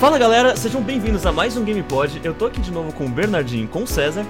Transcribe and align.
Fala 0.00 0.16
galera, 0.16 0.54
sejam 0.54 0.80
bem-vindos 0.80 1.26
a 1.26 1.32
mais 1.32 1.56
um 1.56 1.64
GamePod. 1.64 2.20
Eu 2.22 2.32
tô 2.32 2.46
aqui 2.46 2.60
de 2.60 2.70
novo 2.70 2.92
com 2.92 3.06
o 3.06 3.08
Bernardinho 3.08 3.64
e 3.64 3.66
com 3.66 3.82
o 3.82 3.86
César. 3.86 4.24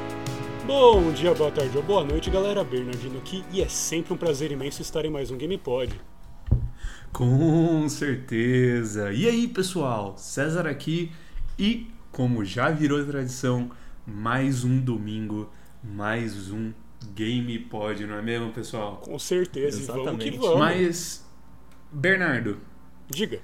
Bom 0.67 1.13
dia, 1.13 1.35
boa 1.35 1.51
tarde 1.51 1.77
ou 1.77 1.83
boa 1.83 2.03
noite, 2.03 2.31
galera. 2.31 2.65
Bernardino 2.65 3.19
aqui 3.19 3.45
e 3.53 3.61
é 3.61 3.69
sempre 3.69 4.15
um 4.15 4.17
prazer 4.17 4.51
imenso 4.51 4.81
estar 4.81 5.05
em 5.05 5.11
mais 5.11 5.31
um 5.31 5.37
GamePod. 5.37 6.01
Com 7.13 7.87
certeza! 7.87 9.13
E 9.13 9.29
aí, 9.29 9.47
pessoal? 9.47 10.17
César 10.17 10.67
aqui 10.67 11.13
e, 11.59 11.87
como 12.11 12.47
já 12.47 12.71
virou 12.71 13.05
tradição, 13.05 13.71
mais 14.07 14.65
um 14.65 14.81
domingo, 14.81 15.53
mais 15.85 16.51
um 16.51 16.73
GamePod, 17.15 18.07
não 18.07 18.17
é 18.17 18.23
mesmo, 18.23 18.53
pessoal? 18.53 19.03
Com 19.05 19.19
certeza, 19.19 19.83
e 19.83 19.85
vamos 19.85 20.23
que 20.23 20.31
Exatamente. 20.31 20.39
vamos. 20.39 20.59
Mas, 20.59 21.27
Bernardo, 21.93 22.57
Diga. 23.11 23.41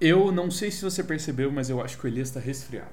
Eu 0.00 0.32
não 0.32 0.50
sei 0.50 0.70
se 0.70 0.82
você 0.82 1.04
percebeu, 1.04 1.52
mas 1.52 1.68
eu 1.68 1.80
acho 1.80 1.98
que 1.98 2.06
o 2.06 2.08
Elias 2.08 2.30
tá 2.30 2.40
resfriado. 2.40 2.90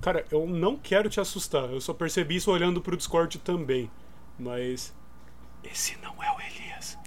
Cara, 0.00 0.24
eu 0.30 0.46
não 0.46 0.76
quero 0.76 1.08
te 1.08 1.20
assustar. 1.20 1.70
Eu 1.70 1.80
só 1.80 1.94
percebi 1.94 2.36
isso 2.36 2.50
olhando 2.50 2.80
pro 2.80 2.96
Discord 2.96 3.38
também. 3.38 3.90
Mas. 4.38 4.92
Esse 5.64 5.96
não 5.98 6.22
é 6.22 6.30
o 6.30 6.40
Elias. 6.40 6.98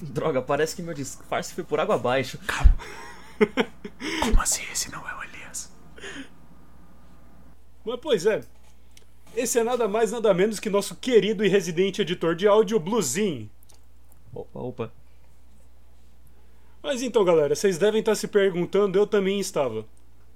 Droga, 0.00 0.40
parece 0.40 0.76
que 0.76 0.82
meu 0.82 0.94
disfarce 0.94 1.54
foi 1.54 1.64
por 1.64 1.80
água 1.80 1.96
abaixo. 1.96 2.38
Como 4.20 4.40
assim 4.40 4.62
esse 4.72 4.90
não 4.90 5.06
é 5.08 5.14
o 5.14 5.22
Elias? 5.24 5.72
Mas 7.84 7.98
pois 8.00 8.26
é. 8.26 8.42
Esse 9.36 9.58
é 9.58 9.64
nada 9.64 9.86
mais, 9.86 10.10
nada 10.10 10.32
menos 10.32 10.58
que 10.58 10.70
nosso 10.70 10.96
querido 10.96 11.44
e 11.44 11.48
residente 11.48 12.02
editor 12.02 12.34
de 12.34 12.48
áudio, 12.48 12.80
Bluezinho. 12.80 13.50
Opa, 14.32 14.60
opa. 14.60 14.92
Mas 16.88 17.02
então, 17.02 17.22
galera, 17.22 17.54
vocês 17.54 17.76
devem 17.76 18.00
estar 18.00 18.14
se 18.14 18.26
perguntando, 18.26 18.98
eu 18.98 19.06
também 19.06 19.38
estava. 19.38 19.84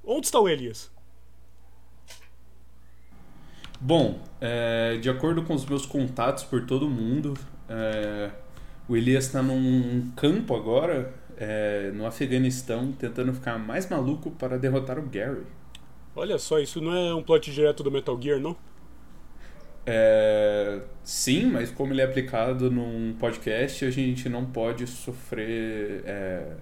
Onde 0.04 0.26
está 0.26 0.38
o 0.38 0.46
Elias? 0.46 0.92
Bom, 3.80 4.20
é, 4.38 4.98
de 4.98 5.08
acordo 5.08 5.42
com 5.44 5.54
os 5.54 5.64
meus 5.64 5.86
contatos 5.86 6.44
por 6.44 6.66
todo 6.66 6.86
mundo, 6.90 7.32
é, 7.70 8.30
o 8.86 8.94
Elias 8.94 9.24
está 9.24 9.42
num 9.42 10.12
campo 10.14 10.54
agora, 10.54 11.14
é, 11.38 11.90
no 11.94 12.04
Afeganistão, 12.04 12.92
tentando 12.92 13.32
ficar 13.32 13.58
mais 13.58 13.88
maluco 13.88 14.30
para 14.32 14.58
derrotar 14.58 14.98
o 14.98 15.08
Gary. 15.08 15.46
Olha 16.14 16.36
só, 16.36 16.58
isso 16.58 16.82
não 16.82 16.94
é 16.94 17.14
um 17.14 17.22
plot 17.22 17.50
direto 17.50 17.82
do 17.82 17.90
Metal 17.90 18.20
Gear, 18.20 18.38
não? 18.38 18.54
É, 19.84 20.80
sim, 21.02 21.46
mas 21.46 21.70
como 21.70 21.92
ele 21.92 22.00
é 22.00 22.04
aplicado 22.04 22.70
num 22.70 23.14
podcast, 23.18 23.84
a 23.84 23.90
gente 23.90 24.28
não 24.28 24.46
pode 24.46 24.86
sofrer 24.86 26.02
é, 26.04 26.56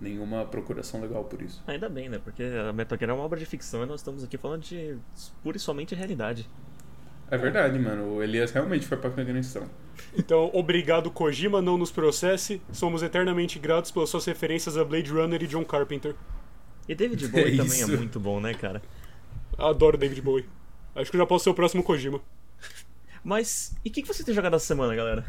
nenhuma 0.00 0.44
procuração 0.44 1.00
legal 1.00 1.24
por 1.24 1.40
isso. 1.40 1.62
Ainda 1.66 1.88
bem, 1.88 2.08
né? 2.08 2.20
Porque 2.22 2.42
a 2.42 2.72
Metal 2.72 2.98
Gear 2.98 3.10
é 3.10 3.14
uma 3.14 3.24
obra 3.24 3.38
de 3.38 3.46
ficção 3.46 3.82
e 3.82 3.86
nós 3.86 4.00
estamos 4.00 4.22
aqui 4.22 4.36
falando 4.36 4.62
de 4.62 4.96
pura 5.42 5.56
e 5.56 5.60
somente 5.60 5.94
realidade. 5.94 6.48
É 7.30 7.36
verdade, 7.36 7.78
mano. 7.78 8.16
O 8.16 8.22
Elias 8.22 8.52
realmente 8.52 8.86
foi 8.86 8.96
para 8.98 9.10
Afeganistão. 9.10 9.68
Então, 10.16 10.50
obrigado 10.52 11.10
Kojima, 11.10 11.60
não 11.60 11.76
nos 11.78 11.90
processe. 11.90 12.60
Somos 12.72 13.02
eternamente 13.02 13.58
gratos 13.58 13.90
pelas 13.90 14.10
suas 14.10 14.24
referências 14.26 14.76
a 14.76 14.84
Blade 14.84 15.10
Runner 15.10 15.42
e 15.42 15.46
John 15.46 15.64
Carpenter. 15.64 16.14
E 16.88 16.94
David 16.94 17.26
Bowie 17.28 17.54
É 17.58 17.64
também 17.64 17.82
é 17.82 17.86
muito 17.86 18.20
bom, 18.20 18.38
né, 18.38 18.54
cara? 18.54 18.80
Adoro 19.58 19.96
David 19.96 20.20
Bowie. 20.20 20.44
Acho 20.94 21.10
que 21.10 21.16
eu 21.16 21.20
já 21.20 21.26
posso 21.26 21.44
ser 21.44 21.50
o 21.50 21.54
próximo 21.54 21.82
Kojima. 21.82 22.20
Mas, 23.26 23.74
e 23.84 23.88
o 23.88 23.92
que, 23.92 24.02
que 24.02 24.06
você 24.06 24.22
tem 24.22 24.32
jogado 24.32 24.54
essa 24.54 24.66
semana, 24.66 24.94
galera? 24.94 25.26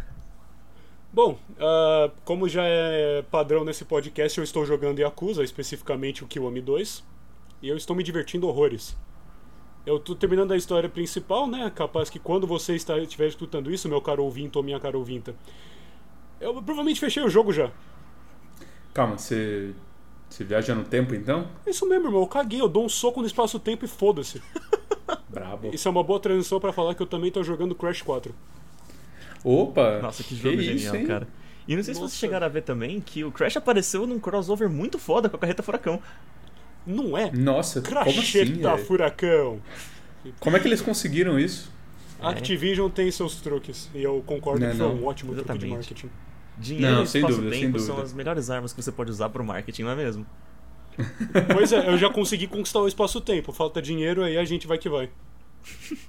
Bom, 1.12 1.40
ah, 1.60 2.12
como 2.24 2.48
já 2.48 2.62
é 2.64 3.24
padrão 3.24 3.66
nesse 3.66 3.84
podcast, 3.84 4.38
eu 4.38 4.44
estou 4.44 4.64
jogando 4.68 5.00
Yakuza, 5.00 5.44
especificamente 5.44 6.24
o 6.24 6.28
Kiwami 6.28 6.62
2. 6.62 7.04
E 7.60 7.68
eu 7.68 7.76
estou 7.76 7.96
me 7.96 8.04
divertindo 8.04 8.48
horrores. 8.48 8.96
Eu 9.84 10.00
tô 10.00 10.14
terminando 10.14 10.52
a 10.52 10.58
história 10.58 10.88
principal, 10.88 11.48
né? 11.48 11.72
Capaz 11.74 12.08
que 12.08 12.20
quando 12.20 12.46
você 12.46 12.76
está, 12.76 13.00
estiver 13.00 13.30
escutando 13.30 13.74
isso, 13.74 13.90
meu 13.90 14.00
caro 14.00 14.24
ouvinte 14.24 14.60
ou 14.60 14.64
minha 14.64 14.80
cara 14.80 14.96
ouvinta, 14.96 15.34
eu 16.40 16.54
provavelmente 16.54 17.00
fechei 17.00 17.24
o 17.24 17.30
jogo 17.30 17.52
já. 17.52 17.72
Calma, 18.94 19.18
você, 19.18 19.74
você 20.30 20.44
viaja 20.44 20.76
no 20.76 20.84
tempo 20.84 21.16
então? 21.16 21.48
É 21.66 21.70
Isso 21.70 21.88
mesmo, 21.88 22.08
irmão. 22.08 22.22
Eu 22.22 22.28
caguei, 22.28 22.60
eu 22.62 22.68
dou 22.68 22.86
um 22.86 22.90
soco 22.90 23.22
no 23.22 23.28
espaço-tempo 23.28 23.86
e 23.86 23.88
foda-se. 23.88 24.42
Brabo. 25.30 25.70
Isso 25.74 25.88
é 25.88 25.92
uma 25.92 26.04
boa 26.04 26.20
transição 26.20 26.60
pra 26.60 26.74
falar 26.74 26.96
que 26.96 27.02
eu 27.02 27.08
também 27.08 27.32
tô 27.32 27.44
jogando 27.44 27.74
Crash 27.76 28.02
4. 28.02 28.34
Opa! 29.44 30.00
Nossa, 30.02 30.24
que 30.24 30.36
jogo 30.36 30.56
isso, 30.60 30.80
genial, 30.80 30.96
hein? 30.96 31.06
cara. 31.06 31.28
E 31.68 31.76
não 31.76 31.84
sei 31.84 31.94
se 31.94 32.00
Nossa. 32.00 32.12
vocês 32.12 32.20
chegaram 32.20 32.46
a 32.46 32.50
ver 32.50 32.62
também 32.64 33.00
que 33.02 33.24
o 33.24 33.32
Crash 33.32 33.58
apareceu 33.58 34.08
num 34.08 34.20
crossover 34.20 34.70
muito 34.70 34.98
foda 34.98 35.30
com 35.30 35.36
a 35.36 35.40
Carreta 35.40 35.62
Furacão. 35.64 36.02
Não 36.86 37.18
é? 37.18 37.32
Nossa, 37.32 37.82
como 37.82 38.00
assim? 38.00 38.62
Furacão. 38.86 39.62
Como 40.40 40.56
é 40.56 40.60
que 40.60 40.68
eles 40.68 40.82
conseguiram 40.82 41.38
isso? 41.38 41.72
Activision 42.22 42.90
tem 42.90 43.12
seus 43.12 43.36
truques. 43.36 43.90
E 43.94 44.02
eu 44.02 44.24
concordo 44.26 44.62
Não 44.62 44.68
é 44.68 44.72
que 44.72 44.78
foi 44.78 44.88
não. 44.88 44.96
um 44.96 45.06
ótimo 45.06 45.34
truque 45.34 45.48
de 45.50 45.66
Exatamente. 45.66 45.74
marketing. 45.94 46.10
Dinheiro 46.60 46.96
Não, 46.96 47.04
e 47.04 47.08
sem 47.08 47.22
dúvida, 47.22 47.48
espaço-tempo 47.48 47.80
são 47.80 48.02
as 48.02 48.14
melhores 48.14 48.50
armas 48.50 48.74
que 48.74 48.82
você 48.82 48.92
pode 48.92 49.12
usar 49.12 49.30
pro 49.30 49.44
marketing, 49.44 49.84
não 49.84 49.92
é 49.92 49.96
mesmo? 49.96 50.26
Pois 51.54 51.72
é, 51.72 51.90
eu 51.90 51.98
já 51.98 52.10
consegui 52.10 52.48
conquistar 52.48 52.80
o 52.80 52.88
espaço-tempo. 52.88 53.52
Falta 53.52 53.80
dinheiro, 53.82 54.24
aí 54.24 54.38
a 54.38 54.44
gente 54.44 54.66
vai 54.66 54.78
que 54.80 54.90
vai. 54.90 55.10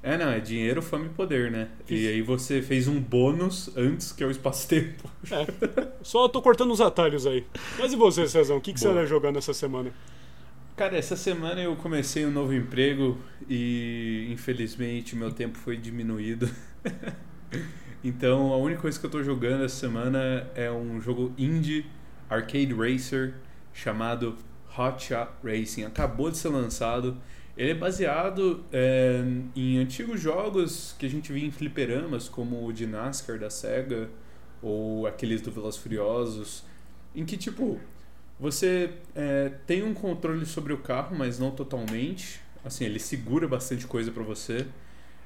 É, 0.03 0.17
não, 0.17 0.31
é 0.31 0.41
dinheiro, 0.41 0.81
fama 0.81 1.07
e 1.07 1.09
poder, 1.11 1.51
né? 1.51 1.69
E 1.89 2.07
aí 2.07 2.23
você 2.23 2.63
fez 2.63 2.89
um 2.89 3.01
bônus 3.01 3.71
antes, 3.77 4.13
que 4.13 4.23
é 4.23 4.27
o 4.27 4.31
espaço-tempo. 4.31 5.11
É. 5.31 5.89
Só 6.03 6.29
tô 6.29 6.41
cortando 6.41 6.71
os 6.71 6.81
atalhos 6.81 7.27
aí. 7.27 7.45
Mas 7.79 7.93
e 7.93 7.97
você, 7.97 8.27
Cezão? 8.27 8.57
O 8.57 8.61
que, 8.61 8.73
que 8.73 8.81
você 8.81 8.87
Boa. 8.87 9.01
anda 9.01 9.07
jogando 9.07 9.37
essa 9.37 9.53
semana? 9.53 9.93
Cara, 10.77 10.97
essa 10.97 11.17
semana 11.17 11.61
eu 11.61 11.75
comecei 11.75 12.25
um 12.25 12.31
novo 12.31 12.55
emprego 12.55 13.19
e 13.49 14.29
infelizmente 14.31 15.17
meu 15.17 15.33
tempo 15.33 15.59
foi 15.59 15.77
diminuído. 15.77 16.49
então 18.03 18.53
a 18.53 18.57
única 18.57 18.81
coisa 18.81 18.99
que 18.99 19.07
eu 19.07 19.11
tô 19.11 19.23
jogando 19.23 19.65
essa 19.65 19.77
semana 19.77 20.49
é 20.55 20.71
um 20.71 21.01
jogo 21.01 21.33
indie 21.37 21.87
arcade 22.29 22.75
racer 22.75 23.35
chamado 23.73 24.37
Hot 24.77 25.03
Shot 25.03 25.31
Racing. 25.43 25.85
Acabou 25.85 26.31
de 26.31 26.37
ser 26.37 26.49
lançado. 26.49 27.17
Ele 27.57 27.73
é 27.73 27.75
baseado 27.75 28.65
é, 28.73 29.21
em 29.57 29.79
antigos 29.79 30.21
jogos 30.21 30.95
que 30.99 31.07
a 31.07 31.11
gente 31.11 31.33
via 31.33 31.45
em 31.45 31.51
fliperamas, 31.51 32.29
como 32.29 32.65
o 32.65 32.73
de 32.73 32.87
NASCAR 32.87 33.39
da 33.39 33.51
SEGA 33.51 34.09
ou 34.63 35.07
aqueles 35.07 35.41
do 35.41 35.51
Velozes 35.51 35.81
Furiosos, 35.81 36.65
em 37.15 37.25
que 37.25 37.37
tipo 37.37 37.81
você 38.39 38.91
é, 39.17 39.51
tem 39.67 39.83
um 39.83 39.93
controle 39.93 40.47
sobre 40.47 40.73
o 40.73 40.79
carro, 40.79 41.17
mas 41.17 41.39
não 41.39 41.51
totalmente. 41.51 42.41
Assim, 42.65 42.85
ele 42.85 43.01
segura 43.01 43.49
bastante 43.49 43.87
coisa 43.87 44.13
pra 44.13 44.23
você. 44.23 44.67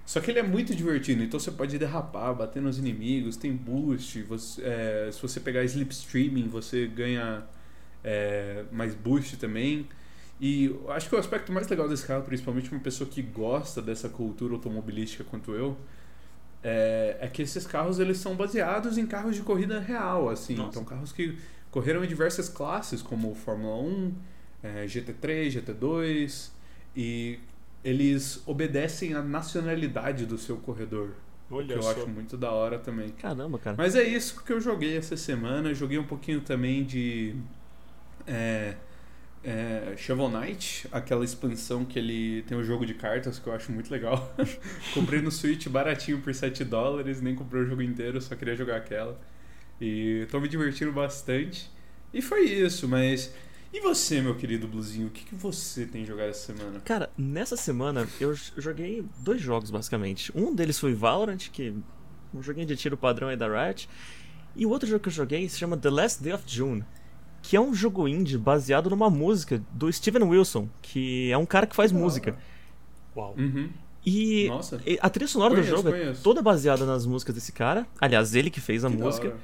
Só 0.05 0.21
que 0.21 0.31
ele 0.31 0.41
é 0.41 0.43
muito 0.43 0.75
divertido, 0.75 1.23
então 1.23 1.39
você 1.39 1.51
pode 1.51 1.79
derrapar, 1.79 2.35
bater 2.35 2.61
nos 2.61 2.79
inimigos, 2.79 3.37
tem 3.37 3.55
boost. 3.55 4.23
Você, 4.23 4.63
é, 4.63 5.11
se 5.13 5.23
você 5.23 5.39
pegar 5.39 5.65
slipstreaming, 5.65 6.49
você 6.49 6.87
ganha 6.87 7.45
é, 8.03 8.65
mais 8.73 8.95
boost 8.95 9.37
também. 9.37 9.87
E 10.41 10.75
acho 10.89 11.09
que 11.09 11.15
o 11.15 11.19
aspecto 11.19 11.53
mais 11.53 11.69
legal 11.69 11.89
desse 11.89 12.05
carro, 12.05 12.25
principalmente 12.25 12.71
uma 12.73 12.81
pessoa 12.81 13.09
que 13.09 13.23
gosta 13.23 13.81
dessa 13.81 14.09
cultura 14.09 14.55
automobilística 14.55 15.23
quanto 15.23 15.53
eu, 15.53 15.79
é, 16.65 17.17
é 17.21 17.29
que 17.29 17.43
esses 17.43 17.65
carros 17.65 18.01
eles 18.01 18.19
são 18.19 18.35
baseados 18.35 18.99
em 18.99 19.07
carros 19.07 19.37
de 19.37 19.43
corrida 19.43 19.79
real, 19.79 20.29
assim. 20.29 20.57
Nossa. 20.57 20.71
Então 20.71 20.85
carros 20.85 21.13
que 21.13 21.39
correram 21.71 22.05
em 22.05 22.09
diversas 22.09 22.49
classes, 22.49 23.01
como 23.01 23.35
Fórmula 23.35 23.77
1, 23.83 24.15
é, 24.63 24.87
GT3, 24.87 25.63
GT2, 25.63 26.51
e 26.97 27.39
eles 27.85 28.43
obedecem 28.47 29.15
à 29.15 29.23
nacionalidade 29.23 30.27
do 30.27 30.39
seu 30.39 30.57
corredor. 30.57 31.11
que 31.49 31.55
Olha 31.55 31.75
eu 31.75 31.83
só. 31.83 31.91
acho 31.91 32.09
muito 32.09 32.37
da 32.37 32.51
hora 32.51 32.79
também. 32.79 33.11
Caramba, 33.11 33.59
cara. 33.59 33.77
Mas 33.77 33.95
é 33.95 34.03
isso 34.03 34.43
que 34.45 34.53
eu 34.53 34.61
joguei 34.61 34.97
essa 34.97 35.17
semana. 35.17 35.75
Joguei 35.75 35.99
um 35.99 36.05
pouquinho 36.05 36.41
também 36.41 36.85
de 36.85 37.35
é, 38.27 38.75
é, 39.45 39.95
Shovel 39.97 40.29
Knight, 40.29 40.87
aquela 40.93 41.25
expansão 41.25 41.85
que 41.85 41.99
ele 41.99 42.43
tem 42.43 42.57
o 42.57 42.63
jogo 42.63 42.87
de 42.87 42.95
cartas 42.95 43.39
que 43.39 43.47
eu 43.49 43.53
acho 43.53 43.73
muito 43.73 43.91
legal. 43.91 44.33
comprei 44.95 45.21
no 45.21 45.31
Switch 45.31 45.67
baratinho 45.69 46.21
por 46.21 46.33
7 46.33 46.65
dólares, 46.65 47.21
nem 47.21 47.35
comprei 47.35 47.63
o 47.63 47.67
jogo 47.67 47.83
inteiro, 47.83 48.21
só 48.21 48.37
queria 48.37 48.55
jogar 48.55 48.77
aquela. 48.77 49.21
E 49.81 50.27
tô 50.31 50.39
me 50.39 50.49
divertindo 50.49 50.93
bastante. 50.93 51.69
E 52.15 52.23
foi 52.23 52.45
isso, 52.45 52.87
mas. 52.87 53.35
E 53.73 53.81
você, 53.81 54.21
meu 54.21 54.35
querido 54.37 54.69
Bluzinho, 54.69 55.07
o 55.07 55.11
que, 55.11 55.25
que 55.25 55.35
você 55.35 55.87
tem 55.87 56.05
jogado 56.05 56.29
essa 56.29 56.53
semana? 56.53 56.81
Cara, 56.81 57.11
nessa 57.17 57.57
semana 57.57 58.07
eu 58.21 58.35
joguei 58.59 59.03
dois 59.21 59.41
jogos 59.41 59.71
basicamente. 59.71 60.31
Um 60.37 60.55
deles 60.55 60.79
foi 60.79 60.93
Valorant, 60.93 61.39
que 61.51 61.69
é 61.69 62.37
um 62.37 62.43
joguinho 62.43 62.67
de 62.67 62.77
tiro 62.77 62.97
padrão 62.99 63.29
aí 63.29 63.37
da 63.37 63.47
Riot. 63.49 63.89
E 64.55 64.67
o 64.67 64.71
outro 64.71 64.87
jogo 64.87 65.03
que 65.03 65.09
eu 65.09 65.13
joguei 65.13 65.49
se 65.49 65.59
chama 65.59 65.77
The 65.79 65.89
Last 65.89 66.23
Day 66.23 66.35
of 66.35 66.45
June, 66.47 66.85
que 67.41 67.57
é 67.57 67.61
um 67.61 67.73
jogo 67.73 68.07
indie 68.07 68.37
baseado 68.37 68.91
numa 68.91 69.09
música 69.09 69.63
do 69.73 69.91
Steven 69.91 70.25
Wilson, 70.25 70.69
que 70.83 71.31
é 71.31 71.39
um 71.39 71.47
cara 71.47 71.67
que 71.67 71.75
faz 71.75 71.91
Da 71.91 71.99
música. 71.99 72.37
Uau. 73.17 73.35
Uhum. 73.39 73.71
E 74.05 74.49
Nossa. 74.49 74.83
a 75.01 75.09
trilha 75.09 75.29
sonora 75.29 75.55
Conheço, 75.55 75.71
do 75.71 75.77
jogo 75.77 75.89
é 75.89 75.93
conheço. 75.93 76.23
toda 76.23 76.43
baseada 76.43 76.85
nas 76.85 77.07
músicas 77.07 77.35
desse 77.35 77.53
cara. 77.53 77.87
Aliás, 77.99 78.35
ele 78.35 78.51
que 78.51 78.61
fez 78.61 78.85
a 78.85 78.91
Que 78.91 78.97
música. 78.97 79.35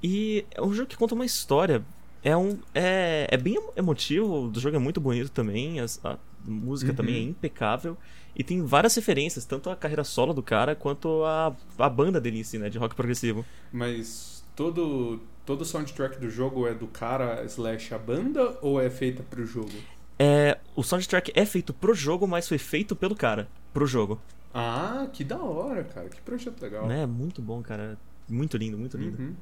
E 0.00 0.44
é 0.52 0.62
um 0.62 0.72
jogo 0.72 0.88
que 0.88 0.96
conta 0.96 1.14
uma 1.14 1.24
história 1.24 1.84
É 2.24 2.34
um. 2.36 2.58
É, 2.74 3.28
é 3.30 3.36
bem 3.36 3.56
emotivo, 3.76 4.50
o 4.50 4.58
jogo 4.58 4.74
é 4.74 4.78
muito 4.78 5.00
bonito 5.00 5.30
também, 5.30 5.78
as- 5.78 6.00
a, 6.04 6.18
música 6.44 6.90
Uhum. 6.90 6.96
também 6.96 7.14
é 7.16 7.20
impecável. 7.20 7.96
E 8.34 8.42
tem 8.42 8.60
várias 8.62 8.94
referências, 8.96 9.44
tanto 9.44 9.70
a 9.70 9.76
carreira 9.76 10.02
solo 10.02 10.34
do 10.34 10.42
cara 10.42 10.74
quanto 10.74 11.22
a, 11.24 11.54
a 11.78 11.88
banda 11.88 12.20
dele 12.20 12.40
em 12.40 12.42
si, 12.42 12.58
né? 12.58 12.68
De 12.68 12.78
rock 12.78 12.94
progressivo. 12.96 13.44
Mas 13.72 14.44
todo, 14.56 15.20
todo 15.46 15.60
o 15.60 15.64
soundtrack 15.64 16.18
do 16.18 16.28
jogo 16.28 16.66
é 16.66 16.74
do 16.74 16.86
cara 16.88 17.44
slash 17.44 17.94
a 17.94 17.98
banda 17.98 18.58
ou 18.60 18.80
é 18.80 18.90
feita 18.90 19.22
pro 19.22 19.44
jogo? 19.46 19.70
É, 20.18 20.58
o 20.74 20.82
soundtrack 20.82 21.30
é 21.34 21.44
feito 21.46 21.72
pro 21.72 21.94
jogo, 21.94 22.26
mas 22.26 22.48
foi 22.48 22.58
feito 22.58 22.96
pelo 22.96 23.14
cara, 23.14 23.48
pro 23.72 23.86
jogo. 23.86 24.20
Ah, 24.52 25.08
que 25.12 25.22
da 25.24 25.38
hora, 25.38 25.84
cara. 25.84 26.08
Que 26.08 26.20
projeto 26.22 26.60
legal. 26.62 26.86
Né? 26.86 27.04
Muito 27.06 27.40
bom, 27.42 27.62
cara. 27.62 27.96
Muito 28.28 28.56
lindo, 28.56 28.76
muito 28.78 28.96
lindo. 28.96 29.20
Uhum. 29.20 29.34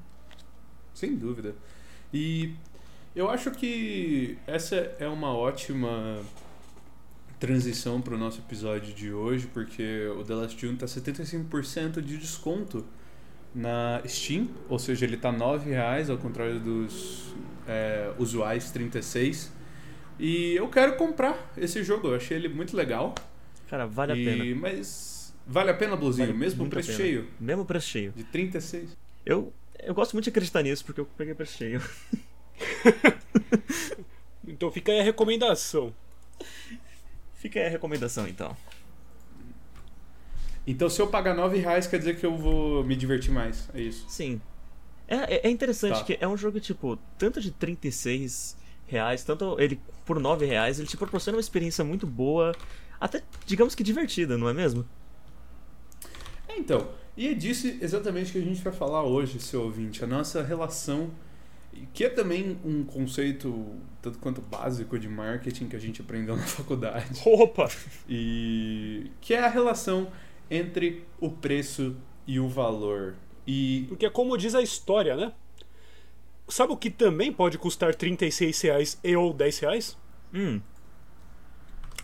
Sem 0.94 1.16
dúvida. 1.16 1.54
E 2.12 2.54
eu 3.14 3.28
acho 3.30 3.50
que 3.50 4.36
essa 4.46 4.76
é 4.98 5.06
uma 5.08 5.34
ótima 5.34 6.20
transição 7.38 8.00
para 8.00 8.14
o 8.14 8.18
nosso 8.18 8.40
episódio 8.40 8.94
de 8.94 9.12
hoje, 9.12 9.46
porque 9.52 10.06
o 10.16 10.24
The 10.24 10.34
Last 10.34 10.60
June 10.60 10.76
tá 10.76 10.86
75% 10.86 12.00
de 12.00 12.16
desconto 12.16 12.84
na 13.54 14.00
Steam, 14.06 14.48
ou 14.68 14.78
seja, 14.78 15.04
ele 15.04 15.16
tá 15.16 15.30
9 15.32 15.68
reais 15.70 16.08
ao 16.08 16.16
contrário 16.16 16.60
dos 16.60 17.34
é, 17.66 18.12
usuais 18.18 18.70
36. 18.70 19.52
E 20.18 20.54
eu 20.54 20.68
quero 20.68 20.96
comprar 20.96 21.52
esse 21.56 21.82
jogo, 21.82 22.08
eu 22.08 22.14
achei 22.14 22.36
ele 22.36 22.48
muito 22.48 22.76
legal. 22.76 23.14
Cara, 23.68 23.86
vale 23.86 24.12
a 24.12 24.16
E- 24.16 24.24
pena. 24.24 24.60
Mas 24.60 25.34
vale 25.46 25.70
a 25.70 25.74
pena, 25.74 25.96
Bluzinho, 25.96 26.28
Vale 26.28 26.38
mesmo 26.38 26.64
a 26.64 26.68
preço 26.68 26.92
cheio 26.92 27.26
Mesmo 27.40 27.64
preço 27.64 27.88
cheio. 27.88 28.12
de 28.12 28.22
36. 28.24 28.96
Eu, 29.26 29.52
eu 29.82 29.92
gosto 29.94 30.12
muito 30.12 30.24
de 30.24 30.30
acreditar 30.30 30.62
nisso, 30.62 30.84
porque 30.84 31.00
eu 31.00 31.06
peguei 31.16 31.34
preço 31.34 31.58
cheio. 31.58 31.82
Então 34.46 34.70
fica 34.70 34.92
aí 34.92 35.00
a 35.00 35.02
recomendação. 35.02 35.94
Fica 37.34 37.60
aí 37.60 37.66
a 37.66 37.70
recomendação, 37.70 38.26
então. 38.28 38.56
Então, 40.66 40.88
se 40.88 41.00
eu 41.00 41.06
pagar 41.08 41.34
9 41.34 41.58
reais, 41.58 41.86
quer 41.86 41.98
dizer 41.98 42.16
que 42.16 42.24
eu 42.24 42.36
vou 42.36 42.84
me 42.84 42.94
divertir 42.94 43.32
mais. 43.32 43.68
É 43.74 43.80
isso. 43.80 44.04
Sim. 44.08 44.40
É, 45.08 45.16
é, 45.34 45.46
é 45.48 45.50
interessante 45.50 45.98
Tá. 45.98 46.04
que 46.04 46.18
é 46.20 46.28
um 46.28 46.36
jogo, 46.36 46.60
tipo, 46.60 46.96
tanto 47.18 47.40
de 47.40 47.50
36 47.50 48.56
reais, 48.86 49.24
tanto 49.24 49.58
ele 49.60 49.80
por 50.04 50.20
9 50.20 50.46
reais, 50.46 50.78
ele 50.78 50.88
te 50.88 50.96
proporciona 50.96 51.36
uma 51.36 51.40
experiência 51.40 51.84
muito 51.84 52.06
boa, 52.06 52.54
até, 53.00 53.22
digamos 53.46 53.74
que 53.74 53.82
divertida, 53.82 54.38
não 54.38 54.48
é 54.48 54.52
mesmo? 54.54 54.86
É, 56.48 56.56
então. 56.56 56.88
E 57.16 57.28
é 57.28 57.34
disso 57.34 57.66
exatamente 57.80 58.32
que 58.32 58.38
a 58.38 58.42
gente 58.42 58.62
vai 58.62 58.72
falar 58.72 59.02
hoje, 59.02 59.40
seu 59.40 59.62
ouvinte. 59.62 60.02
A 60.02 60.06
nossa 60.06 60.42
relação, 60.42 61.10
que 61.92 62.04
é 62.04 62.08
também 62.08 62.58
um 62.64 62.84
conceito 62.84 63.66
tanto 64.00 64.18
quanto 64.18 64.40
básico 64.40 64.98
de 64.98 65.08
marketing 65.08 65.68
que 65.68 65.76
a 65.76 65.78
gente 65.78 66.00
aprendeu 66.00 66.34
na 66.36 66.42
faculdade. 66.42 67.20
Opa! 67.24 67.68
E 68.08 69.10
que 69.20 69.34
é 69.34 69.40
a 69.40 69.48
relação 69.48 70.10
entre 70.50 71.04
o 71.20 71.30
preço 71.30 71.96
e 72.26 72.38
o 72.40 72.48
valor. 72.48 73.14
E 73.46 73.86
Porque 73.88 74.08
como 74.10 74.36
diz 74.36 74.54
a 74.54 74.62
história, 74.62 75.16
né? 75.16 75.32
Sabe 76.48 76.72
o 76.72 76.76
que 76.76 76.90
também 76.90 77.32
pode 77.32 77.56
custar 77.58 77.94
36 77.94 78.60
reais 78.60 78.98
e 79.02 79.16
ou 79.16 79.32
10 79.32 79.58
reais? 79.60 79.96
Hum, 80.34 80.60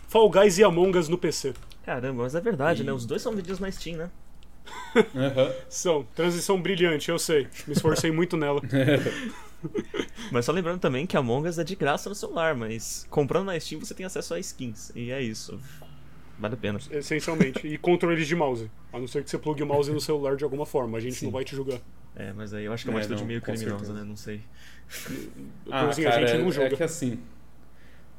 Fall 0.07 0.29
Guys 0.29 0.57
e 0.57 0.63
Among 0.63 0.97
Us 0.97 1.07
no 1.07 1.17
PC. 1.17 1.53
caramba, 1.85 2.23
mas 2.23 2.33
é 2.35 2.41
verdade, 2.41 2.81
E- 2.81 2.85
né? 2.85 2.91
Os 2.91 3.05
dois 3.05 3.21
são 3.21 3.35
vendidos 3.35 3.59
na 3.59 3.71
Steam, 3.71 3.97
né? 3.97 4.09
Aham. 5.15 5.53
São. 5.69 6.03
Transição 6.15 6.59
brilhante, 6.61 7.09
eu 7.09 7.19
sei. 7.19 7.47
Me 7.67 7.73
esforcei 7.73 8.11
muito 8.11 8.35
nela. 8.37 8.61
Mas 10.31 10.45
só 10.45 10.51
lembrando 10.51 10.79
também 10.79 11.05
que 11.07 11.15
a 11.17 11.19
Among 11.19 11.47
Us 11.47 11.57
é 11.59 11.63
de 11.63 11.75
graça 11.75 12.07
no 12.09 12.15
celular, 12.15 12.55
mas 12.55 13.05
comprando 13.09 13.45
na 13.47 13.59
Steam 13.59 13.79
você 13.79 13.93
tem 13.93 14.05
acesso 14.05 14.33
a 14.33 14.39
skins. 14.39 14.91
E 14.95 15.11
é 15.11 15.21
isso. 15.21 15.59
Vale 16.37 16.53
a 16.53 16.57
pena. 16.57 16.79
Essencialmente. 16.91 17.67
E 17.67 17.77
controles 17.77 18.27
de 18.27 18.35
mouse. 18.35 18.69
A 18.93 18.99
não 18.99 19.07
ser 19.07 19.23
que 19.23 19.29
você 19.29 19.37
plugue 19.37 19.61
o 19.63 19.65
mouse 19.67 19.91
no 19.91 19.99
celular 19.99 20.35
de 20.37 20.43
alguma 20.43 20.65
forma. 20.65 20.97
A 20.97 21.01
gente 21.01 21.15
Sim. 21.15 21.25
não 21.25 21.31
vai 21.33 21.43
te 21.43 21.55
julgar. 21.55 21.79
É, 22.15 22.31
mas 22.33 22.53
aí 22.53 22.65
eu 22.65 22.73
acho 22.73 22.83
que 22.85 22.89
é 22.89 22.93
É, 22.93 22.95
uma 22.95 22.99
atitude 22.99 23.21
não, 23.21 23.27
meio 23.27 23.41
criminosa, 23.41 23.69
certeza. 23.71 23.93
né? 23.93 24.03
Não 24.03 24.15
sei. 24.15 24.41
Ah, 25.69 25.87
assim, 25.89 26.03
cara, 26.03 26.17
a 26.17 26.25
gente 26.27 26.39
não 26.41 26.47
é- 26.49 26.51
julga. 26.51 26.73
é 26.73 26.77
que 26.77 26.83
assim, 26.83 27.19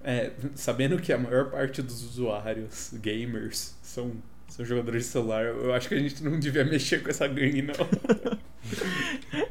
é, 0.05 0.33
sabendo 0.55 0.99
que 0.99 1.13
a 1.13 1.19
maior 1.19 1.51
parte 1.51 1.83
dos 1.83 2.03
usuários 2.05 2.93
gamers 2.95 3.77
são, 3.83 4.13
são 4.51 4.65
jogadores 4.65 5.05
de 5.05 5.11
celular, 5.11 5.45
eu 5.45 5.73
acho 5.73 5.89
que 5.89 5.95
a 5.95 5.99
gente 5.99 6.23
não 6.23 6.39
devia 6.39 6.65
mexer 6.65 7.03
com 7.03 7.11
essa 7.11 7.27
gangue, 7.27 7.63
não. 7.63 7.75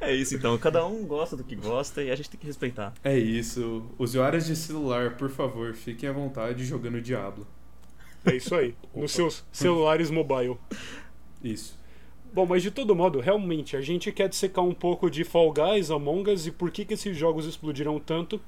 É 0.01 0.13
isso 0.13 0.35
então. 0.35 0.57
Cada 0.57 0.85
um 0.85 1.05
gosta 1.05 1.35
do 1.35 1.43
que 1.43 1.55
gosta 1.55 2.01
e 2.01 2.09
a 2.09 2.15
gente 2.15 2.29
tem 2.29 2.39
que 2.39 2.47
respeitar. 2.47 2.93
É 3.03 3.17
isso. 3.17 3.85
Usuários 3.97 4.45
de 4.45 4.55
celular, 4.55 5.17
por 5.17 5.29
favor, 5.29 5.73
fiquem 5.73 6.09
à 6.09 6.11
vontade 6.11 6.65
jogando 6.65 7.01
Diablo. 7.01 7.45
É 8.25 8.35
isso 8.35 8.55
aí. 8.55 8.75
Nos 8.95 9.11
seus 9.11 9.43
celulares 9.51 10.09
mobile. 10.09 10.57
Isso. 11.43 11.77
Bom, 12.31 12.45
mas 12.45 12.61
de 12.61 12.69
todo 12.69 12.95
modo, 12.95 13.19
realmente, 13.19 13.75
a 13.75 13.81
gente 13.81 14.11
quer 14.11 14.29
dissecar 14.29 14.63
um 14.63 14.73
pouco 14.73 15.09
de 15.09 15.23
Fall 15.23 15.51
Guys, 15.51 15.89
Among 15.89 16.31
Us 16.31 16.45
e 16.45 16.51
por 16.51 16.69
que, 16.69 16.85
que 16.85 16.93
esses 16.93 17.17
jogos 17.17 17.45
explodiram 17.45 17.99
tanto, 17.99 18.39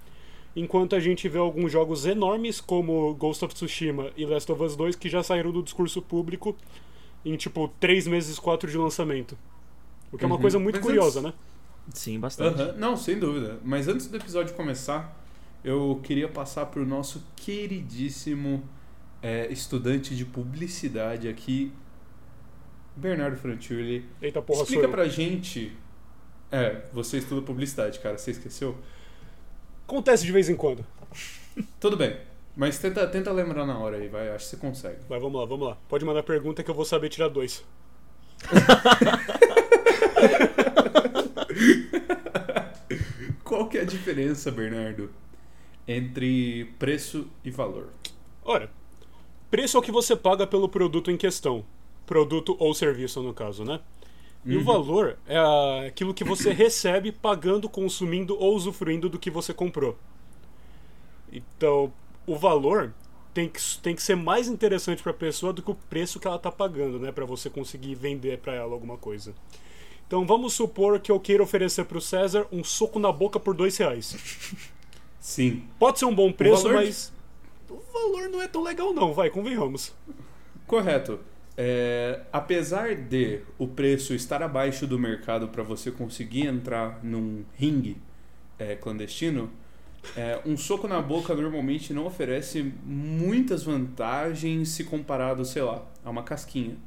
enquanto 0.56 0.95
a 0.95 1.00
gente 1.00 1.27
vê 1.30 1.38
alguns 1.38 1.71
jogos 1.71 2.06
enormes 2.06 2.59
como 2.59 3.13
Ghost 3.15 3.44
of 3.45 3.53
Tsushima 3.53 4.12
e 4.18 4.25
Last 4.25 4.51
of 4.51 4.62
Us 4.63 4.75
2 4.75 4.95
que 4.95 5.07
já 5.09 5.24
saíram 5.24 5.51
do 5.51 5.63
discurso 5.63 6.01
público 6.01 6.56
em 7.24 7.36
tipo 7.38 7.68
3 7.80 8.07
meses, 8.07 8.38
4 8.39 8.69
de 8.69 8.77
lançamento. 8.77 9.38
O 10.12 10.18
que 10.18 10.24
é 10.24 10.27
uma 10.27 10.36
Uhum. 10.36 10.42
coisa 10.42 10.59
muito 10.59 10.75
Mas 10.75 10.86
curiosa, 10.86 11.19
antes- 11.19 11.31
né? 11.31 11.38
Sim, 11.94 12.19
bastante. 12.19 12.62
Aham, 12.62 12.74
Não, 12.77 12.98
sem 12.98 13.18
dúvida. 13.18 13.59
Mas 13.63 13.88
antes 13.88 14.07
do 14.07 14.18
episódio 14.18 14.53
começar, 14.56 15.18
eu 15.63 16.00
queria 16.03 16.27
passar 16.27 16.65
para 16.68 16.81
o 16.81 16.86
nosso 16.86 17.24
queridíssimo 17.36 18.63
é, 19.24 19.51
estudante 19.51 20.15
de 20.15 20.25
publicidade 20.25 21.27
aqui, 21.27 21.71
Bernardo 22.95 23.38
Franchuli. 23.38 24.06
Eita 24.21 24.42
porra, 24.42 24.62
Explica 24.63 24.81
sou 24.81 24.89
eu. 24.89 24.94
pra 24.95 25.07
gente. 25.07 25.71
É, 26.51 26.81
você 26.92 27.18
estuda 27.19 27.42
publicidade, 27.42 28.00
cara, 28.00 28.18
você 28.18 28.31
esqueceu? 28.31 28.75
Acontece 29.92 30.26
de 30.26 30.32
vez 30.32 30.48
em 30.48 30.56
quando. 30.56 30.86
Tudo 31.78 31.98
bem, 31.98 32.16
mas 32.56 32.80
tenta, 32.80 33.06
tenta 33.08 33.30
lembrar 33.30 33.66
na 33.66 33.78
hora 33.78 33.98
aí, 33.98 34.08
vai, 34.08 34.30
acho 34.30 34.46
que 34.46 34.52
você 34.52 34.56
consegue. 34.56 35.00
Vai, 35.10 35.20
vamos 35.20 35.38
lá, 35.38 35.46
vamos 35.46 35.68
lá. 35.68 35.78
Pode 35.90 36.06
mandar 36.06 36.24
pergunta 36.24 36.64
que 36.64 36.72
eu 36.72 36.76
vou 36.76 36.86
saber 36.86 37.10
tirar 37.10 37.28
dois. 37.28 37.62
Qual 43.44 43.68
que 43.68 43.80
é 43.80 43.81
a 43.81 43.86
diferença, 43.86 44.50
Bernardo, 44.50 45.12
entre 45.86 46.74
preço 46.80 47.28
e 47.44 47.52
valor? 47.52 47.90
Ora, 48.45 48.71
preço 49.50 49.76
é 49.76 49.80
o 49.81 49.83
que 49.83 49.92
você 49.92 50.16
paga 50.16 50.48
pelo 50.48 50.69
produto 50.69 51.12
em 51.12 51.18
questão. 51.18 51.66
Produto 52.06 52.56
ou 52.57 52.74
serviço, 52.74 53.21
no 53.21 53.33
caso, 53.33 53.66
né? 53.66 53.81
E 54.45 54.56
o 54.56 54.60
Uhum. 54.60 54.66
valor 54.66 55.18
é 55.28 55.38
a- 55.38 55.86
aquilo 55.88 56.14
que 56.14 56.24
você 56.24 56.52
recebe 56.52 57.12
pagando, 57.12 57.69
consumindo 57.69 58.36
ou 58.40 58.56
usufruindo 58.56 59.07
do 59.07 59.19
que 59.19 59.30
você 59.30 59.54
comprou. 59.54 59.95
Então, 61.31 61.92
o 62.26 62.36
valor 62.36 62.94
tem 63.33 63.48
que, 63.48 63.60
tem 63.81 63.95
que 63.95 64.02
ser 64.04 64.16
mais 64.16 64.48
interessante 64.48 65.02
para 65.02 65.12
a 65.12 65.16
pessoa 65.16 65.54
do 65.54 65.62
que 65.62 65.71
o 65.71 65.76
preço 65.76 66.19
que 66.19 66.28
ela 66.28 66.36
está 66.36 66.52
pagando, 66.52 67.00
né? 67.00 67.12
Para 67.12 67.26
você 67.26 67.50
conseguir 67.50 67.95
vender 67.95 68.40
para 68.40 68.54
ela 68.54 68.74
alguma 68.74 68.98
coisa. 68.98 69.33
Então, 70.07 70.26
vamos 70.26 70.54
supor 70.54 71.00
que 71.00 71.12
eu 71.12 71.19
queira 71.19 71.42
oferecer 71.42 71.86
para 71.86 71.98
o 71.98 72.02
César 72.02 72.45
um 72.52 72.64
soco 72.64 73.00
na 73.00 73.12
boca 73.12 73.40
por 73.40 73.54
dois 73.56 73.78
reais. 73.78 74.18
Sim. 75.19 75.64
Pode 75.80 76.00
ser 76.00 76.06
um 76.06 76.14
bom 76.16 76.31
preço, 76.33 76.64
valor 76.64 76.76
mas 76.83 77.14
o 77.69 77.80
valor 77.94 78.28
não 78.28 78.42
é 78.42 78.48
tão 78.48 78.62
legal 78.64 78.92
não, 78.94 79.14
vai, 79.14 79.30
convenhamos. 79.30 79.94
Correto. 80.68 81.19
É, 81.63 82.21
apesar 82.33 82.95
de 82.95 83.41
o 83.59 83.68
preço 83.68 84.15
estar 84.15 84.41
abaixo 84.41 84.87
do 84.87 84.97
mercado 84.97 85.47
para 85.47 85.61
você 85.61 85.91
conseguir 85.91 86.47
entrar 86.47 86.99
num 87.03 87.44
ringue 87.53 87.97
é, 88.57 88.75
clandestino, 88.75 89.47
é, 90.18 90.39
um 90.44 90.57
soco 90.57 90.87
na 90.87 90.99
boca 90.99 91.35
normalmente 91.35 91.94
não 91.94 92.07
oferece 92.07 92.73
muitas 92.83 93.61
vantagens 93.61 94.69
se 94.69 94.85
comparado, 94.85 95.45
sei 95.45 95.61
lá, 95.61 95.85
a 96.03 96.09
uma 96.09 96.23
casquinha. 96.23 96.77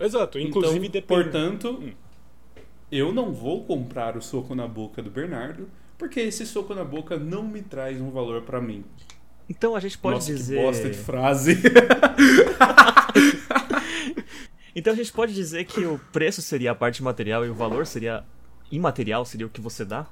Exato, 0.00 0.40
inclusive 0.40 0.88
então, 0.88 1.00
depende. 1.00 1.06
portanto, 1.22 1.78
Hum. 1.80 1.92
eu 2.90 3.12
não 3.12 3.32
vou 3.32 3.62
comprar 3.64 4.16
o 4.16 4.20
soco 4.20 4.56
na 4.56 4.66
boca 4.66 5.00
do 5.00 5.08
Bernardo, 5.08 5.68
porque 5.96 6.18
esse 6.18 6.44
soco 6.44 6.74
na 6.74 6.82
boca 6.82 7.16
não 7.16 7.44
me 7.44 7.62
traz 7.62 8.00
um 8.00 8.10
valor 8.10 8.42
para 8.42 8.60
mim. 8.60 8.84
Então 9.48 9.76
a 9.76 9.78
gente 9.78 9.96
pode 9.96 10.16
Nossa, 10.16 10.34
dizer. 10.34 10.56
que 10.56 10.62
bosta 10.62 10.90
de 10.90 10.98
frase. 10.98 11.62
Então 14.76 14.92
a 14.92 14.96
gente 14.96 15.10
pode 15.10 15.32
dizer 15.32 15.64
que 15.64 15.86
o 15.86 15.98
preço 16.12 16.42
seria 16.42 16.72
a 16.72 16.74
parte 16.74 17.02
material 17.02 17.46
e 17.46 17.48
o 17.48 17.54
valor 17.54 17.86
seria 17.86 18.22
imaterial, 18.70 19.24
seria 19.24 19.46
o 19.46 19.48
que 19.48 19.58
você 19.58 19.86
dá? 19.86 20.06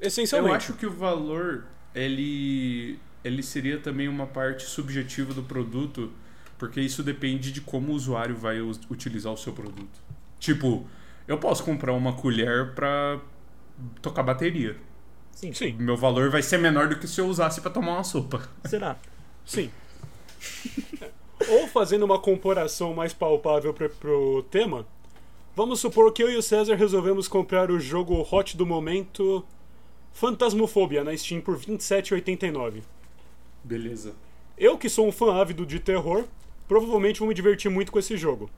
Essencialmente. 0.00 0.52
Eu 0.52 0.56
acho 0.56 0.72
que 0.72 0.86
o 0.86 0.90
valor 0.90 1.66
ele 1.94 2.98
ele 3.22 3.42
seria 3.42 3.78
também 3.78 4.08
uma 4.08 4.26
parte 4.26 4.64
subjetiva 4.64 5.34
do 5.34 5.42
produto, 5.42 6.10
porque 6.58 6.80
isso 6.80 7.02
depende 7.02 7.52
de 7.52 7.60
como 7.60 7.92
o 7.92 7.94
usuário 7.94 8.34
vai 8.34 8.58
utilizar 8.60 9.30
o 9.30 9.36
seu 9.36 9.52
produto. 9.52 10.00
Tipo, 10.40 10.86
eu 11.28 11.36
posso 11.36 11.62
comprar 11.62 11.92
uma 11.92 12.14
colher 12.14 12.74
pra 12.74 13.20
tocar 14.00 14.22
bateria. 14.22 14.78
Sim. 15.30 15.52
Sim, 15.52 15.74
Meu 15.74 15.96
valor 15.96 16.30
vai 16.30 16.42
ser 16.42 16.56
menor 16.56 16.88
do 16.88 16.98
que 16.98 17.06
se 17.06 17.20
eu 17.20 17.26
usasse 17.26 17.60
pra 17.60 17.70
tomar 17.70 17.92
uma 17.92 18.04
sopa. 18.04 18.48
Será? 18.64 18.96
sim. 19.44 19.70
Ou 21.48 21.66
fazendo 21.68 22.04
uma 22.04 22.18
comparação 22.18 22.94
mais 22.94 23.12
palpável 23.12 23.72
pra, 23.72 23.88
pro 23.88 24.44
tema, 24.50 24.86
vamos 25.54 25.80
supor 25.80 26.12
que 26.12 26.22
eu 26.22 26.30
e 26.30 26.36
o 26.36 26.42
César 26.42 26.74
resolvemos 26.74 27.28
comprar 27.28 27.70
o 27.70 27.80
jogo 27.80 28.26
hot 28.30 28.56
do 28.56 28.66
momento 28.66 29.44
Fantasmofobia 30.12 31.02
na 31.02 31.16
Steam 31.16 31.40
por 31.40 31.56
R$ 31.56 31.66
27,89. 31.66 32.82
Beleza. 33.64 34.14
Eu, 34.56 34.76
que 34.76 34.88
sou 34.88 35.06
um 35.06 35.12
fã 35.12 35.34
ávido 35.34 35.64
de 35.64 35.80
terror, 35.80 36.24
provavelmente 36.68 37.18
vou 37.20 37.28
me 37.28 37.34
divertir 37.34 37.70
muito 37.70 37.90
com 37.90 37.98
esse 37.98 38.16
jogo. 38.16 38.50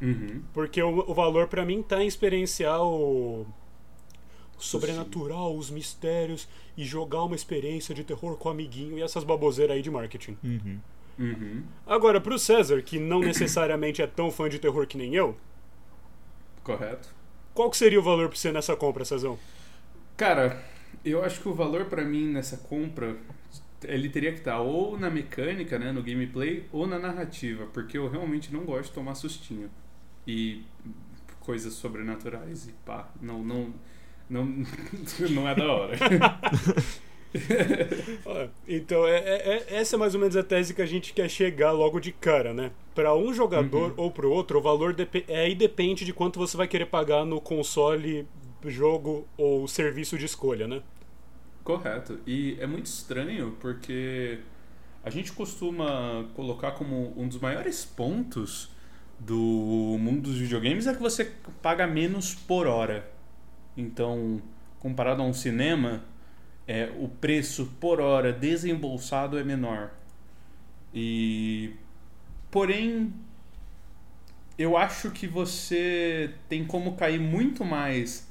Uhum. 0.00 0.42
Porque 0.52 0.82
o, 0.82 1.10
o 1.10 1.14
valor 1.14 1.46
pra 1.46 1.64
mim 1.64 1.82
tá 1.82 2.02
em 2.02 2.06
experienciar 2.06 2.82
o, 2.82 3.42
o 3.42 4.62
sobrenatural, 4.62 5.56
os 5.56 5.70
mistérios 5.70 6.48
e 6.76 6.84
jogar 6.84 7.22
uma 7.22 7.36
experiência 7.36 7.94
de 7.94 8.04
terror 8.04 8.36
com 8.36 8.48
o 8.48 8.52
amiguinho 8.52 8.98
e 8.98 9.02
essas 9.02 9.24
baboseiras 9.24 9.76
aí 9.76 9.82
de 9.82 9.90
marketing. 9.90 10.36
Uhum. 10.42 10.78
Uhum. 11.18 11.62
Agora, 11.86 12.20
pro 12.20 12.38
César, 12.38 12.80
que 12.82 12.98
não 12.98 13.20
necessariamente 13.20 14.00
é 14.02 14.06
tão 14.06 14.30
fã 14.30 14.48
de 14.48 14.58
terror 14.58 14.86
que 14.86 14.96
nem 14.96 15.14
eu, 15.14 15.36
Correto. 16.62 17.08
qual 17.54 17.70
que 17.70 17.76
seria 17.76 17.98
o 17.98 18.02
valor 18.02 18.28
pra 18.28 18.36
você 18.36 18.50
nessa 18.52 18.74
compra, 18.76 19.04
Cezão? 19.04 19.38
Cara, 20.16 20.62
eu 21.04 21.24
acho 21.24 21.40
que 21.40 21.48
o 21.48 21.54
valor 21.54 21.86
pra 21.86 22.04
mim 22.04 22.28
nessa 22.32 22.56
compra 22.56 23.16
ele 23.84 24.08
teria 24.08 24.32
que 24.32 24.38
estar 24.38 24.60
ou 24.60 24.98
na 24.98 25.10
mecânica, 25.10 25.78
né, 25.78 25.90
no 25.90 26.02
gameplay, 26.02 26.66
ou 26.70 26.86
na 26.86 26.98
narrativa, 26.98 27.66
porque 27.72 27.98
eu 27.98 28.08
realmente 28.08 28.52
não 28.52 28.64
gosto 28.64 28.88
de 28.90 28.94
tomar 28.94 29.14
sustinho 29.16 29.68
e 30.26 30.64
coisas 31.40 31.72
sobrenaturais 31.74 32.68
e 32.68 32.72
pá, 32.86 33.10
não 33.20 33.42
não 33.42 33.74
não, 34.30 34.44
não 35.30 35.48
é 35.48 35.54
da 35.54 35.70
hora. 35.72 35.96
Então, 38.68 39.06
é, 39.06 39.16
é- 39.18 39.48
é- 39.68 39.76
essa 39.80 39.96
é 39.96 39.98
mais 39.98 40.14
ou 40.14 40.20
menos 40.20 40.36
a 40.36 40.42
tese 40.42 40.74
que 40.74 40.82
a 40.82 40.86
gente 40.86 41.12
quer 41.12 41.28
chegar 41.28 41.72
logo 41.72 41.98
de 42.00 42.12
cara, 42.12 42.52
né? 42.54 42.70
Pra 42.94 43.14
um 43.14 43.32
jogador 43.32 43.90
Uhum. 43.92 43.94
ou 43.96 44.10
pro 44.10 44.30
outro, 44.30 44.58
o 44.58 44.62
valor 44.62 44.94
é, 45.28 45.40
aí 45.40 45.54
depende 45.54 46.04
de 46.04 46.12
quanto 46.12 46.38
você 46.38 46.56
vai 46.56 46.68
querer 46.68 46.86
pagar 46.86 47.24
no 47.24 47.40
console, 47.40 48.26
jogo 48.66 49.26
ou 49.36 49.66
serviço 49.66 50.16
de 50.18 50.26
escolha, 50.26 50.66
né? 50.68 50.82
Correto. 51.64 52.18
E 52.26 52.56
é 52.60 52.66
muito 52.66 52.86
estranho 52.86 53.56
porque 53.60 54.38
a 55.04 55.10
gente 55.10 55.32
costuma 55.32 56.26
colocar 56.34 56.72
como 56.72 57.12
um 57.16 57.26
dos 57.28 57.38
maiores 57.38 57.84
pontos 57.84 58.70
do 59.18 59.96
mundo 60.00 60.22
dos 60.22 60.36
videogames 60.38 60.86
é 60.86 60.94
que 60.94 61.00
você 61.00 61.32
paga 61.62 61.86
menos 61.86 62.34
por 62.34 62.66
hora. 62.66 63.08
Então, 63.76 64.42
comparado 64.80 65.22
a 65.22 65.24
um 65.24 65.32
cinema, 65.32 66.02
é, 66.66 66.90
o 66.98 67.08
preço 67.08 67.66
por 67.80 68.00
hora 68.00 68.32
desembolsado 68.32 69.38
é 69.38 69.44
menor. 69.44 69.90
E 70.94 71.74
porém 72.50 73.12
eu 74.58 74.76
acho 74.76 75.10
que 75.10 75.26
você 75.26 76.34
tem 76.48 76.64
como 76.64 76.94
cair 76.94 77.18
muito 77.18 77.64
mais 77.64 78.30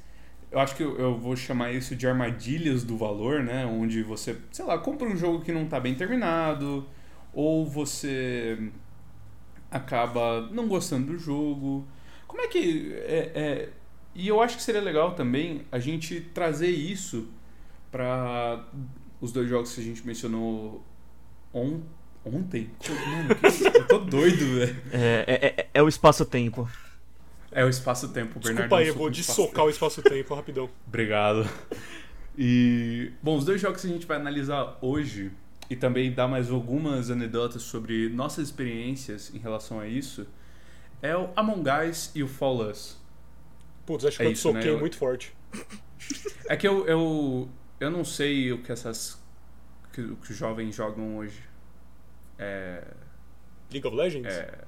eu 0.52 0.60
acho 0.60 0.76
que 0.76 0.82
eu, 0.82 1.18
vou 1.18 1.34
chamar 1.34 1.72
isso 1.72 1.96
de 1.96 2.06
armadilhas 2.06 2.84
do 2.84 2.94
valor, 2.96 3.42
né? 3.42 3.64
Onde 3.64 4.02
você, 4.02 4.36
sei 4.50 4.64
lá, 4.66 4.78
compra 4.78 5.08
um 5.08 5.16
jogo 5.16 5.42
que 5.42 5.50
não 5.50 5.64
está 5.64 5.80
bem 5.80 5.94
terminado, 5.94 6.86
ou 7.32 7.64
você 7.64 8.70
acaba 9.70 10.42
não 10.52 10.68
gostando 10.68 11.12
do 11.12 11.18
jogo. 11.18 11.86
Como 12.26 12.42
é 12.42 12.48
que. 12.48 12.92
É, 13.06 13.32
é- 13.34 13.68
E 14.14 14.28
eu 14.28 14.42
acho 14.42 14.58
que 14.58 14.62
seria 14.62 14.82
legal 14.82 15.14
também 15.14 15.62
a 15.72 15.78
gente 15.78 16.20
trazer 16.20 16.68
isso 16.70 17.28
para 17.92 18.64
os 19.20 19.30
dois 19.30 19.48
jogos 19.48 19.72
que 19.74 19.80
a 19.80 19.84
gente 19.84 20.04
mencionou 20.04 20.82
on... 21.54 21.80
ontem. 22.24 22.70
Mano, 23.06 23.34
que- 23.36 23.66
eu 23.78 23.86
tô 23.86 23.98
doido, 23.98 24.58
velho. 24.58 24.76
É, 24.92 25.24
é, 25.28 25.46
é- 25.60 25.68
é 25.74 25.82
o 25.82 25.88
espaço-tempo. 25.88 26.68
É 27.52 27.64
o 27.64 27.68
espaço-tempo, 27.68 28.40
Bernardo. 28.40 28.54
Desculpa 28.56 28.76
aí, 28.78 28.86
é 28.86 28.90
eu 28.90 28.94
vou 28.94 29.10
dessocar 29.10 29.66
o 29.66 29.70
espaço-tempo 29.70 30.34
rapidão. 30.34 30.68
Obrigado. 30.88 31.46
E, 32.36 33.12
bom, 33.22 33.36
os 33.36 33.44
dois 33.44 33.60
jogos 33.60 33.82
que 33.82 33.86
a 33.86 33.90
gente 33.90 34.06
vai 34.06 34.16
analisar 34.16 34.78
hoje 34.80 35.30
e 35.68 35.76
também 35.76 36.10
dar 36.12 36.26
mais 36.26 36.50
algumas 36.50 37.10
anedotas 37.10 37.62
sobre 37.62 38.08
nossas 38.08 38.46
experiências 38.48 39.30
em 39.34 39.38
relação 39.38 39.78
a 39.78 39.86
isso 39.86 40.26
é 41.02 41.14
o 41.16 41.28
Among 41.36 41.68
Us 41.90 42.10
e 42.14 42.22
o 42.22 42.28
Fall 42.28 42.70
Us. 42.70 42.98
Putz, 43.84 44.04
acho 44.06 44.16
que 44.16 44.22
É 44.22 44.26
eu 44.26 44.32
isso, 44.32 44.50
né? 44.52 44.60
soquei 44.60 44.74
Eu- 44.74 44.80
muito 44.80 44.96
forte. 44.96 45.34
É 46.48 46.56
que 46.56 46.66
eu, 46.66 46.86
eu, 46.86 47.48
eu 47.82 47.90
não 47.90 48.04
sei 48.04 48.52
o 48.52 48.62
que 48.62 48.70
essas 48.70 49.20
que, 49.92 50.00
o 50.00 50.16
que 50.16 50.30
os 50.30 50.36
jovens 50.36 50.74
jogam 50.74 51.16
hoje. 51.18 51.42
É, 52.38 52.84
League 53.70 53.86
of 53.86 53.96
Legends? 53.96 54.32
é, 54.32 54.58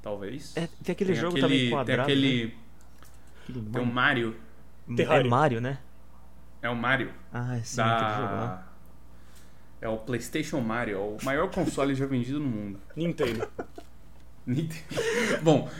talvez. 0.00 0.56
É, 0.56 0.68
tem 0.82 0.92
aquele 0.92 1.12
tem 1.12 1.20
jogo 1.20 1.36
aquele, 1.36 1.42
também 1.42 1.70
quadrado. 1.70 2.06
Tem 2.06 2.14
aquele. 2.14 2.44
né? 2.46 2.52
Aquele 3.42 3.70
Tem 3.72 3.82
o 3.82 3.86
Mario. 3.86 4.36
É 4.90 4.94
Terraria. 4.94 5.30
Mario, 5.30 5.60
né? 5.60 5.78
É 6.62 6.68
o 6.68 6.76
Mario. 6.76 7.12
Ah, 7.32 7.56
é 7.56 7.62
sim. 7.62 7.76
Da... 7.76 8.66
É 9.80 9.88
o 9.88 9.96
PlayStation 9.96 10.60
Mario, 10.60 10.96
é 10.96 10.98
o 10.98 11.16
maior 11.24 11.50
console 11.50 11.94
já 11.94 12.06
vendido 12.06 12.38
no 12.38 12.46
mundo. 12.46 12.80
Nintendo. 12.94 13.48
Nintendo. 14.46 14.84
Bom, 15.42 15.70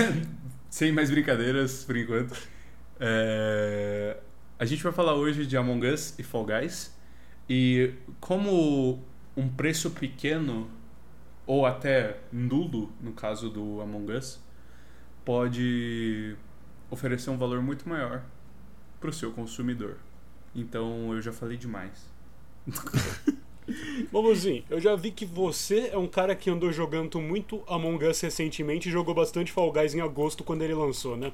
sem 0.68 0.90
mais 0.90 1.10
brincadeiras 1.10 1.84
por 1.84 1.96
enquanto. 1.96 2.36
é, 2.98 4.16
A 4.58 4.64
gente 4.64 4.82
vai 4.82 4.92
falar 4.92 5.14
hoje 5.14 5.44
de 5.44 5.54
Among 5.54 5.86
Us 5.86 6.18
e 6.18 6.22
Fall 6.22 6.46
Guys. 6.46 6.96
E 7.46 7.92
como 8.18 9.04
um 9.36 9.48
preço 9.50 9.90
pequeno, 9.90 10.70
ou 11.46 11.66
até 11.66 12.20
nulo, 12.32 12.90
no 12.98 13.12
caso 13.12 13.50
do 13.50 13.82
Among 13.82 14.12
Us, 14.12 14.40
pode 15.26 16.34
oferecer 16.90 17.28
um 17.28 17.36
valor 17.36 17.60
muito 17.60 17.86
maior 17.86 18.24
para 18.98 19.10
o 19.10 19.12
seu 19.12 19.30
consumidor. 19.30 19.98
Então 20.54 21.12
eu 21.12 21.20
já 21.20 21.34
falei 21.34 21.58
demais. 21.58 22.08
Mamuzinho, 24.10 24.64
eu 24.70 24.80
já 24.80 24.96
vi 24.96 25.10
que 25.10 25.26
você 25.26 25.90
é 25.92 25.98
um 25.98 26.06
cara 26.06 26.34
que 26.34 26.48
andou 26.48 26.72
jogando 26.72 27.20
muito 27.20 27.62
Among 27.68 28.02
Us 28.06 28.22
recentemente 28.22 28.88
e 28.88 28.92
jogou 28.92 29.14
bastante 29.14 29.52
Fall 29.52 29.70
Guys 29.70 29.94
em 29.94 30.00
agosto 30.00 30.42
quando 30.42 30.62
ele 30.62 30.72
lançou, 30.72 31.14
né? 31.14 31.30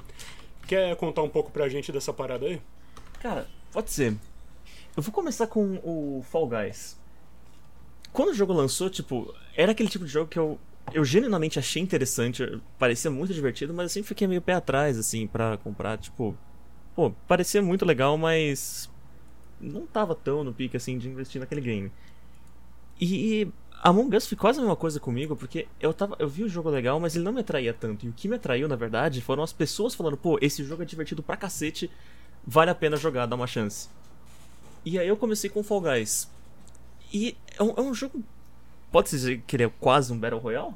Quer 0.67 0.97
contar 0.97 1.23
um 1.23 1.29
pouco 1.29 1.53
pra 1.53 1.69
gente 1.69 1.93
dessa 1.93 2.13
parada 2.13 2.47
aí? 2.47 2.61
Cara, 3.23 3.47
pode 3.71 3.93
ser. 3.93 4.17
Eu 4.97 5.03
vou 5.03 5.13
começar 5.13 5.47
com 5.47 5.81
o 5.85 6.25
Fall 6.29 6.49
Guys. 6.49 6.99
Quando 8.13 8.31
o 8.31 8.35
jogo 8.35 8.53
lançou, 8.53 8.91
tipo, 8.91 9.33
era 9.57 9.71
aquele 9.71 9.89
tipo 9.89 10.05
de 10.05 10.11
jogo 10.11 10.29
que 10.29 10.41
eu, 10.41 10.59
eu 10.93 11.05
genuinamente 11.05 11.57
achei 11.57 11.81
interessante, 11.81 12.61
parecia 12.81 13.13
muito 13.13 13.33
divertido, 13.33 13.73
mas 13.73 13.85
eu 13.85 13.89
sempre 13.91 14.09
fiquei 14.09 14.27
meio 14.27 14.43
pé 14.43 14.55
atrás, 14.55 14.99
assim, 14.99 15.29
pra 15.29 15.57
comprar, 15.57 15.99
tipo. 15.99 16.37
Pô, 16.97 17.13
parecia 17.29 17.63
muito 17.63 17.85
legal, 17.85 18.19
mas. 18.19 18.91
Não 19.61 19.87
tava 19.87 20.17
tão 20.17 20.43
no 20.43 20.53
pique, 20.53 20.77
assim, 20.77 20.99
de 20.99 21.09
investir 21.09 21.41
naquele 21.41 21.61
game. 21.61 21.93
E 23.01 23.47
Among 23.85 24.17
Us 24.17 24.27
foi 24.27 24.37
quase 24.37 24.59
a 24.59 24.63
mesma 24.63 24.75
coisa 24.75 24.99
comigo, 24.99 25.37
porque 25.37 25.69
eu 25.81 25.95
tava, 25.95 26.17
eu 26.19 26.29
vi 26.29 26.43
o 26.43 26.49
jogo 26.49 26.69
legal, 26.71 26.99
mas 26.99 27.15
ele 27.15 27.25
não 27.25 27.33
me 27.33 27.41
atraía 27.41 27.73
tanto. 27.73 28.05
E 28.05 28.09
o 28.09 28.13
que 28.13 28.27
me 28.27 28.35
atraiu, 28.35 28.67
na 28.67 28.75
verdade, 28.75 29.21
foram 29.21 29.45
as 29.45 29.53
pessoas 29.53 29.95
falando, 29.95 30.17
pô, 30.17 30.39
esse 30.43 30.65
jogo 30.65 30.83
é 30.83 30.87
divertido 30.87 31.23
pra 31.23 31.37
cacete, 31.37 31.89
vale 32.47 32.71
a 32.71 32.75
pena 32.75 32.97
jogar, 32.97 33.27
dá 33.27 33.37
uma 33.37 33.47
chance. 33.47 33.89
E 34.85 34.99
aí 34.99 35.07
eu 35.09 35.17
comecei 35.17 35.49
com 35.49 35.63
Fall 35.63 35.81
Guys. 35.81 36.29
E 37.13 37.37
é 37.59 37.63
um, 37.63 37.75
é 37.77 37.81
um 37.81 37.95
jogo. 37.95 38.23
Pode-se 38.91 39.17
dizer 39.17 39.43
que 39.47 39.57
ele 39.57 39.65
é 39.65 39.71
quase 39.81 40.13
um 40.13 40.19
Battle 40.19 40.41
Royale? 40.41 40.75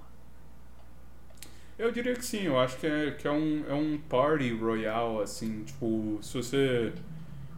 Eu 1.78 1.92
diria 1.92 2.14
que 2.14 2.25
sim, 2.25 2.42
eu 2.42 2.58
acho 2.58 2.78
que 2.78 2.87
é, 2.87 3.11
que 3.11 3.28
é, 3.28 3.30
um, 3.30 3.64
é 3.68 3.75
um 3.75 3.99
party 4.08 4.50
royale, 4.54 5.23
assim, 5.23 5.62
tipo, 5.64 6.18
se 6.23 6.32
você 6.35 6.92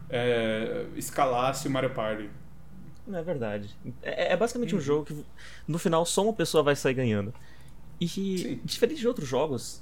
é, 0.09 0.85
escalasse 0.97 1.67
o 1.67 1.71
Mario 1.71 1.91
Party. 1.91 2.29
É 3.11 3.21
verdade. 3.23 3.73
É, 4.01 4.33
é 4.33 4.37
basicamente 4.37 4.73
Uhum. 4.73 4.79
um 4.79 4.83
jogo 4.83 5.05
que 5.05 5.25
no 5.67 5.79
final 5.79 6.05
só 6.05 6.23
uma 6.23 6.33
pessoa 6.33 6.61
vai 6.61 6.75
sair 6.75 6.93
ganhando. 6.95 7.33
E 7.99 8.07
Sim. 8.07 8.59
diferente 8.63 8.99
de 8.99 9.07
outros 9.07 9.27
jogos, 9.27 9.81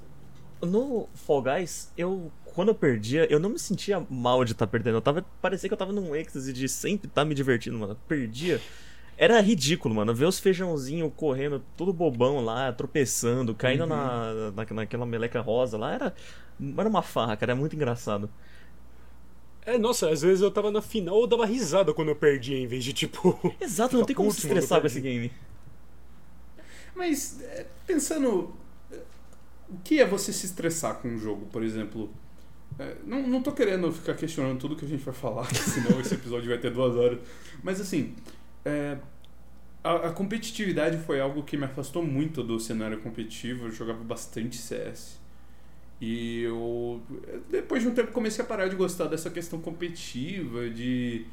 no 0.62 1.08
Fall 1.14 1.42
Guys, 1.42 1.92
eu 1.98 2.32
quando 2.54 2.70
eu 2.70 2.76
perdia, 2.76 3.32
eu 3.32 3.40
não 3.40 3.52
me 3.52 3.60
sentia 3.60 4.04
mal 4.10 4.44
de 4.44 4.54
estar 4.54 4.66
perdendo. 4.66 4.96
Eu 4.98 5.02
tava, 5.02 5.24
parecia 5.42 5.70
que 5.70 5.74
eu 5.74 5.78
tava 5.78 5.92
num 5.94 6.16
êxtase 6.16 6.52
de 6.52 6.68
sempre 6.68 7.08
estar 7.08 7.24
me 7.24 7.36
divertindo, 7.36 7.78
mano. 7.78 7.94
Eu 7.94 7.98
perdia. 8.08 8.60
Era 9.16 9.40
ridículo, 9.42 9.94
mano. 9.94 10.14
Ver 10.14 10.26
os 10.26 10.40
feijãozinhos 10.40 11.12
correndo, 11.16 11.64
tudo 11.76 11.94
bobão 11.94 12.44
lá, 12.44 12.72
tropeçando, 12.74 13.54
caindo 13.54 13.82
Uhum. 13.84 13.90
na, 13.90 14.52
na, 14.52 14.66
naquela 14.74 15.06
meleca 15.06 15.40
rosa 15.40 15.78
lá. 15.78 15.94
Era, 15.94 16.16
era 16.78 16.90
uma 16.90 17.04
farra, 17.04 17.38
cara. 17.38 17.52
Era 17.52 17.60
muito 17.60 17.76
engraçado. 17.76 18.28
É, 19.64 19.78
nossa, 19.78 20.10
às 20.10 20.22
vezes 20.22 20.42
eu 20.42 20.50
tava 20.50 20.72
na 20.72 20.82
final 20.82 21.20
eu 21.22 21.28
dava 21.28 21.46
risada 21.46 21.94
quando 21.94 22.08
eu 22.08 22.16
perdia, 22.16 22.58
em 22.58 22.66
vez 22.66 22.84
de 22.84 22.94
tipo. 22.94 23.38
Exato, 23.62 23.98
não 23.98 24.06
tem 24.06 24.16
como 24.16 24.32
se 24.32 24.40
estressar 24.40 24.82
com 24.82 24.88
esse 24.88 25.02
game. 25.02 25.32
Mas, 26.96 27.40
é, 27.42 27.66
pensando, 27.86 28.54
é, 28.66 28.67
o 29.70 29.78
que 29.84 30.00
é 30.00 30.06
você 30.06 30.32
se 30.32 30.46
estressar 30.46 30.96
com 30.96 31.10
um 31.10 31.18
jogo, 31.18 31.46
por 31.48 31.64
exemplo? 31.64 32.10
É, 32.80 32.96
não, 33.06 33.28
não 33.28 33.42
tô 33.42 33.52
querendo 33.52 33.92
ficar 33.92 34.14
questionando 34.14 34.60
tudo 34.60 34.76
que 34.76 34.86
a 34.86 34.88
gente 34.88 35.04
vai 35.04 35.14
falar, 35.14 35.46
senão 35.54 36.00
esse 36.00 36.14
episódio 36.14 36.50
vai 36.50 36.58
ter 36.58 36.72
duas 36.72 36.96
horas. 36.96 37.20
Mas 37.64 37.82
assim, 37.82 38.16
é, 38.64 38.98
a, 39.84 40.08
a, 40.08 40.12
competitividade 40.12 40.98
foi 40.98 41.20
algo 41.20 41.44
que 41.44 41.58
me 41.58 41.66
afastou 41.66 42.04
muito 42.04 42.44
do 42.44 42.60
cenário 42.60 43.00
competitivo. 43.00 43.66
Eu 43.66 43.72
jogava 43.72 44.04
bastante 44.04 44.58
CS. 44.58 45.20
E 46.00 46.44
eu, 46.44 47.02
depois 47.50 47.82
de 47.82 47.90
um 47.90 47.94
tempo, 47.94 48.12
comecei 48.12 48.44
a 48.44 48.48
parar 48.48 48.68
de 48.68 48.76
gostar 48.76 49.06
dessa 49.06 49.32
questão 49.32 49.60
competitiva, 49.60 50.70
de 50.70 51.26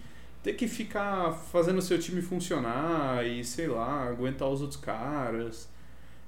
ter 0.43 0.55
que 0.55 0.67
ficar 0.67 1.33
fazendo 1.33 1.79
o 1.79 1.83
seu 1.83 1.99
time 1.99 2.23
funcionar 2.23 3.27
e, 3.27 3.45
sei 3.45 3.67
lá, 3.67 4.09
aguentar 4.09 4.49
os 4.49 4.63
outros 4.63 4.81
caras. 4.81 5.69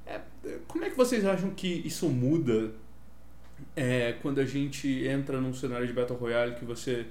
É, 0.07 0.21
como 0.69 0.85
é 0.85 0.91
que 0.91 0.97
vocês 0.97 1.25
acham 1.25 1.51
que 1.51 1.83
isso 1.85 2.09
muda 2.09 2.73
é, 3.75 4.13
quando 4.23 4.41
a 4.41 4.45
gente 4.45 5.07
entra 5.07 5.41
num 5.41 5.53
cenário 5.53 5.87
de 5.87 5.93
Battle 5.93 6.19
Royale 6.19 6.55
que 6.55 6.65
você 6.65 7.07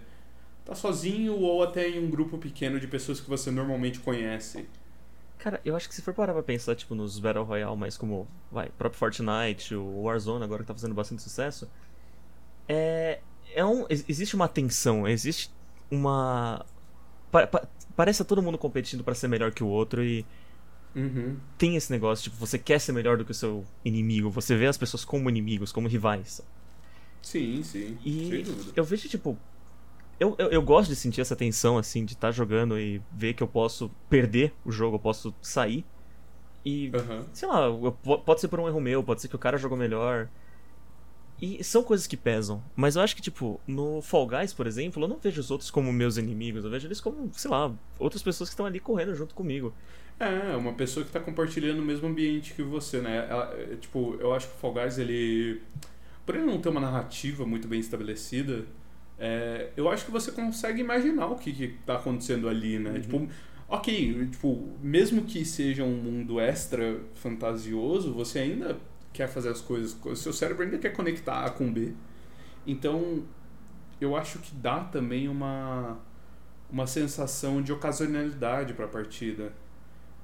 tá 0.63 0.73
sozinho 0.73 1.35
ou 1.35 1.61
até 1.63 1.89
em 1.89 1.99
um 1.99 2.09
grupo 2.09 2.37
pequeno 2.37 2.79
de 2.79 2.87
pessoas 2.87 3.19
que 3.19 3.29
você 3.29 3.51
normalmente 3.51 3.99
conhece? 3.99 4.67
Cara, 5.37 5.61
eu 5.63 5.75
acho 5.75 5.87
que 5.87 5.93
se 5.93 6.01
for 6.01 6.13
parar 6.13 6.33
pra 6.33 6.41
pensar, 6.41 6.75
tipo, 6.75 6.95
nos 6.95 7.19
Battle 7.19 7.43
Royale, 7.43 7.77
mais 7.77 7.97
como, 7.97 8.27
vai, 8.51 8.69
próprio 8.77 8.97
Fortnite, 8.97 9.75
o 9.75 10.03
Warzone 10.03 10.43
agora 10.43 10.63
que 10.63 10.67
tá 10.67 10.73
fazendo 10.73 10.95
bastante 10.95 11.21
sucesso, 11.21 11.69
é... 12.67 13.19
é 13.53 13.63
um, 13.63 13.85
existe 13.89 14.35
uma 14.35 14.47
tensão, 14.47 15.07
existe 15.07 15.51
uma... 15.91 16.65
Pa, 17.31 17.45
pa, 17.45 17.67
parece 17.95 18.21
a 18.21 18.25
todo 18.25 18.41
mundo 18.41 18.57
competindo 18.57 19.03
para 19.03 19.13
ser 19.13 19.27
melhor 19.27 19.51
que 19.51 19.63
o 19.63 19.67
outro 19.67 20.03
e... 20.03 20.25
Uhum. 20.95 21.35
Tem 21.57 21.75
esse 21.75 21.91
negócio, 21.91 22.23
tipo, 22.23 22.37
você 22.37 22.57
quer 22.57 22.79
ser 22.79 22.93
melhor 22.93 23.17
do 23.17 23.25
que 23.25 23.31
o 23.31 23.35
seu 23.35 23.65
inimigo, 23.83 24.29
você 24.29 24.55
vê 24.55 24.65
as 24.65 24.77
pessoas 24.77 25.03
como 25.03 25.29
inimigos, 25.29 25.71
como 25.71 25.87
rivais. 25.87 26.41
Sim, 27.21 27.61
sim. 27.63 27.97
E 28.05 28.45
eu 28.75 28.83
vejo, 28.83 29.09
tipo, 29.09 29.37
eu, 30.19 30.35
eu, 30.37 30.49
eu, 30.51 30.61
gosto 30.61 30.89
de 30.89 30.95
sentir 30.95 31.21
essa 31.21 31.35
tensão, 31.35 31.77
assim, 31.77 32.05
de 32.05 32.13
estar 32.13 32.27
tá 32.27 32.31
jogando 32.31 32.79
e 32.79 33.01
ver 33.11 33.33
que 33.33 33.43
eu 33.43 33.47
posso 33.47 33.91
perder 34.09 34.53
o 34.63 34.71
jogo, 34.71 34.95
eu 34.95 34.99
posso 34.99 35.35
sair. 35.41 35.83
E, 36.63 36.91
uhum. 36.95 37.25
sei 37.33 37.47
lá, 37.47 37.67
pode 38.25 38.41
ser 38.41 38.47
por 38.47 38.59
um 38.59 38.67
erro 38.67 38.79
meu, 38.79 39.03
pode 39.03 39.21
ser 39.21 39.27
que 39.27 39.35
o 39.35 39.39
cara 39.39 39.57
jogou 39.57 39.77
melhor. 39.77 40.29
E 41.41 41.61
são 41.63 41.83
coisas 41.83 42.07
que 42.07 42.15
pesam. 42.15 42.63
Mas 42.75 42.95
eu 42.95 43.01
acho 43.01 43.15
que, 43.15 43.21
tipo, 43.21 43.59
no 43.67 44.01
Fall 44.01 44.25
Guys, 44.25 44.53
por 44.53 44.65
exemplo, 44.65 45.03
eu 45.03 45.07
não 45.07 45.17
vejo 45.17 45.41
os 45.41 45.51
outros 45.51 45.69
como 45.69 45.91
meus 45.91 46.15
inimigos. 46.15 46.63
Eu 46.63 46.71
vejo 46.71 46.87
eles 46.87 47.01
como, 47.01 47.29
sei 47.33 47.51
lá, 47.51 47.73
outras 47.99 48.23
pessoas 48.23 48.49
que 48.49 48.53
estão 48.53 48.65
ali 48.65 48.79
correndo 48.79 49.13
junto 49.13 49.35
comigo. 49.35 49.73
É, 50.19 50.55
uma 50.55 50.73
pessoa 50.73 51.03
que 51.03 51.09
está 51.09 51.19
compartilhando 51.19 51.79
o 51.79 51.85
mesmo 51.85 52.07
ambiente 52.07 52.53
que 52.53 52.63
você, 52.63 53.01
né? 53.01 53.27
Ela, 53.29 53.53
é, 53.53 53.75
tipo, 53.75 54.15
eu 54.19 54.33
acho 54.33 54.47
que 54.47 54.53
o 54.53 54.57
Fall 54.57 54.73
Guys, 54.73 54.97
ele. 54.97 55.61
Por 56.25 56.35
ele 56.35 56.45
não 56.45 56.59
ter 56.59 56.69
uma 56.69 56.81
narrativa 56.81 57.45
muito 57.45 57.67
bem 57.67 57.79
estabelecida, 57.79 58.65
é, 59.19 59.69
eu 59.77 59.89
acho 59.89 60.05
que 60.05 60.11
você 60.11 60.31
consegue 60.31 60.81
imaginar 60.81 61.27
o 61.27 61.35
que, 61.35 61.49
está 61.51 61.95
acontecendo 61.95 62.49
ali, 62.49 62.79
né? 62.79 62.91
Uhum. 62.91 63.01
Tipo, 63.01 63.29
ok, 63.69 64.27
tipo, 64.31 64.69
mesmo 64.81 65.23
que 65.23 65.45
seja 65.45 65.83
um 65.83 65.95
mundo 65.95 66.39
extra 66.39 66.99
fantasioso, 67.15 68.13
você 68.13 68.39
ainda 68.39 68.77
quer 69.13 69.27
fazer 69.27 69.49
as 69.49 69.61
coisas, 69.61 69.97
o 70.03 70.15
seu 70.15 70.33
cérebro 70.33 70.63
ainda 70.63 70.77
quer 70.77 70.91
conectar 70.91 71.45
A 71.45 71.49
com 71.49 71.71
B. 71.71 71.93
Então, 72.67 73.23
eu 74.01 74.15
acho 74.15 74.39
que 74.39 74.53
dá 74.55 74.79
também 74.81 75.27
uma, 75.29 75.97
uma 76.69 76.87
sensação 76.87 77.61
de 77.61 77.71
ocasionalidade 77.71 78.73
para 78.73 78.85
a 78.85 78.89
partida. 78.89 79.53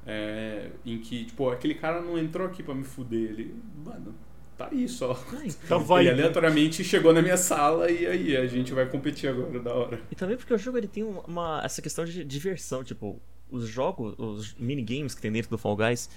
É, 0.06 0.70
em 0.86 0.98
que, 0.98 1.26
tipo, 1.26 1.50
aquele 1.50 1.76
cara 1.76 2.02
não 2.02 2.18
entrou 2.18 2.48
aqui 2.48 2.64
para 2.64 2.74
me 2.74 2.84
fuder. 2.84 3.32
Ele, 3.32 3.56
mano, 3.86 4.16
tá 4.58 4.70
aí 4.72 4.88
só. 4.88 5.14
Tá 5.68 5.78
vai. 5.78 6.04
Ele 6.04 6.12
aleatoriamente 6.12 6.84
chegou 6.84 7.14
na 7.14 7.22
minha 7.22 7.38
sala 7.38 7.90
e 7.90 8.06
aí 8.06 8.38
a 8.38 8.48
gente 8.48 8.74
vai 8.74 8.88
competir 8.88 9.30
agora 9.30 9.60
da 9.60 9.74
hora. 9.74 10.02
E 10.12 10.16
também 10.16 10.38
porque 10.38 10.54
o 10.54 10.58
jogo 10.58 10.78
ele 10.78 10.88
tem 10.88 11.04
uma 11.04 11.62
essa 11.64 11.82
questão 11.82 12.06
de 12.06 12.24
diversão, 12.24 12.84
tipo, 12.84 13.22
os 13.50 13.68
jogos, 13.68 14.16
os 14.18 14.56
minigames 14.56 15.14
que 15.14 15.22
tem 15.22 15.32
dentro 15.32 15.50
do 15.50 15.58
Fall 15.58 15.76
Guys 15.76 16.10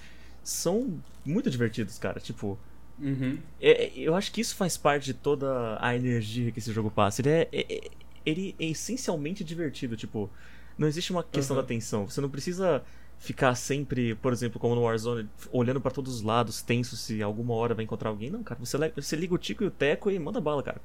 são 0.42 0.98
muito 1.24 1.50
divertidos, 1.50 1.98
cara. 1.98 2.20
Tipo, 2.20 2.58
uhum. 2.98 3.38
é, 3.60 3.84
é 3.84 3.92
eu 3.96 4.14
acho 4.14 4.32
que 4.32 4.40
isso 4.40 4.54
faz 4.54 4.76
parte 4.76 5.06
de 5.06 5.14
toda 5.14 5.78
a 5.80 5.94
energia 5.96 6.50
que 6.50 6.58
esse 6.58 6.72
jogo 6.72 6.90
passa. 6.90 7.22
Ele 7.22 7.30
é, 7.30 7.48
é, 7.52 7.74
é 7.74 7.90
ele 8.24 8.54
é 8.58 8.66
essencialmente 8.66 9.44
divertido, 9.44 9.96
tipo, 9.96 10.30
não 10.78 10.88
existe 10.88 11.12
uma 11.12 11.22
questão 11.22 11.56
uhum. 11.56 11.62
da 11.62 11.66
atenção. 11.66 12.08
Você 12.08 12.20
não 12.20 12.30
precisa 12.30 12.82
ficar 13.18 13.54
sempre, 13.54 14.14
por 14.16 14.32
exemplo, 14.32 14.60
como 14.60 14.74
no 14.74 14.82
Warzone, 14.82 15.28
olhando 15.50 15.80
para 15.80 15.90
todos 15.90 16.14
os 16.14 16.22
lados, 16.22 16.62
tenso 16.62 16.96
se 16.96 17.22
alguma 17.22 17.54
hora 17.54 17.74
vai 17.74 17.84
encontrar 17.84 18.10
alguém. 18.10 18.30
Não, 18.30 18.42
cara, 18.42 18.60
você, 18.60 18.76
você 18.94 19.16
liga 19.16 19.34
o 19.34 19.38
Tico 19.38 19.64
e 19.64 19.66
o 19.66 19.70
Teco 19.70 20.10
e 20.10 20.18
manda 20.18 20.40
bala, 20.40 20.62
cara. 20.62 20.80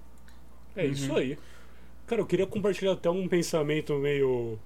É 0.75 0.85
uhum. 0.85 0.91
isso 0.91 1.15
aí. 1.15 1.37
Cara, 2.07 2.21
eu 2.21 2.25
queria 2.25 2.47
compartilhar 2.47 2.93
até 2.93 3.09
um 3.09 3.27
pensamento 3.27 3.93
meio 3.95 4.57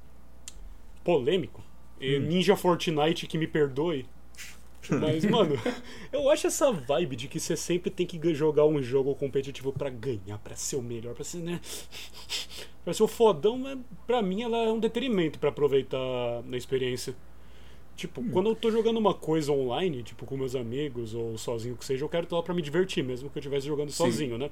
polêmico. 1.04 1.64
Hum. 2.02 2.20
Ninja 2.20 2.56
Fortnite 2.56 3.28
que 3.28 3.38
me 3.38 3.48
perdoe. 3.48 4.06
Mas, 4.90 5.24
mano, 5.26 5.56
eu 6.12 6.30
acho 6.30 6.48
essa 6.48 6.72
vibe 6.72 7.16
de 7.16 7.28
que 7.28 7.40
você 7.40 7.56
sempre 7.56 7.90
tem 7.90 8.06
que 8.06 8.34
jogar 8.34 8.66
um 8.66 8.82
jogo 8.82 9.16
competitivo 9.16 9.72
para 9.72 9.90
ganhar, 9.90 10.38
para 10.44 10.56
ser 10.56 10.76
o 10.76 10.82
melhor, 10.82 11.14
pra 11.14 11.24
ser, 11.24 11.40
né? 11.40 11.60
Pra 12.84 12.94
ser 12.94 13.04
o 13.04 13.08
fodão, 13.08 13.82
pra 14.06 14.22
mim 14.22 14.42
ela 14.42 14.58
é 14.58 14.70
um 14.70 14.78
detrimento 14.78 15.40
para 15.40 15.48
aproveitar 15.48 16.44
na 16.44 16.58
experiência. 16.58 17.16
Tipo, 17.96 18.22
hum. 18.22 18.30
quando 18.32 18.50
eu 18.50 18.56
tô 18.56 18.72
jogando 18.72 18.98
uma 18.98 19.14
coisa 19.14 19.52
online, 19.52 20.04
tipo, 20.04 20.26
com 20.26 20.36
meus 20.36 20.56
amigos 20.56 21.14
ou 21.14 21.38
sozinho 21.38 21.76
que 21.76 21.86
seja, 21.86 22.04
eu 22.04 22.10
quero 22.10 22.24
estar 22.24 22.36
lá 22.36 22.44
pra 22.44 22.54
me 22.54 22.62
divertir, 22.62 23.04
mesmo 23.04 23.30
que 23.30 23.38
eu 23.38 23.40
estivesse 23.40 23.68
jogando 23.68 23.90
Sim. 23.90 23.98
sozinho, 23.98 24.38
né? 24.38 24.50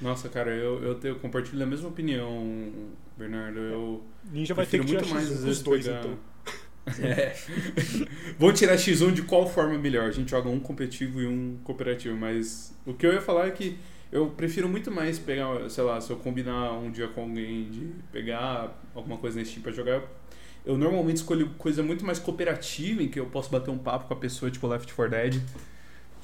Nossa, 0.00 0.28
cara, 0.28 0.50
eu, 0.50 0.80
eu, 0.82 1.00
eu 1.02 1.16
compartilho 1.16 1.60
a 1.62 1.66
mesma 1.66 1.88
opinião, 1.88 2.72
Bernardo. 3.16 3.58
Eu 3.58 4.02
Ninja 4.30 4.54
vai 4.54 4.64
ter 4.64 4.84
que 4.84 4.92
muito 4.92 5.08
mais 5.08 5.30
às 5.30 5.44
vezes 5.44 5.62
dois, 5.62 5.86
pegar... 5.86 6.00
então. 6.00 6.18
É. 7.02 7.34
Vamos 8.38 8.58
tirar 8.58 8.74
X1 8.76 9.12
de 9.12 9.20
qual 9.20 9.46
forma 9.46 9.76
melhor? 9.76 10.08
A 10.08 10.10
gente 10.10 10.30
joga 10.30 10.48
um 10.48 10.58
competitivo 10.58 11.20
e 11.20 11.26
um 11.26 11.58
cooperativo, 11.62 12.16
mas 12.16 12.74
o 12.86 12.94
que 12.94 13.06
eu 13.06 13.12
ia 13.12 13.20
falar 13.20 13.46
é 13.46 13.50
que 13.50 13.76
eu 14.10 14.30
prefiro 14.30 14.66
muito 14.70 14.90
mais 14.90 15.18
pegar, 15.18 15.68
sei 15.68 15.84
lá, 15.84 16.00
se 16.00 16.10
eu 16.10 16.16
combinar 16.16 16.72
um 16.72 16.90
dia 16.90 17.06
com 17.08 17.22
alguém 17.22 17.70
de 17.70 17.90
pegar 18.10 18.80
alguma 18.94 19.18
coisa 19.18 19.38
nesse 19.38 19.52
tipo 19.52 19.64
pra 19.64 19.72
jogar, 19.72 20.02
eu 20.68 20.76
normalmente 20.76 21.16
escolho 21.16 21.48
coisa 21.56 21.82
muito 21.82 22.04
mais 22.04 22.18
cooperativa, 22.18 23.02
em 23.02 23.08
que 23.08 23.18
eu 23.18 23.24
posso 23.24 23.50
bater 23.50 23.70
um 23.70 23.78
papo 23.78 24.06
com 24.06 24.12
a 24.12 24.16
pessoa, 24.18 24.50
tipo 24.50 24.66
Left 24.66 24.92
4 24.92 25.10
Dead, 25.10 25.42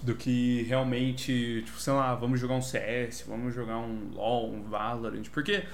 do 0.03 0.15
que 0.15 0.65
realmente, 0.65 1.63
tipo, 1.65 1.81
sei 1.81 1.95
lá, 1.95 2.15
vamos 2.15 2.39
jogar 2.39 2.55
um 2.55 2.61
CS, 2.61 3.25
vamos 3.27 3.55
jogar 3.55 3.79
um 3.79 4.11
LoL, 4.13 4.53
um 4.53 4.63
Valorant. 4.65 5.31
Porque 5.33 5.65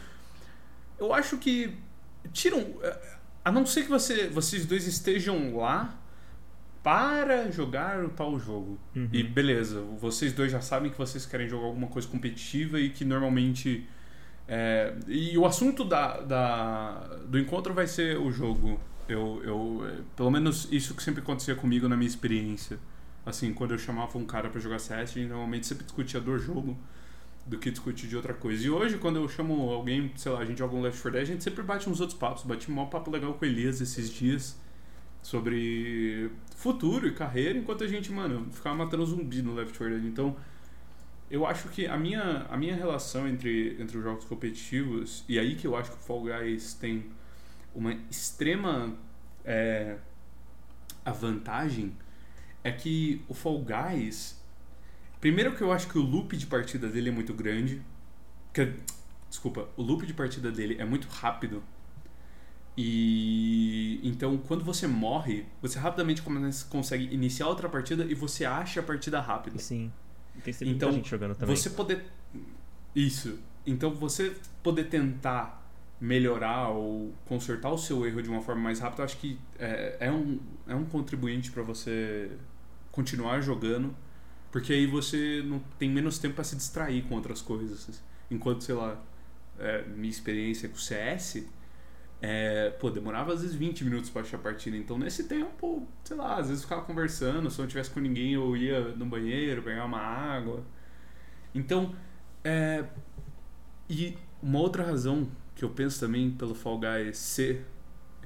eu 1.01 1.13
acho 1.13 1.37
que 1.39 1.77
tiram. 2.33 2.65
A 3.45 3.51
não 3.51 3.67
ser 3.67 3.83
que 3.83 3.89
você, 3.89 4.29
vocês 4.29 4.65
dois 4.65 4.87
estejam 4.87 5.57
lá 5.57 5.99
para 6.81 7.51
jogar 7.51 8.05
o 8.05 8.11
tal 8.11 8.39
jogo. 8.39 8.79
Uhum. 8.95 9.09
E 9.13 9.25
beleza, 9.25 9.81
vocês 9.99 10.33
dois 10.33 10.53
já 10.53 10.61
sabem 10.61 10.93
que 10.93 10.97
vocês 10.97 11.27
querem 11.27 11.49
jogar 11.49 11.67
alguma 11.67 11.89
coisa 11.89 12.07
competitiva 12.07 12.79
e 12.79 12.91
que 12.91 13.05
normalmente 13.05 13.89
é, 14.53 14.93
e 15.07 15.39
o 15.39 15.47
assunto 15.47 15.85
da, 15.85 16.21
da, 16.23 16.91
do 17.25 17.39
encontro 17.39 17.73
vai 17.73 17.87
ser 17.87 18.19
o 18.19 18.33
jogo. 18.33 18.81
Eu, 19.09 19.41
eu, 19.45 19.87
é, 19.87 20.03
pelo 20.17 20.29
menos 20.29 20.67
isso 20.73 20.93
que 20.93 21.05
sempre 21.05 21.23
acontecia 21.23 21.55
comigo 21.55 21.89
na 21.89 21.97
minha 21.97 22.09
experiência. 22.09 22.77
Assim, 23.25 23.55
quando 23.55 23.75
eu 23.75 23.79
chamava 23.79 24.19
um 24.19 24.25
cara 24.25 24.49
para 24.51 24.61
jogar 24.61 24.81
CS, 24.81 25.15
normalmente 25.15 25.69
sempre 25.69 25.85
discutia 25.85 26.21
do 26.21 26.37
jogo 26.37 26.77
do 27.47 27.59
que 27.59 27.71
discutir 27.71 28.09
de 28.09 28.17
outra 28.17 28.35
coisa. 28.35 28.67
E 28.67 28.69
hoje, 28.69 28.99
quando 28.99 29.17
eu 29.17 29.29
chamo 29.29 29.71
alguém, 29.71 30.11
sei 30.17 30.33
lá, 30.33 30.41
a 30.41 30.45
gente 30.45 30.59
joga 30.59 30.75
um 30.75 30.83
Left 30.83 31.01
4 31.01 31.13
Dead, 31.13 31.23
a 31.23 31.33
gente 31.33 31.45
sempre 31.45 31.63
bate 31.63 31.89
uns 31.89 32.01
outros 32.01 32.19
papos. 32.19 32.43
Bati 32.43 32.71
um 32.71 32.87
papo 32.87 33.09
legal 33.09 33.33
com 33.35 33.45
o 33.45 33.49
Elias 33.49 33.81
esses 33.81 34.11
dias 34.11 34.59
sobre 35.23 36.29
futuro 36.57 37.07
e 37.07 37.13
carreira, 37.13 37.57
enquanto 37.57 37.85
a 37.85 37.87
gente, 37.87 38.11
mano, 38.11 38.49
ficava 38.51 38.75
matando 38.75 39.07
zumbi 39.07 39.43
no 39.43 39.55
Left 39.55 39.79
4 39.79 39.95
Dead. 39.95 40.07
Então, 40.07 40.37
eu 41.31 41.47
acho 41.47 41.69
que 41.69 41.87
a 41.87 41.97
minha, 41.97 42.47
a 42.51 42.57
minha 42.57 42.75
relação 42.75 43.29
entre, 43.29 43.81
entre 43.81 43.97
os 43.97 44.03
jogos 44.03 44.25
competitivos, 44.25 45.25
e 45.29 45.39
aí 45.39 45.55
que 45.55 45.67
eu 45.67 45.77
acho 45.77 45.93
que 45.93 45.97
o 45.97 46.01
Fall 46.01 46.23
Guys 46.23 46.75
tem 46.75 47.07
uma 47.75 47.93
extrema 48.11 48.93
é, 49.45 49.97
a 51.05 51.13
vantagem, 51.13 51.97
é 52.65 52.73
que 52.73 53.25
o 53.29 53.35
Fall 53.35 53.65
Guys. 53.65 54.41
Primeiro 55.21 55.55
que 55.55 55.63
eu 55.63 55.71
acho 55.71 55.89
que 55.89 55.99
o 55.99 56.03
loop 56.03 56.37
de 56.37 56.47
partida 56.47 56.89
dele 56.89 57.11
é 57.11 57.13
muito 57.13 57.33
grande. 57.33 57.81
Que, 58.53 58.75
desculpa, 59.29 59.69
o 59.77 59.83
loop 59.83 60.05
de 60.07 60.15
partida 60.15 60.51
dele 60.51 60.77
é 60.79 60.85
muito 60.85 61.07
rápido. 61.09 61.63
E 62.77 64.01
então 64.03 64.39
quando 64.39 64.65
você 64.65 64.87
morre, 64.87 65.47
você 65.61 65.79
rapidamente 65.79 66.23
consegue 66.69 67.13
iniciar 67.15 67.47
outra 67.47 67.69
partida 67.69 68.05
e 68.05 68.15
você 68.15 68.45
acha 68.45 68.81
a 68.81 68.83
partida 68.83 69.21
rápida. 69.21 69.59
Sim. 69.59 69.93
Tem 70.41 70.55
então, 70.63 70.93
gente 70.93 71.09
jogando 71.09 71.35
também. 71.35 71.55
Você 71.55 71.71
poder. 71.71 72.05
Isso. 72.95 73.39
Então 73.67 73.93
você 73.95 74.35
poder 74.63 74.85
tentar 74.85 75.61
melhorar 76.01 76.71
ou 76.71 77.13
consertar 77.27 77.71
o 77.71 77.77
seu 77.77 78.07
erro 78.07 78.23
de 78.23 78.29
uma 78.31 78.41
forma 78.41 78.63
mais 78.63 78.81
rápida, 78.81 79.05
acho 79.05 79.19
que 79.19 79.39
é, 79.59 79.97
é 80.01 80.11
um, 80.11 80.41
é 80.67 80.75
um 80.75 80.85
contribuinte 80.87 81.51
para 81.51 81.63
você 81.63 82.31
continuar 82.91 83.43
jogando, 83.43 83.95
porque 84.51 84.73
aí 84.73 84.87
você 84.87 85.43
não 85.45 85.61
tem 85.79 85.91
menos 85.91 86.19
tempo 86.19 86.37
para 86.37 86.45
se 86.45 86.57
distrair 86.57 87.03
com 87.03 87.15
outras 87.15 87.43
coisas. 87.43 88.03
Enquanto, 88.31 88.65
sei 88.65 88.75
lá, 88.75 89.01
é, 89.59 89.85
minha 89.89 90.11
experiência 90.11 90.69
com 90.69 90.77
CS, 90.77 91.45
é, 92.23 92.71
pô, 92.71 92.91
demorava 92.91 93.33
às 93.33 93.41
vezes 93.43 93.57
20 93.57 93.85
minutos 93.85 94.11
pra 94.11 94.23
achar 94.23 94.37
a 94.37 94.41
partida. 94.41 94.77
Então, 94.77 94.99
nesse 94.99 95.25
tempo, 95.25 95.87
sei 96.05 96.17
lá, 96.17 96.37
às 96.37 96.49
vezes 96.49 96.63
eu 96.63 96.69
ficava 96.69 96.83
conversando. 96.83 97.51
Se 97.51 97.59
eu 97.59 97.63
não 97.63 97.69
tivesse 97.69 97.91
com 97.91 98.01
ninguém, 98.01 98.35
eu 98.35 98.57
ia 98.57 98.95
no 98.95 99.07
banheiro, 99.07 99.63
pegar 99.63 99.87
uma 99.87 100.01
água. 100.01 100.63
Então, 101.55 101.95
é, 102.45 102.85
e 103.89 104.17
uma 104.43 104.59
outra 104.59 104.85
razão 104.85 105.29
que 105.55 105.65
eu 105.65 105.71
penso 105.71 105.99
também 105.99 106.31
pelo 106.31 106.55
Fall 106.55 106.79
Guys 106.79 107.17
ser 107.19 107.67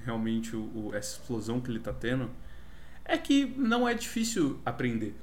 realmente 0.04 0.54
o, 0.54 0.60
o, 0.74 0.94
essa 0.94 1.18
explosão 1.18 1.60
que 1.60 1.70
ele 1.70 1.80
tá 1.80 1.92
tendo 1.92 2.30
é 3.04 3.16
que 3.16 3.46
não 3.56 3.88
é 3.88 3.94
difícil 3.94 4.60
aprender. 4.64 5.14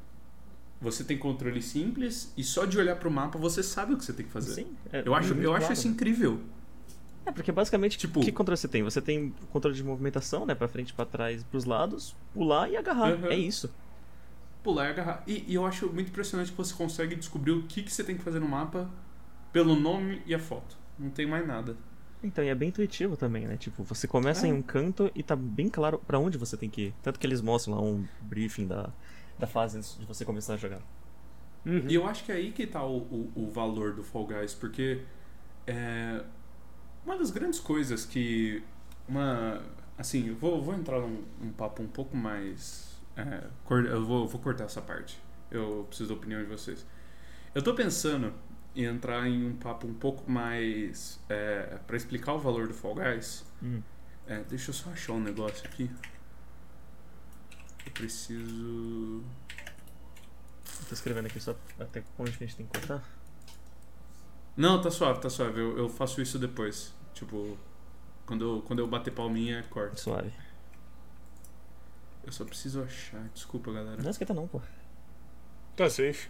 Você 0.80 1.04
tem 1.04 1.18
controle 1.18 1.62
simples 1.62 2.34
e 2.36 2.44
só 2.44 2.66
de 2.66 2.78
olhar 2.78 2.96
pro 2.96 3.12
mapa 3.12 3.38
você 3.38 3.62
sabe 3.62 3.94
o 3.94 3.98
que 3.98 4.04
você 4.04 4.14
tem 4.14 4.26
que 4.26 4.32
fazer. 4.32 4.56
Sim, 4.56 4.76
é 4.92 5.04
eu 5.06 5.14
acho, 5.14 5.34
eu 5.36 5.52
acho 5.52 5.60
claro. 5.60 5.74
isso 5.74 5.88
incrível. 5.88 6.42
É, 7.26 7.32
porque 7.32 7.52
basicamente, 7.52 7.98
Tipo- 7.98 8.20
que 8.22 8.32
controle 8.32 8.58
você 8.58 8.68
tem? 8.68 8.82
Você 8.84 9.02
tem 9.02 9.34
controle 9.52 9.76
de 9.76 9.84
movimentação, 9.84 10.46
né? 10.46 10.56
Pra 10.56 10.68
frente, 10.68 10.94
pra 10.94 11.06
trás, 11.06 11.44
pros 11.44 11.66
lados, 11.66 12.16
pular 12.34 12.70
e 12.70 12.76
agarrar. 12.78 13.14
Uhum. 13.14 13.28
É 13.28 13.36
isso. 13.36 13.72
Pular 14.64 14.88
e 14.88 14.90
agarrar. 14.90 15.24
E, 15.28 15.46
e 15.48 15.54
eu 15.56 15.66
acho 15.66 15.88
muito 15.92 16.10
impressionante 16.10 16.52
que 16.52 16.58
você 16.58 16.74
consegue 16.74 17.16
descobrir 17.16 17.52
o 17.52 17.64
que, 17.64 17.84
que 17.84 17.92
você 17.94 18.04
tem 18.04 18.18
que 18.18 18.24
fazer 18.24 18.40
no 18.40 18.48
mapa 18.48 18.90
pelo 19.54 19.76
nome 19.76 20.22
e 20.26 20.34
a 20.34 20.40
foto. 20.40 20.76
Não 20.98 21.10
tem 21.10 21.26
mais 21.28 21.46
nada. 21.48 21.76
Então, 22.24 22.44
e 22.44 22.50
é 22.50 22.56
bem 22.56 22.70
intuitivo 22.70 23.18
também, 23.18 23.48
né? 23.48 23.58
Tipo, 23.58 23.84
você 23.84 24.08
começa 24.08 24.46
É. 24.46 24.50
em 24.50 24.54
um 24.54 24.62
canto 24.62 25.12
e 25.16 25.24
tá 25.24 25.36
bem 25.36 25.68
claro 25.70 26.00
pra 26.06 26.20
onde 26.20 26.38
você 26.38 26.56
tem 26.56 26.70
que 26.70 26.88
ir. 26.88 26.94
Tanto 27.02 27.20
que 27.20 27.26
eles 27.26 27.42
mostram 27.42 27.76
lá 27.76 27.82
um 27.82 28.06
briefing 28.22 28.68
da, 28.68 28.90
da 29.40 29.48
fase 29.48 29.78
antes 29.78 29.98
de 30.00 30.06
você 30.06 30.24
começar 30.24 30.54
a 30.54 30.58
jogar. 30.58 30.82
Uhum. 31.66 31.86
E 31.88 31.94
eu 31.96 32.08
acho 32.08 32.24
que 32.24 32.32
é 32.32 32.36
aí 32.36 32.52
que 32.52 32.66
tá 32.68 32.84
o, 32.86 32.98
o, 32.98 33.32
o 33.36 33.50
valor 33.52 33.94
do 33.94 34.04
Fall 34.04 34.26
Guys, 34.28 34.54
porque 34.54 35.02
é, 35.66 36.24
uma 37.06 37.18
das 37.18 37.32
grandes 37.32 37.60
coisas 37.60 38.06
que 38.06 38.64
uma 39.08 39.62
assim, 39.98 40.30
eu 40.30 40.36
vou, 40.36 40.62
vou 40.62 40.74
entrar 40.74 41.00
num, 41.00 41.24
num 41.40 41.52
papo 41.52 41.84
um 41.84 41.88
pouco 41.88 42.16
mais 42.16 42.92
é, 43.16 43.48
eu 43.70 44.06
vou, 44.06 44.28
vou 44.28 44.42
cortar 44.42 44.66
essa 44.66 44.82
parte. 44.82 45.22
Eu 45.50 45.86
preciso 45.88 46.10
da 46.10 46.16
opinião 46.16 46.42
de 46.42 46.48
vocês. 46.48 46.86
Eu 47.54 47.62
tô 47.62 47.74
pensando 47.74 48.34
em 48.76 48.86
entrar 48.86 49.28
em 49.28 49.46
um 49.46 49.56
papo 49.56 49.86
um 49.86 49.94
pouco 49.94 50.30
mais 50.32 51.20
é, 51.28 51.78
para 51.86 51.98
explicar 51.98 52.34
o 52.34 52.40
valor 52.40 52.68
do 52.68 52.74
Fall 52.74 52.96
Guys. 52.96 53.46
Hum. 53.62 53.82
É, 54.26 54.42
deixa 54.44 54.70
eu 54.70 54.74
só 54.74 54.90
achar 54.92 55.14
um 55.14 55.20
negócio 55.20 55.66
aqui. 55.68 55.92
Eu 57.86 57.92
preciso 57.92 59.24
Eu 60.80 60.86
tô 60.88 60.94
escrevendo 60.94 61.26
aqui 61.26 61.40
só 61.40 61.56
até 61.80 62.04
onde 62.18 62.32
a 62.32 62.34
gente 62.34 62.56
tem 62.56 62.66
que 62.66 62.80
cortar. 62.80 63.04
Não, 64.56 64.82
tá 64.82 64.92
suave, 64.92 65.20
tá 65.20 65.30
suave. 65.30 65.60
Eu, 65.60 65.78
eu 65.78 65.90
faço 65.90 66.22
isso 66.22 66.38
depois. 66.38 66.94
Tipo, 67.14 67.58
quando 68.26 68.44
eu, 68.44 68.62
quando 68.62 68.80
eu 68.80 68.88
bater 68.88 69.12
palminha, 69.14 69.64
corta. 69.70 69.98
Suave. 69.98 70.32
Eu 72.24 72.32
só 72.32 72.46
preciso 72.46 72.84
achar. 72.84 73.24
Desculpa, 73.34 73.72
galera. 73.72 74.02
Não 74.02 74.12
esquenta 74.12 74.34
não, 74.34 74.48
pô. 74.48 74.62
Tá 75.76 75.90
safe. 75.90 76.30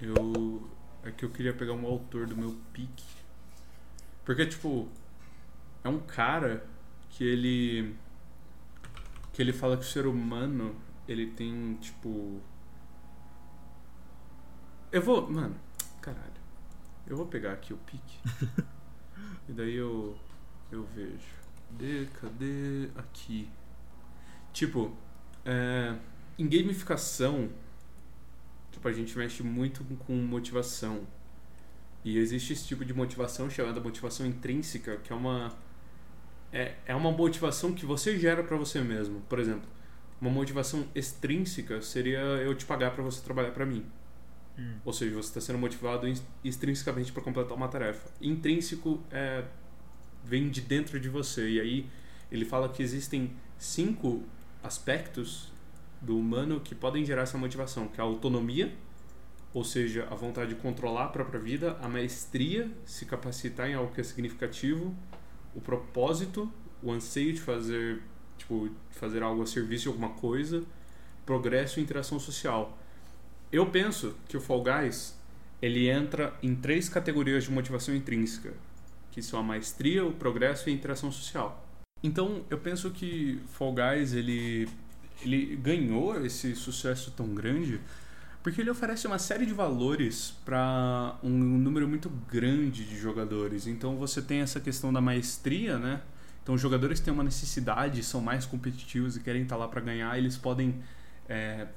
Eu. 0.00 0.70
É 1.04 1.10
que 1.10 1.24
eu 1.24 1.30
queria 1.30 1.52
pegar 1.52 1.72
um 1.72 1.84
autor 1.84 2.26
do 2.26 2.36
meu 2.36 2.56
pique. 2.72 3.04
Porque, 4.24 4.46
tipo, 4.46 4.88
é 5.82 5.88
um 5.88 5.98
cara 5.98 6.64
que 7.10 7.24
ele. 7.24 7.96
Que 9.32 9.42
ele 9.42 9.52
fala 9.52 9.76
que 9.76 9.82
o 9.82 9.86
ser 9.86 10.06
humano, 10.06 10.76
ele 11.08 11.26
tem, 11.26 11.74
tipo. 11.74 12.40
Eu 14.90 15.02
vou. 15.02 15.28
Mano, 15.30 15.56
caralho. 16.00 16.31
Eu 17.12 17.18
vou 17.18 17.26
pegar 17.26 17.52
aqui 17.52 17.74
o 17.74 17.76
pique. 17.76 18.18
e 19.46 19.52
daí 19.52 19.74
eu. 19.74 20.16
Eu 20.70 20.82
vejo. 20.94 21.18
Cadê? 21.68 22.06
Cadê? 22.20 22.88
Aqui. 22.96 23.50
Tipo, 24.50 24.96
é, 25.44 25.94
em 26.38 26.48
gamificação, 26.48 27.50
tipo, 28.70 28.88
a 28.88 28.92
gente 28.92 29.16
mexe 29.18 29.42
muito 29.42 29.84
com- 30.06 30.14
motivação. 30.14 31.06
E 32.04 32.16
existe 32.16 32.54
esse 32.54 32.66
tipo 32.66 32.84
de 32.84 32.94
motivação 32.94 33.50
chamada 33.50 33.78
motivação 33.80 34.26
intrínseca, 34.26 34.96
que 34.96 35.12
é 35.12 35.16
uma 35.16 35.52
é, 36.52 36.76
é 36.86 36.94
uma 36.94 37.10
motivação 37.12 37.72
que 37.74 37.86
você 37.86 38.18
gera 38.18 38.42
pra 38.42 38.56
você 38.56 38.80
mesmo. 38.80 39.20
Por 39.28 39.38
exemplo, 39.38 39.68
uma 40.20 40.30
motivação 40.30 40.86
extrínseca 40.94 41.82
seria 41.82 42.20
eu 42.20 42.54
te 42.54 42.64
pagar 42.64 42.92
pra 42.92 43.02
você 43.04 43.22
trabalhar 43.22 43.52
pra 43.52 43.66
mim. 43.66 43.84
Hum. 44.58 44.74
Ou 44.84 44.92
seja, 44.92 45.14
você 45.14 45.28
está 45.28 45.40
sendo 45.40 45.58
motivado 45.58 46.06
ins- 46.06 46.22
extrinsecamente 46.44 47.12
para 47.12 47.22
completar 47.22 47.56
uma 47.56 47.68
tarefa. 47.68 48.10
Intrínseco 48.20 49.00
é, 49.10 49.44
vem 50.24 50.50
de 50.50 50.60
dentro 50.60 51.00
de 51.00 51.08
você. 51.08 51.48
E 51.48 51.60
aí 51.60 51.86
ele 52.30 52.44
fala 52.44 52.68
que 52.68 52.82
existem 52.82 53.32
cinco 53.58 54.22
aspectos 54.62 55.50
do 56.00 56.18
humano 56.18 56.60
que 56.60 56.74
podem 56.74 57.04
gerar 57.04 57.22
essa 57.22 57.38
motivação, 57.38 57.88
que 57.88 58.00
é 58.00 58.04
a 58.04 58.06
autonomia, 58.06 58.72
ou 59.54 59.64
seja, 59.64 60.06
a 60.10 60.14
vontade 60.14 60.54
de 60.54 60.60
controlar 60.60 61.04
a 61.04 61.08
própria 61.08 61.38
vida, 61.38 61.76
a 61.80 61.88
maestria, 61.88 62.70
se 62.84 63.04
capacitar 63.04 63.68
em 63.68 63.74
algo 63.74 63.92
que 63.92 64.00
é 64.00 64.04
significativo, 64.04 64.94
o 65.54 65.60
propósito, 65.60 66.50
o 66.82 66.90
anseio 66.90 67.32
de 67.32 67.40
fazer, 67.40 68.02
tipo, 68.38 68.70
fazer 68.90 69.22
algo 69.22 69.42
a 69.42 69.46
serviço 69.46 69.82
de 69.84 69.88
alguma 69.88 70.10
coisa, 70.10 70.64
progresso 71.26 71.78
e 71.78 71.82
interação 71.82 72.18
social. 72.18 72.78
Eu 73.52 73.66
penso 73.66 74.16
que 74.26 74.36
o 74.36 74.40
Fall 74.40 74.64
Guys 74.64 75.14
ele 75.60 75.88
entra 75.88 76.32
em 76.42 76.54
três 76.54 76.88
categorias 76.88 77.44
de 77.44 77.50
motivação 77.50 77.94
intrínseca, 77.94 78.54
que 79.10 79.22
são 79.22 79.38
a 79.38 79.42
maestria, 79.42 80.04
o 80.04 80.12
progresso 80.12 80.68
e 80.68 80.72
a 80.72 80.74
interação 80.74 81.12
social. 81.12 81.62
Então, 82.02 82.44
eu 82.48 82.58
penso 82.58 82.90
que 82.90 83.40
Fall 83.52 83.74
Guys 83.74 84.14
ele 84.14 84.68
ele 85.22 85.54
ganhou 85.54 86.24
esse 86.24 86.56
sucesso 86.56 87.12
tão 87.12 87.32
grande 87.32 87.78
porque 88.42 88.60
ele 88.60 88.70
oferece 88.70 89.06
uma 89.06 89.20
série 89.20 89.46
de 89.46 89.52
valores 89.52 90.34
para 90.44 91.16
um 91.22 91.30
número 91.30 91.86
muito 91.86 92.10
grande 92.28 92.84
de 92.84 92.98
jogadores. 92.98 93.68
Então, 93.68 93.96
você 93.96 94.20
tem 94.20 94.40
essa 94.40 94.58
questão 94.58 94.92
da 94.92 95.00
maestria, 95.00 95.78
né? 95.78 96.00
Então, 96.42 96.56
os 96.56 96.60
jogadores 96.60 96.98
têm 96.98 97.14
uma 97.14 97.22
necessidade, 97.22 98.02
são 98.02 98.20
mais 98.20 98.44
competitivos 98.44 99.16
e 99.16 99.20
querem 99.20 99.42
estar 99.42 99.56
lá 99.56 99.68
para 99.68 99.80
ganhar, 99.80 100.18
eles 100.18 100.36
podem 100.36 100.74
é, 101.28 101.68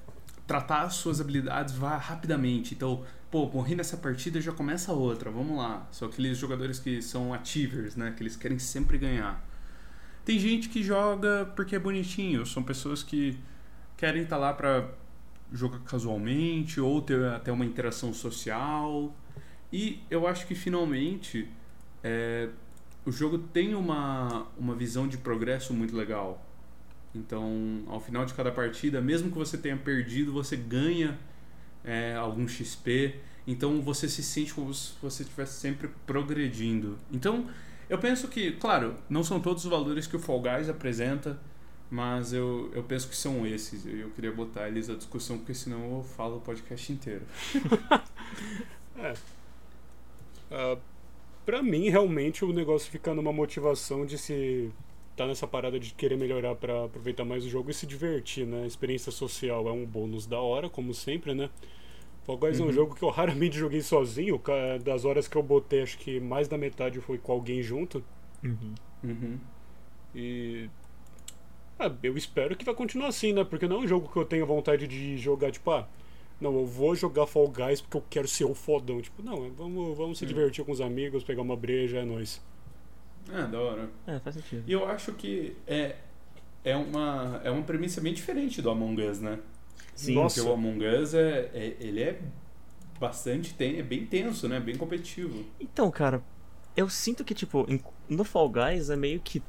tratar 0.47 0.84
as 0.84 0.95
suas 0.95 1.19
habilidades 1.19 1.73
vá 1.73 1.97
rapidamente. 1.97 2.73
Então, 2.73 3.03
pô, 3.31 3.47
morri 3.47 3.75
nessa 3.75 3.97
partida 3.97 4.39
já 4.39 4.51
começa 4.51 4.93
outra, 4.93 5.31
vamos 5.31 5.58
lá. 5.58 5.88
São 5.91 6.08
aqueles 6.08 6.38
jogadores 6.38 6.79
que 6.79 7.01
são 7.01 7.34
achievers, 7.34 7.95
né? 7.95 8.13
Que 8.15 8.23
eles 8.23 8.36
querem 8.36 8.60
sempre 8.60 8.97
ganhar. 8.97 9.43
Tem 10.23 10.39
gente 10.39 10.69
que 10.69 10.81
joga 10.84 11.51
porque 11.55 11.75
é 11.75 11.79
bonitinho, 11.79 12.45
são 12.45 12.63
pessoas 12.63 13.03
que 13.03 13.38
querem 13.95 14.23
estar 14.23 14.38
lá 14.38 14.53
pra 14.53 14.89
jogar 15.51 15.79
casualmente 15.79 16.79
ou 16.81 17.01
ter 17.01 17.23
até 17.25 17.51
uma 17.51 17.65
interação 17.65 18.13
social. 18.13 19.15
E 19.71 20.01
eu 20.10 20.27
acho 20.27 20.47
que 20.47 20.55
finalmente 20.55 21.47
é, 22.03 22.49
o 23.05 23.12
jogo 23.12 23.38
tem 23.38 23.75
uma, 23.75 24.47
uma 24.58 24.75
visão 24.75 25.08
de 25.08 25.17
progresso 25.17 25.73
muito 25.73 25.95
legal. 25.95 26.44
Então, 27.15 27.84
ao 27.88 27.99
final 27.99 28.25
de 28.25 28.34
cada 28.34 28.51
partida, 28.51 29.01
mesmo 29.01 29.32
que 29.32 29.38
você 29.38 29.58
tenha 29.58 29.78
perdido, 29.78 30.32
você 30.34 30.56
ganha 30.56 31.17
é, 31.84 32.15
algum 32.15 32.47
XP. 32.47 33.15
Então, 33.47 33.82
você 33.82 34.10
se 34.10 34.23
sente 34.23 34.54
como 34.54 34.73
se 34.73 34.93
você 35.01 35.23
estivesse 35.23 35.60
sempre 35.60 35.89
progredindo. 36.06 36.97
Então, 37.12 37.47
eu 37.89 37.97
penso 37.97 38.28
que, 38.28 38.51
claro, 38.54 38.95
não 39.10 39.23
são 39.23 39.39
todos 39.39 39.63
os 39.63 39.69
valores 39.69 40.08
que 40.08 40.15
o 40.15 40.19
Fall 40.19 40.41
Guys 40.41 40.69
apresenta, 40.69 41.39
mas 41.89 42.34
eu, 42.34 42.71
eu 42.73 42.84
penso 42.84 43.08
que 43.08 43.15
são 43.15 43.45
esses. 43.45 43.86
Eu 43.86 44.10
queria 44.10 44.32
botar 44.32 44.67
eles 44.67 44.89
à 44.89 44.95
discussão, 44.95 45.38
porque 45.38 45.54
senão 45.54 45.97
eu 45.97 46.04
falo 46.04 46.38
o 46.38 46.41
podcast 46.41 46.91
inteiro. 46.91 47.23
Ah, 50.51 50.78
pra 51.45 51.62
mim, 51.62 51.89
realmente, 51.89 52.45
o 52.45 52.54
negócio 52.54 52.89
fica 52.89 53.13
numa 53.13 53.34
motivação 53.34 54.06
de 54.06 54.17
se 54.17 54.71
tá 55.15 55.25
nessa 55.28 55.47
parada 55.47 55.80
de 55.80 55.93
querer 55.93 56.17
melhorar 56.17 56.56
pra 56.56 56.86
aproveitar 56.86 57.23
mais 57.25 57.45
o 57.45 57.49
jogo 57.49 57.71
e 57.71 57.73
se 57.73 57.86
divertir, 57.88 58.45
né? 58.45 58.63
A 58.63 58.67
experiência 58.67 59.12
social 59.12 59.67
é 59.67 59.71
um 59.71 59.86
bônus 59.86 60.25
da 60.28 60.39
hora, 60.39 60.69
como 60.69 60.93
sempre, 60.93 61.34
né? 61.34 61.49
Fall 62.25 62.38
Guys 62.38 62.60
é 62.60 62.63
um 62.63 62.65
Uhum. 62.67 62.71
jogo 62.71 62.95
que 62.95 63.04
eu 63.04 63.10
raramente 63.12 63.58
joguei 63.58 63.82
sozinho. 63.82 64.41
Das 64.84 65.06
horas 65.06 65.28
que 65.28 65.36
eu 65.38 65.43
botei, 65.43 65.82
acho 65.84 65.97
que 65.97 66.19
mais 66.19 66.47
da 66.47 66.58
metade 66.58 66.99
foi 66.99 67.17
com 67.17 67.32
alguém 67.32 67.62
junto. 67.62 68.04
Uhum. 68.43 68.73
Uhum. 69.04 69.39
E. 70.13 70.69
Ah, 71.78 71.91
eu 72.04 72.17
espero 72.17 72.56
que 72.56 72.63
vai 72.65 72.73
continuar 72.73 73.08
assim, 73.10 73.34
né? 73.34 73.43
Porque 73.43 73.67
não 73.67 73.78
é 73.78 73.80
um 73.80 73.88
jogo 73.88 74.10
que 74.10 74.17
eu 74.17 74.25
tenho 74.25 74.45
vontade 74.45 74.88
de 74.88 75.17
jogar, 75.17 75.51
tipo, 75.51 75.69
ah, 75.71 75.88
não, 76.39 76.56
eu 76.58 76.65
vou 76.65 76.95
jogar 76.95 77.25
Fall 77.28 77.47
Guys 77.49 77.82
porque 77.82 77.97
eu 77.97 78.04
quero 78.10 78.28
ser 78.28 78.45
o 78.45 78.54
fodão. 78.56 79.01
Tipo, 79.01 79.21
não, 79.21 79.49
vamos, 79.51 79.97
vamos 79.97 80.17
se 80.17 80.25
Hum. 80.25 80.28
divertir 80.28 80.63
com 80.65 80.71
os 80.71 80.82
amigos, 80.82 81.23
pegar 81.23 81.41
uma 81.41 81.56
breja, 81.56 81.99
é 81.99 82.06
nóis. 82.06 82.41
É, 83.31 83.47
da 83.47 83.59
hora. 83.59 83.89
É, 84.05 84.19
faz 84.19 84.35
sentido. 84.35 84.63
E 84.67 84.71
eu 84.71 84.88
acho 84.88 85.11
que 85.13 85.55
é, 85.65 85.95
é, 86.63 86.75
uma, 86.75 87.41
é 87.43 87.49
uma 87.51 87.63
premissa 87.63 87.99
bem 88.01 88.13
diferente 88.13 88.61
do 88.61 88.69
Among 88.69 89.01
Us, 89.01 89.19
né? 89.19 89.39
Sim, 89.95 90.15
Nossa. 90.15 90.35
Porque 90.35 90.49
o 90.49 90.53
Among 90.53 90.85
Us, 90.85 91.13
é, 91.13 91.49
é- 91.53 91.77
ele 91.79 92.01
é 92.01 92.19
bastante, 92.99 93.53
tem, 93.53 93.79
é 93.79 93.83
bem 93.83 94.05
tenso, 94.05 94.47
né? 94.47 94.59
Bem 94.59 94.75
competitivo. 94.75 95.45
Então, 95.59 95.89
cara, 95.91 96.21
eu 96.75 96.89
sinto 96.89 97.23
que, 97.23 97.33
tipo, 97.33 97.65
no 98.07 98.23
Fall 98.23 98.49
Guys 98.49 98.89
é 98.89 98.95
meio 98.95 99.19
que 99.19 99.41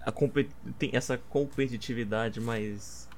a 0.00 0.10
compet... 0.10 0.50
tem 0.78 0.90
essa 0.92 1.16
competitividade 1.16 2.40
mais. 2.40 3.08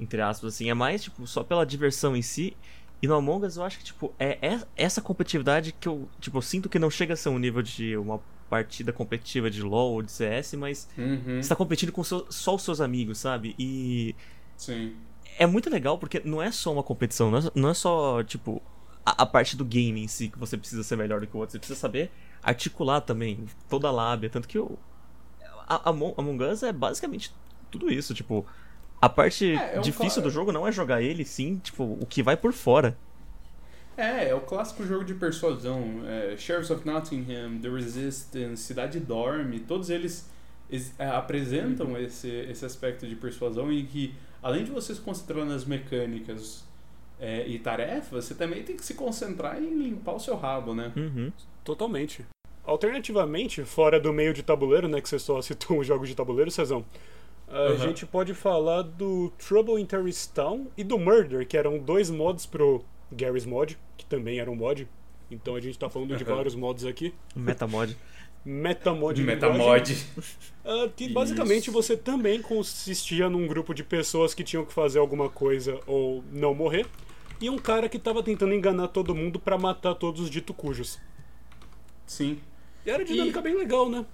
Entre 0.00 0.20
aspas, 0.20 0.54
assim, 0.54 0.68
é 0.70 0.74
mais, 0.74 1.02
tipo, 1.04 1.26
só 1.26 1.44
pela 1.44 1.64
diversão 1.64 2.16
em 2.16 2.22
si. 2.22 2.56
E 3.02 3.06
no 3.06 3.14
Among 3.14 3.44
Us 3.46 3.56
eu 3.56 3.64
acho 3.64 3.78
que, 3.78 3.84
tipo, 3.84 4.12
é 4.18 4.38
é 4.40 4.60
essa 4.76 5.00
competitividade 5.02 5.72
que 5.72 5.86
eu, 5.86 6.08
tipo, 6.20 6.38
eu 6.38 6.42
sinto 6.42 6.68
que 6.68 6.78
não 6.78 6.90
chega 6.90 7.14
a 7.14 7.16
ser 7.16 7.28
um 7.28 7.38
nível 7.38 7.62
de 7.62 7.96
uma 7.96 8.20
partida 8.48 8.92
competitiva 8.92 9.50
de 9.50 9.62
LoL 9.62 9.92
ou 9.94 10.02
de 10.02 10.10
CS, 10.12 10.54
mas 10.54 10.88
Uhum. 10.96 11.42
você 11.42 11.48
tá 11.48 11.56
competindo 11.56 11.90
com 11.92 12.04
seu- 12.04 12.26
só 12.30 12.54
os 12.54 12.62
seus 12.62 12.80
amigos, 12.80 13.18
sabe? 13.18 13.54
E 13.58 14.14
Sim. 14.56 14.94
é 15.38 15.46
muito 15.46 15.68
legal 15.70 15.98
porque 15.98 16.20
não 16.24 16.40
é 16.42 16.50
só 16.52 16.72
uma 16.72 16.82
competição, 16.82 17.30
não 17.30 17.38
é, 17.38 17.42
não 17.54 17.68
é 17.70 17.74
só, 17.74 18.22
tipo, 18.22 18.62
a, 19.04 19.22
a 19.22 19.26
parte 19.26 19.56
do 19.56 19.64
game 19.64 20.02
em 20.02 20.08
si 20.08 20.28
que 20.28 20.38
você 20.38 20.56
precisa 20.56 20.82
ser 20.82 20.96
melhor 20.96 21.20
do 21.20 21.26
que 21.26 21.36
o 21.36 21.40
outro. 21.40 21.52
Você 21.52 21.58
precisa 21.58 21.78
saber 21.78 22.10
articular 22.42 23.00
também 23.00 23.46
toda 23.68 23.88
a 23.88 23.90
lábia. 23.90 24.28
Tanto 24.30 24.46
que 24.48 24.58
o. 24.58 24.78
A, 25.66 25.90
Among, 25.90 26.14
Among 26.16 26.42
Us 26.44 26.62
é 26.62 26.72
basicamente 26.72 27.32
tudo 27.70 27.90
isso, 27.92 28.14
tipo. 28.14 28.46
A 29.00 29.08
parte 29.08 29.54
É, 29.54 29.74
é 29.74 29.78
um 29.78 29.82
difícil 29.82 30.22
do 30.22 30.30
jogo 30.30 30.50
não 30.52 30.66
é 30.66 30.72
jogar 30.72 31.02
ele, 31.02 31.24
sim, 31.26 31.56
tipo, 31.62 31.84
o 32.00 32.06
que 32.06 32.22
vai 32.22 32.36
por 32.36 32.52
fora. 32.52 32.96
É, 33.96 34.28
é 34.28 34.34
o 34.34 34.40
clássico 34.40 34.84
jogo 34.84 35.04
de 35.04 35.14
persuasão. 35.14 36.02
É, 36.06 36.36
Sheriffs 36.36 36.70
of 36.70 36.86
Nottingham, 36.86 37.58
The 37.60 37.68
Resistance, 37.68 38.62
Cidade 38.62 38.98
Dorme, 39.00 39.60
todos 39.60 39.90
eles 39.90 40.28
é, 40.98 41.06
apresentam 41.08 41.96
esse, 41.98 42.28
esse 42.28 42.64
aspecto 42.64 43.06
de 43.06 43.14
persuasão 43.14 43.72
em 43.72 43.84
que, 43.86 44.14
além 44.42 44.64
de 44.64 44.70
você 44.70 44.94
se 44.94 45.00
concentrar 45.00 45.44
nas 45.44 45.64
mecânicas 45.64 46.64
é, 47.20 47.46
e 47.46 47.58
tarefas, 47.58 48.24
você 48.24 48.34
também 48.34 48.62
tem 48.64 48.76
que 48.76 48.84
se 48.84 48.94
concentrar 48.94 49.62
em 49.62 49.70
limpar 49.74 50.14
o 50.14 50.18
seu 50.20 50.36
rabo, 50.36 50.74
né? 50.74 50.92
Uhum. 50.96 51.32
Totalmente. 51.62 52.24
Alternativamente, 52.64 53.62
fora 53.64 54.00
do 54.00 54.12
meio 54.12 54.32
de 54.34 54.42
tabuleiro, 54.42 54.88
né, 54.88 55.00
que 55.00 55.08
você 55.08 55.18
só 55.18 55.40
citou 55.42 55.78
os 55.80 55.86
jogos 55.86 56.08
de 56.08 56.14
tabuleiro, 56.14 56.50
Cezão, 56.50 56.84
a 57.46 57.70
Uhum. 57.72 57.78
gente 57.78 58.06
pode 58.06 58.32
falar 58.34 58.82
do 58.82 59.30
Trouble 59.38 59.80
in 59.80 59.84
Terrorist 59.84 60.32
Town 60.32 60.66
e 60.76 60.82
do 60.82 60.98
Murder, 60.98 61.46
que 61.46 61.56
eram 61.58 61.78
dois 61.78 62.08
mods 62.10 62.46
pro 62.46 62.82
Garry's 63.12 63.46
Mod, 63.46 63.78
que 63.96 64.04
também 64.04 64.38
era 64.38 64.50
um 64.50 64.56
mod. 64.56 64.88
Então 65.30 65.54
a 65.56 65.60
gente 65.60 65.78
tá 65.78 65.88
falando 65.88 66.16
de 66.16 66.24
Uhum. 66.24 66.36
vários 66.36 66.54
mods 66.54 66.84
aqui. 66.84 67.12
Metamod. 67.34 67.96
Metamod. 68.44 69.22
Metamod. 69.22 69.96
ah, 70.64 70.88
que 70.94 71.08
basicamente 71.08 71.64
Isso. 71.64 71.72
você 71.72 71.96
também 71.96 72.42
consistia 72.42 73.28
num 73.30 73.46
grupo 73.46 73.72
de 73.72 73.82
pessoas 73.82 74.34
que 74.34 74.44
tinham 74.44 74.64
que 74.64 74.72
fazer 74.72 74.98
alguma 74.98 75.30
coisa 75.30 75.80
ou 75.86 76.22
não 76.30 76.54
morrer. 76.54 76.86
E 77.40 77.48
um 77.50 77.58
cara 77.58 77.88
que 77.88 77.98
tava 77.98 78.22
tentando 78.22 78.52
enganar 78.54 78.88
todo 78.88 79.14
mundo 79.14 79.40
pra 79.40 79.56
matar 79.58 79.94
todos 79.94 80.20
os 80.20 80.30
dito 80.30 80.52
cujos. 80.54 81.00
Sim. 82.06 82.38
E 82.84 82.90
era 82.90 83.04
dinâmica 83.04 83.40
bem 83.40 83.56
legal, 83.56 83.88
né? 83.88 84.04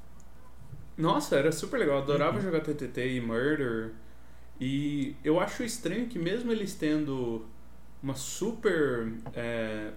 Nossa, 0.97 1.37
era 1.37 1.51
super 1.51 1.79
legal. 1.79 1.97
Eu 1.97 2.03
adorava 2.03 2.41
jogar 2.41 2.61
TTT 2.61 3.15
e 3.17 3.21
Murder. 3.21 3.93
E 4.61 5.15
eu 5.25 5.41
acho 5.41 5.63
estranho 5.65 6.07
que 6.07 6.19
mesmo 6.19 6.53
eles 6.53 6.75
tendo 6.75 7.45
uma 8.03 8.15
super 8.15 9.13
é, 9.35 9.91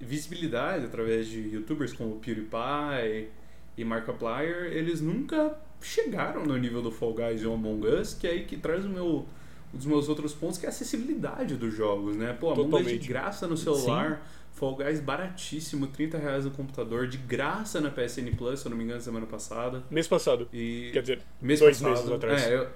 visibilidade 0.00 0.84
através 0.86 1.26
de 1.26 1.40
youtubers 1.40 1.92
como 1.92 2.16
PewDiePie 2.20 3.28
e 3.76 3.84
Markiplier, 3.84 4.66
eles 4.72 5.00
nunca 5.00 5.56
chegaram 5.80 6.44
no 6.44 6.56
nível 6.56 6.82
do 6.82 6.90
Fall 6.90 7.14
Guys 7.14 7.42
e 7.42 7.46
o 7.46 7.54
Among 7.54 7.86
Us, 7.86 8.14
que 8.14 8.26
é 8.26 8.30
aí 8.30 8.44
que 8.44 8.56
traz 8.56 8.84
o 8.84 8.88
meu, 8.88 9.26
um 9.74 9.76
dos 9.76 9.86
meus 9.86 10.08
outros 10.08 10.32
pontos, 10.34 10.58
que 10.58 10.66
é 10.66 10.68
a 10.68 10.70
acessibilidade 10.72 11.56
dos 11.56 11.74
jogos, 11.74 12.16
né? 12.16 12.36
Pô, 12.38 12.50
Among 12.52 12.62
Us 12.62 12.66
de 12.66 12.78
Totalmente. 12.84 13.08
graça 13.08 13.46
no 13.48 13.56
celular, 13.56 14.24
Fall 14.52 14.76
Guys 14.76 15.00
baratíssimo, 15.00 15.86
30 15.88 16.18
reais 16.18 16.44
no 16.44 16.50
computador, 16.52 17.08
de 17.08 17.16
graça 17.18 17.80
na 17.80 17.90
PSN 17.90 18.30
Plus, 18.36 18.60
se 18.60 18.66
eu 18.66 18.70
não 18.70 18.76
me 18.76 18.84
engano, 18.84 19.00
semana 19.00 19.26
passada. 19.26 19.82
Mês 19.90 20.06
passado. 20.06 20.48
E 20.52 20.90
Quer 20.92 21.00
dizer, 21.00 21.22
mês 21.40 21.58
dois 21.58 21.80
passado, 21.80 21.96
meses 21.96 22.12
atrás. 22.12 22.42
É, 22.42 22.56
eu- 22.56 22.68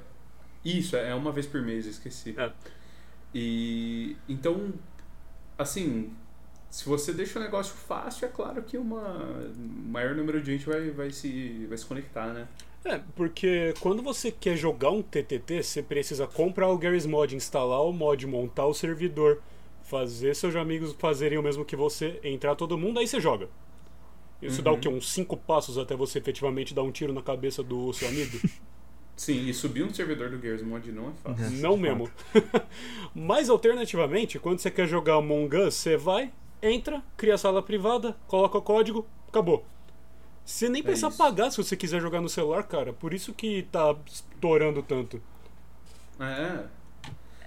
isso, 0.65 0.97
é 0.97 1.15
uma 1.15 1.31
vez 1.31 1.47
por 1.47 1.63
mês, 1.63 1.87
esqueci. 1.87 2.35
É. 2.37 2.51
E 3.39 4.17
então, 4.29 4.73
assim, 5.59 6.11
se 6.71 6.87
você 6.89 7.13
deixa 7.13 7.39
o 7.39 7.43
negócio 7.43 7.75
fácil, 7.75 8.27
é 8.27 8.29
claro 8.31 8.63
que 8.63 8.79
uma 8.79 9.01
um 9.59 9.91
maior 9.91 10.15
número 10.15 10.41
de 10.43 10.53
gente 10.53 10.67
vai, 10.67 10.91
vai, 10.91 11.11
se, 11.11 11.67
vai 11.69 11.79
se 11.79 11.87
conectar, 11.87 12.33
né? 12.33 12.49
É, 12.85 13.01
porque 13.17 13.75
quando 13.81 14.03
você 14.03 14.31
quer 14.31 14.57
jogar 14.57 14.91
um 14.91 15.03
TTT, 15.03 15.63
você 15.63 15.83
precisa 15.83 16.27
comprar 16.27 16.69
o 16.69 16.79
Garry's 16.79 17.05
Mod, 17.07 17.35
instalar 17.35 17.83
o 17.85 17.93
mod, 17.93 18.27
montar 18.27 18.67
o 18.67 18.75
servidor, 18.75 19.43
fazer 19.83 20.35
seus 20.37 20.55
amigos 20.55 20.95
fazerem 20.99 21.39
o 21.39 21.43
mesmo 21.43 21.65
que 21.65 21.75
você, 21.77 22.21
entrar 22.23 22.55
todo 22.55 22.79
mundo, 22.79 22.99
aí 23.01 23.07
você 23.09 23.21
joga. 23.21 23.49
Isso 24.41 24.63
dá 24.63 24.71
o 24.73 24.75
Uhum. 24.75 24.81
quê? 24.81 24.89
Uns 24.89 25.11
cinco 25.13 25.37
passos 25.37 25.79
até 25.79 25.97
você 25.97 26.19
efetivamente 26.19 26.75
dar 26.75 26.83
um 26.83 26.93
tiro 26.93 27.13
na 27.13 27.23
cabeça 27.23 27.63
do 27.63 27.93
seu 27.93 28.09
amigo? 28.09 28.41
Sim, 29.17 29.47
e 29.49 29.55
subir 29.55 29.83
um 29.83 29.93
servidor 29.95 30.29
do 30.31 30.39
Gears 30.39 30.63
Mod 30.63 30.93
não 30.93 31.09
é 31.09 31.13
fácil. 31.23 31.47
Uhum. 31.47 31.61
Não 31.63 31.77
mesmo. 31.77 32.11
Mas 33.15 33.49
alternativamente, 33.49 34.39
quando 34.39 34.59
você 34.59 34.71
quer 34.71 34.87
jogar 34.87 35.15
Among 35.15 35.57
Us, 35.57 35.75
você 35.75 35.97
vai, 35.97 36.31
entra, 36.63 37.03
cria 37.17 37.39
sala 37.39 37.63
privada, 37.63 38.15
coloca 38.27 38.59
o 38.59 38.63
código, 38.63 39.07
acabou. 39.29 39.65
Você 40.45 40.69
nem 40.69 40.81
É 40.81 40.85
precisa 40.85 41.09
isso. 41.09 41.17
pagar 41.19 41.51
se 41.51 41.57
você 41.57 41.75
quiser 41.77 42.01
jogar 42.01 42.21
no 42.21 42.29
celular, 42.29 42.63
cara. 42.65 42.93
Por 42.93 43.15
isso 43.15 43.33
que 43.33 43.63
tá 43.73 43.97
estourando 44.07 44.83
tanto. 44.83 45.21
É. 46.21 46.65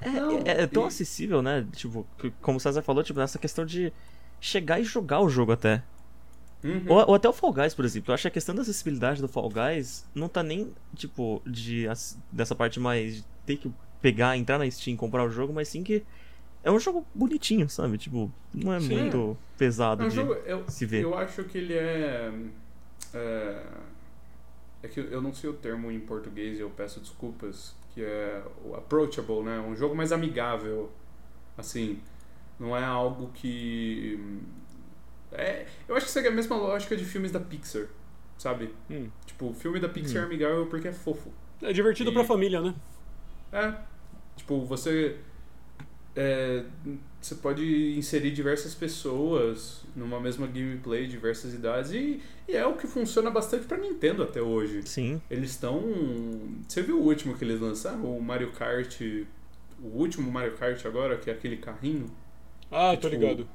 É, 0.01 0.09
Não, 0.09 0.37
é- 0.39 0.63
é 0.63 0.67
tão 0.67 0.83
e- 0.83 0.87
acessível, 0.87 1.41
né? 1.41 1.65
Tipo, 1.73 2.05
como 2.41 2.57
o 2.57 2.61
César 2.61 2.81
falou, 2.81 3.03
tipo, 3.03 3.19
nessa 3.19 3.37
questão 3.37 3.65
de 3.65 3.93
chegar 4.41 4.79
e 4.79 4.83
jogar 4.83 5.19
o 5.21 5.29
jogo 5.29 5.51
até. 5.51 5.83
Uhum. 6.63 6.83
Ou, 6.87 7.09
ou 7.09 7.15
até 7.15 7.29
o 7.29 7.33
Fall 7.33 7.53
Guys, 7.53 7.73
por 7.73 7.85
exemplo. 7.85 8.11
Eu 8.11 8.13
acho 8.15 8.23
que 8.23 8.27
a 8.27 8.31
questão 8.31 8.53
da 8.53 8.61
acessibilidade 8.61 9.21
do 9.21 9.27
Fall 9.27 9.49
Guys 9.49 10.05
não 10.13 10.27
tá 10.27 10.43
nem, 10.43 10.73
tipo, 10.95 11.41
de, 11.45 11.87
dessa 12.31 12.53
parte 12.55 12.79
mais 12.79 13.17
de 13.17 13.25
ter 13.45 13.57
que 13.57 13.71
pegar, 14.01 14.37
entrar 14.37 14.57
na 14.57 14.69
Steam, 14.69 14.97
comprar 14.97 15.23
o 15.23 15.29
jogo, 15.29 15.53
mas 15.53 15.67
sim 15.67 15.83
que 15.83 16.03
é 16.63 16.69
um 16.71 16.79
jogo 16.79 17.05
bonitinho, 17.13 17.69
sabe? 17.69 17.97
Tipo, 17.97 18.31
não 18.53 18.73
é 18.73 18.79
Sim. 18.79 18.99
muito 18.99 19.37
pesado 19.57 20.03
É 20.03 20.05
um 20.05 20.09
de 20.09 20.15
jogo, 20.15 20.33
eu, 20.45 20.63
se 20.67 20.85
ver. 20.85 21.03
eu 21.03 21.17
acho 21.17 21.43
que 21.45 21.57
ele 21.57 21.73
é, 21.73 22.31
é. 23.13 23.63
É 24.81 24.87
que 24.87 24.99
eu 24.99 25.21
não 25.21 25.33
sei 25.33 25.49
o 25.49 25.53
termo 25.53 25.91
em 25.91 25.99
português 25.99 26.57
e 26.57 26.61
eu 26.61 26.69
peço 26.69 26.99
desculpas. 26.99 27.75
Que 27.93 28.03
é 28.03 28.43
o 28.63 28.75
approachable, 28.75 29.41
né? 29.43 29.59
Um 29.59 29.75
jogo 29.75 29.95
mais 29.95 30.11
amigável. 30.11 30.91
Assim, 31.57 31.99
não 32.59 32.75
é 32.75 32.83
algo 32.83 33.29
que. 33.33 34.19
É, 35.31 35.65
eu 35.87 35.95
acho 35.95 36.05
que 36.07 36.11
segue 36.11 36.27
a 36.27 36.31
mesma 36.31 36.55
lógica 36.55 36.95
de 36.95 37.05
filmes 37.05 37.31
da 37.31 37.39
Pixar, 37.39 37.85
sabe? 38.37 38.73
Hum. 38.89 39.09
Tipo, 39.25 39.53
filme 39.53 39.79
da 39.79 39.87
Pixar 39.89 40.17
é 40.17 40.21
Hum. 40.21 40.25
amigável 40.27 40.65
porque 40.67 40.87
é 40.87 40.93
fofo. 40.93 41.31
É 41.61 41.71
divertido 41.73 42.09
E- 42.09 42.13
pra 42.13 42.23
família, 42.23 42.61
né? 42.61 42.73
É. 43.51 43.73
Tipo, 44.37 44.63
você. 44.65 45.17
é, 46.15 46.63
você 47.21 47.35
pode 47.35 47.93
inserir 47.97 48.31
diversas 48.31 48.73
pessoas 48.73 49.83
numa 49.95 50.19
mesma 50.19 50.47
gameplay, 50.47 51.05
diversas 51.07 51.53
idades, 51.53 51.91
e, 51.91 52.21
e 52.47 52.55
é 52.55 52.65
o 52.65 52.75
que 52.75 52.87
funciona 52.87 53.29
bastante 53.29 53.65
pra 53.65 53.77
Nintendo 53.77 54.23
até 54.23 54.41
hoje. 54.41 54.81
Sim. 54.87 55.21
Eles 55.29 55.51
estão. 55.51 55.81
Você 56.67 56.81
viu 56.81 56.99
o 56.99 57.03
último 57.05 57.37
que 57.37 57.43
eles 57.43 57.59
lançaram? 57.59 58.03
O 58.17 58.21
Mario 58.21 58.51
Kart. 58.53 58.99
O 59.81 59.87
último 59.97 60.29
Mario 60.31 60.53
Kart 60.57 60.83
agora, 60.85 61.17
que 61.17 61.29
é 61.29 61.33
aquele 61.33 61.57
carrinho. 61.57 62.05
Ah, 62.71 62.91
Que, 62.95 63.01
tô 63.01 63.09
tipo, 63.09 63.21
ligado. 63.21 63.47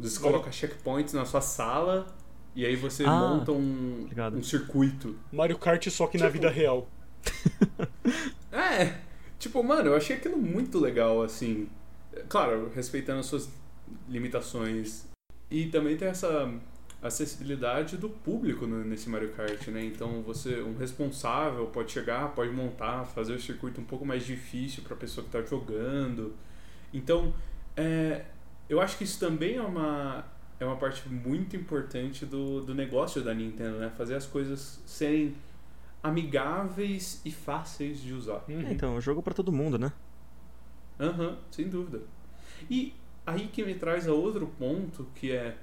Você 0.00 0.20
coloca 0.20 0.50
checkpoints 0.52 1.12
na 1.14 1.24
sua 1.24 1.40
sala 1.40 2.06
e 2.54 2.64
aí 2.64 2.76
você 2.76 3.04
Ah, 3.04 3.10
monta 3.10 3.52
um, 3.52 4.08
um 4.34 4.42
circuito. 4.42 5.16
Mario 5.32 5.58
Kart 5.58 5.86
só 5.88 6.06
que 6.06 6.16
na 6.18 6.26
Tipo- 6.26 6.32
vida 6.34 6.50
real. 6.50 6.88
É, 8.50 8.94
tipo, 9.38 9.62
mano, 9.62 9.90
eu 9.90 9.96
achei 9.96 10.16
aquilo 10.16 10.36
muito 10.36 10.78
legal, 10.78 11.22
assim. 11.22 11.68
Claro, 12.28 12.70
respeitando 12.74 13.20
as 13.20 13.26
suas 13.26 13.48
limitações. 14.08 15.04
E 15.50 15.66
também 15.66 15.96
tem 15.96 16.08
essa 16.08 16.50
acessibilidade 17.00 17.96
do 17.96 18.08
público 18.08 18.66
no- 18.66 18.84
nesse 18.84 19.08
Mario 19.08 19.32
Kart, 19.32 19.68
né? 19.68 19.84
Então 19.84 20.22
você, 20.22 20.60
um 20.62 20.76
responsável, 20.76 21.66
pode 21.66 21.92
chegar, 21.92 22.34
pode 22.34 22.50
montar, 22.50 23.04
fazer 23.04 23.34
o 23.34 23.40
circuito 23.40 23.80
um 23.80 23.84
pouco 23.84 24.04
mais 24.04 24.24
difícil 24.26 24.82
para 24.82 24.94
a 24.94 24.96
pessoa 24.96 25.24
que 25.26 25.36
está 25.36 25.48
jogando. 25.48 26.34
Então, 26.92 27.32
é, 27.76 28.24
eu 28.68 28.80
acho 28.80 28.98
que 28.98 29.04
isso 29.04 29.18
também 29.18 29.56
é 29.56 29.62
uma, 29.62 30.24
é 30.60 30.64
uma 30.64 30.76
parte 30.76 31.08
muito 31.08 31.56
importante 31.56 32.26
do, 32.26 32.60
do 32.60 32.74
negócio 32.74 33.22
da 33.22 33.32
Nintendo, 33.32 33.78
né? 33.78 33.90
Fazer 33.96 34.14
as 34.14 34.26
coisas 34.26 34.80
serem 34.84 35.34
amigáveis 36.02 37.20
e 37.24 37.30
fáceis 37.30 38.00
de 38.00 38.12
usar. 38.12 38.44
Uhum. 38.48 38.66
É, 38.66 38.72
então, 38.72 38.94
é 38.94 38.98
um 38.98 39.00
jogo 39.00 39.22
pra 39.22 39.34
todo 39.34 39.52
mundo, 39.52 39.78
né? 39.78 39.92
Aham, 41.00 41.38
sem 41.50 41.68
dúvida. 41.68 42.02
E 42.70 42.94
aí 43.26 43.48
que 43.48 43.64
me 43.64 43.74
traz 43.74 44.08
a 44.08 44.12
outro 44.12 44.46
ponto, 44.58 45.06
que 45.14 45.32
é 45.32 45.56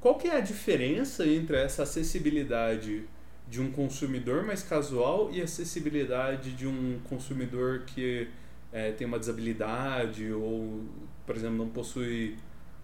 qual 0.00 0.16
que 0.16 0.28
é 0.28 0.36
a 0.36 0.40
diferença 0.40 1.26
entre 1.26 1.56
essa 1.56 1.84
acessibilidade 1.84 3.04
de 3.48 3.60
um 3.60 3.70
consumidor 3.70 4.44
mais 4.44 4.62
casual 4.62 5.30
e 5.32 5.40
a 5.40 5.44
acessibilidade 5.44 6.52
de 6.52 6.66
um 6.66 6.98
consumidor 7.08 7.84
que 7.86 8.28
é, 8.72 8.90
tem 8.92 9.06
uma 9.06 9.18
desabilidade 9.18 10.32
ou, 10.32 10.84
por 11.26 11.36
exemplo, 11.36 11.56
não 11.56 11.68
possui 11.68 12.36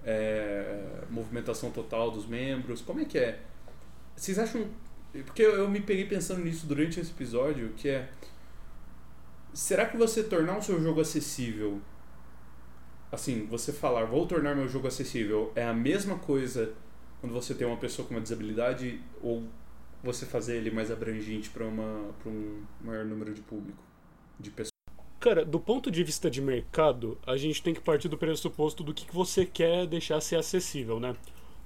é, 0.05 1.05
movimentação 1.11 1.71
total 1.71 2.11
dos 2.11 2.27
membros? 2.27 2.81
Como 2.81 3.01
é 3.01 3.05
que 3.05 3.19
é? 3.19 3.41
Vocês 4.17 4.39
acham. 4.39 4.67
Porque 5.25 5.43
eu, 5.43 5.69
me 5.69 5.81
peguei 5.81 6.07
pensando 6.07 6.45
nisso 6.45 6.67
durante 6.67 7.01
esse 7.01 7.11
episódio, 7.11 7.71
que 7.77 7.89
é. 7.89 8.09
Será 9.53 9.87
que 9.87 9.97
você 9.97 10.23
tornar 10.23 10.59
o 10.59 10.63
seu 10.63 10.81
jogo 10.81 11.01
acessível 11.01 11.81
assim, 13.13 13.47
você 13.47 13.73
falar, 13.73 14.05
vou 14.05 14.27
tornar 14.27 14.55
meu 14.55 14.69
jogo 14.69 14.87
acessível, 14.87 15.53
é 15.55 15.65
a 15.65 15.75
mesma 15.75 16.19
coisa 16.19 16.73
quando 17.21 17.33
você 17.33 17.55
tem 17.55 17.67
uma 17.67 17.77
pessoa 17.77 18.07
com 18.07 18.15
uma 18.15 18.21
desabilidade 18.21 19.01
ou 19.21 19.45
você 20.03 20.25
fazer 20.25 20.57
ele 20.57 20.71
mais 20.71 20.91
abrangente 20.91 21.51
para 21.51 21.67
um 21.67 22.63
maior 22.81 23.05
número 23.05 23.35
de 23.35 23.43
público, 23.43 23.83
de? 24.39 24.51
Cara, 25.21 25.45
do 25.45 25.61
ponto 25.61 25.91
de 25.91 26.03
vista 26.03 26.31
de 26.31 26.41
mercado, 26.41 27.19
a 27.27 27.37
gente 27.37 27.63
tem 27.63 27.75
que 27.75 27.81
partir 27.81 28.09
do 28.09 28.17
pressuposto 28.17 28.83
do 28.83 28.95
que, 28.95 29.05
que 29.05 29.15
você 29.15 29.45
quer 29.45 29.87
deixar 29.87 30.19
ser 30.23 30.37
acessível, 30.37 30.99
né? 30.99 31.15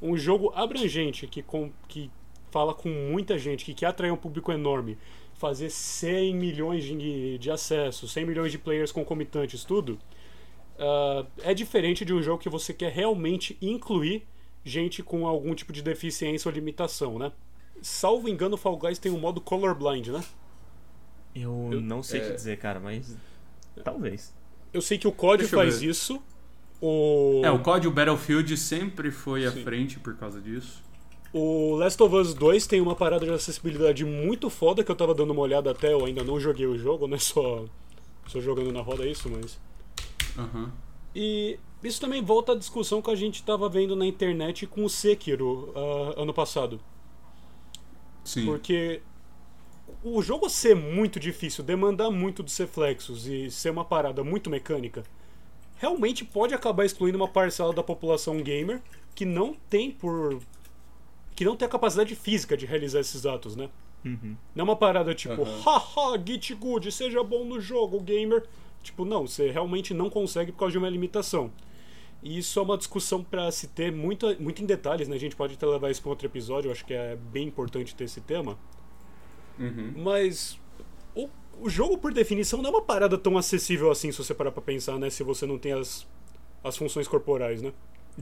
Um 0.02 0.16
jogo 0.16 0.52
abrangente 0.56 1.28
que, 1.28 1.40
com, 1.40 1.70
que 1.86 2.10
fala 2.50 2.74
com 2.74 2.88
muita 2.88 3.38
gente, 3.38 3.64
que 3.64 3.72
quer 3.72 3.86
atrair 3.86 4.10
um 4.10 4.16
público 4.16 4.50
enorme, 4.50 4.98
fazer 5.34 5.70
100 5.70 6.34
milhões 6.34 6.82
de, 6.82 7.38
de 7.38 7.48
acessos, 7.48 8.12
100 8.12 8.26
milhões 8.26 8.50
de 8.50 8.58
players 8.58 8.90
concomitantes, 8.90 9.62
tudo, 9.62 10.00
uh, 10.76 11.24
é 11.44 11.54
diferente 11.54 12.04
de 12.04 12.12
um 12.12 12.20
jogo 12.20 12.42
que 12.42 12.48
você 12.48 12.74
quer 12.74 12.90
realmente 12.90 13.56
incluir 13.62 14.26
gente 14.64 15.00
com 15.00 15.28
algum 15.28 15.54
tipo 15.54 15.72
de 15.72 15.80
deficiência 15.80 16.48
ou 16.48 16.54
limitação, 16.54 17.20
né? 17.20 17.30
Salvo 17.80 18.28
engano, 18.28 18.56
Fall 18.56 18.76
Guys 18.76 18.98
tem 18.98 19.12
um 19.12 19.18
modo 19.18 19.40
colorblind, 19.40 20.08
né? 20.08 20.24
Eu, 21.36 21.70
eu 21.72 21.80
não 21.80 22.02
sei 22.02 22.20
o 22.20 22.22
é... 22.24 22.26
que 22.28 22.34
dizer, 22.34 22.58
cara, 22.58 22.80
mas 22.80 23.16
talvez. 23.82 24.34
Eu 24.72 24.82
sei 24.82 24.98
que 24.98 25.08
o 25.08 25.12
COD 25.12 25.46
faz 25.46 25.80
ver. 25.80 25.90
isso. 25.90 26.22
O... 26.80 27.40
É, 27.44 27.50
o 27.50 27.60
COD 27.60 27.86
e 27.86 27.88
o 27.88 27.90
Battlefield 27.90 28.56
sempre 28.56 29.10
foi 29.10 29.46
à 29.46 29.52
frente 29.52 29.98
por 29.98 30.16
causa 30.16 30.40
disso. 30.40 30.82
O 31.32 31.74
Last 31.76 32.00
of 32.02 32.14
Us 32.14 32.34
2 32.34 32.66
tem 32.66 32.80
uma 32.80 32.94
parada 32.94 33.24
de 33.24 33.32
acessibilidade 33.32 34.04
muito 34.04 34.48
foda 34.48 34.84
que 34.84 34.90
eu 34.90 34.94
tava 34.94 35.14
dando 35.14 35.32
uma 35.32 35.42
olhada 35.42 35.70
até, 35.70 35.92
eu 35.92 36.04
ainda 36.04 36.22
não 36.22 36.38
joguei 36.38 36.66
o 36.66 36.78
jogo, 36.78 37.08
né? 37.08 37.18
Só, 37.24 37.64
só 38.26 38.40
jogando 38.40 38.72
na 38.72 38.80
roda 38.80 39.06
isso, 39.06 39.28
mas 39.28 39.58
Uhum. 40.36 40.70
E 41.14 41.58
isso 41.82 42.00
também 42.00 42.22
volta 42.22 42.52
à 42.52 42.56
discussão 42.56 43.00
que 43.00 43.10
a 43.10 43.14
gente 43.14 43.36
estava 43.36 43.68
vendo 43.68 43.94
na 43.94 44.06
internet 44.06 44.66
com 44.66 44.84
o 44.84 44.88
Sekiro 44.88 45.72
uh, 45.74 46.20
ano 46.20 46.34
passado. 46.34 46.80
Sim. 48.24 48.46
Porque 48.46 49.02
o 50.04 50.20
jogo 50.22 50.50
ser 50.50 50.76
muito 50.76 51.18
difícil, 51.18 51.64
demandar 51.64 52.10
muito 52.10 52.42
dos 52.42 52.56
reflexos 52.58 53.26
e 53.26 53.50
ser 53.50 53.70
uma 53.70 53.84
parada 53.84 54.22
muito 54.22 54.50
mecânica, 54.50 55.02
realmente 55.76 56.24
pode 56.24 56.54
acabar 56.54 56.84
excluindo 56.84 57.16
uma 57.16 57.26
parcela 57.26 57.72
da 57.72 57.82
população 57.82 58.36
gamer 58.42 58.82
que 59.14 59.24
não 59.24 59.54
tem 59.70 59.90
por 59.90 60.40
que 61.34 61.44
não 61.44 61.56
tem 61.56 61.66
a 61.66 61.70
capacidade 61.70 62.14
física 62.14 62.56
de 62.56 62.66
realizar 62.66 63.00
esses 63.00 63.26
atos, 63.26 63.56
né? 63.56 63.68
Uhum. 64.04 64.36
Não 64.54 64.62
é 64.62 64.64
uma 64.64 64.76
parada 64.76 65.14
tipo, 65.14 65.42
uhum. 65.42 65.60
haha, 65.62 66.22
git 66.24 66.54
good, 66.54 66.92
seja 66.92 67.24
bom 67.24 67.44
no 67.44 67.60
jogo, 67.60 67.98
gamer. 68.00 68.46
Tipo, 68.82 69.04
não, 69.04 69.26
você 69.26 69.50
realmente 69.50 69.94
não 69.94 70.10
consegue 70.10 70.52
por 70.52 70.58
causa 70.58 70.72
de 70.72 70.78
uma 70.78 70.88
limitação. 70.88 71.50
E 72.22 72.38
isso 72.38 72.58
é 72.58 72.62
uma 72.62 72.78
discussão 72.78 73.24
para 73.24 73.50
se 73.50 73.68
ter 73.68 73.90
muito, 73.90 74.40
muito 74.40 74.62
em 74.62 74.66
detalhes, 74.66 75.08
né? 75.08 75.16
A 75.16 75.18
gente 75.18 75.34
pode 75.34 75.54
até 75.54 75.66
levar 75.66 75.90
isso 75.90 76.02
para 76.02 76.10
outro 76.10 76.26
episódio, 76.26 76.68
eu 76.68 76.72
acho 76.72 76.84
que 76.84 76.94
é 76.94 77.16
bem 77.16 77.48
importante 77.48 77.94
ter 77.94 78.04
esse 78.04 78.20
tema. 78.20 78.56
Uhum. 79.58 79.92
Mas 79.96 80.58
o, 81.14 81.28
o 81.60 81.68
jogo, 81.68 81.98
por 81.98 82.12
definição, 82.12 82.60
não 82.60 82.70
é 82.70 82.72
uma 82.72 82.82
parada 82.82 83.16
tão 83.16 83.36
acessível 83.38 83.90
assim, 83.90 84.10
se 84.12 84.18
você 84.18 84.34
parar 84.34 84.52
pra 84.52 84.62
pensar, 84.62 84.98
né? 84.98 85.10
Se 85.10 85.22
você 85.22 85.46
não 85.46 85.58
tem 85.58 85.72
as, 85.72 86.06
as 86.62 86.76
funções 86.76 87.08
corporais, 87.08 87.62
né? 87.62 87.72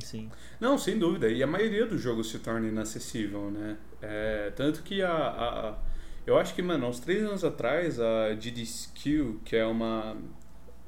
Sim. 0.00 0.30
Não, 0.60 0.78
sem 0.78 0.98
dúvida. 0.98 1.28
E 1.28 1.42
a 1.42 1.46
maioria 1.46 1.86
dos 1.86 2.00
jogos 2.00 2.30
se 2.30 2.38
torna 2.38 2.66
inacessível, 2.66 3.50
né? 3.50 3.76
É, 4.00 4.52
tanto 4.56 4.82
que 4.82 5.02
a, 5.02 5.12
a, 5.12 5.78
Eu 6.26 6.38
acho 6.38 6.54
que, 6.54 6.62
mano, 6.62 6.86
uns 6.86 6.98
três 6.98 7.22
anos 7.22 7.44
atrás, 7.44 8.00
a 8.00 8.34
GDSQ, 8.34 9.40
que 9.44 9.56
é 9.56 9.66
uma 9.66 10.16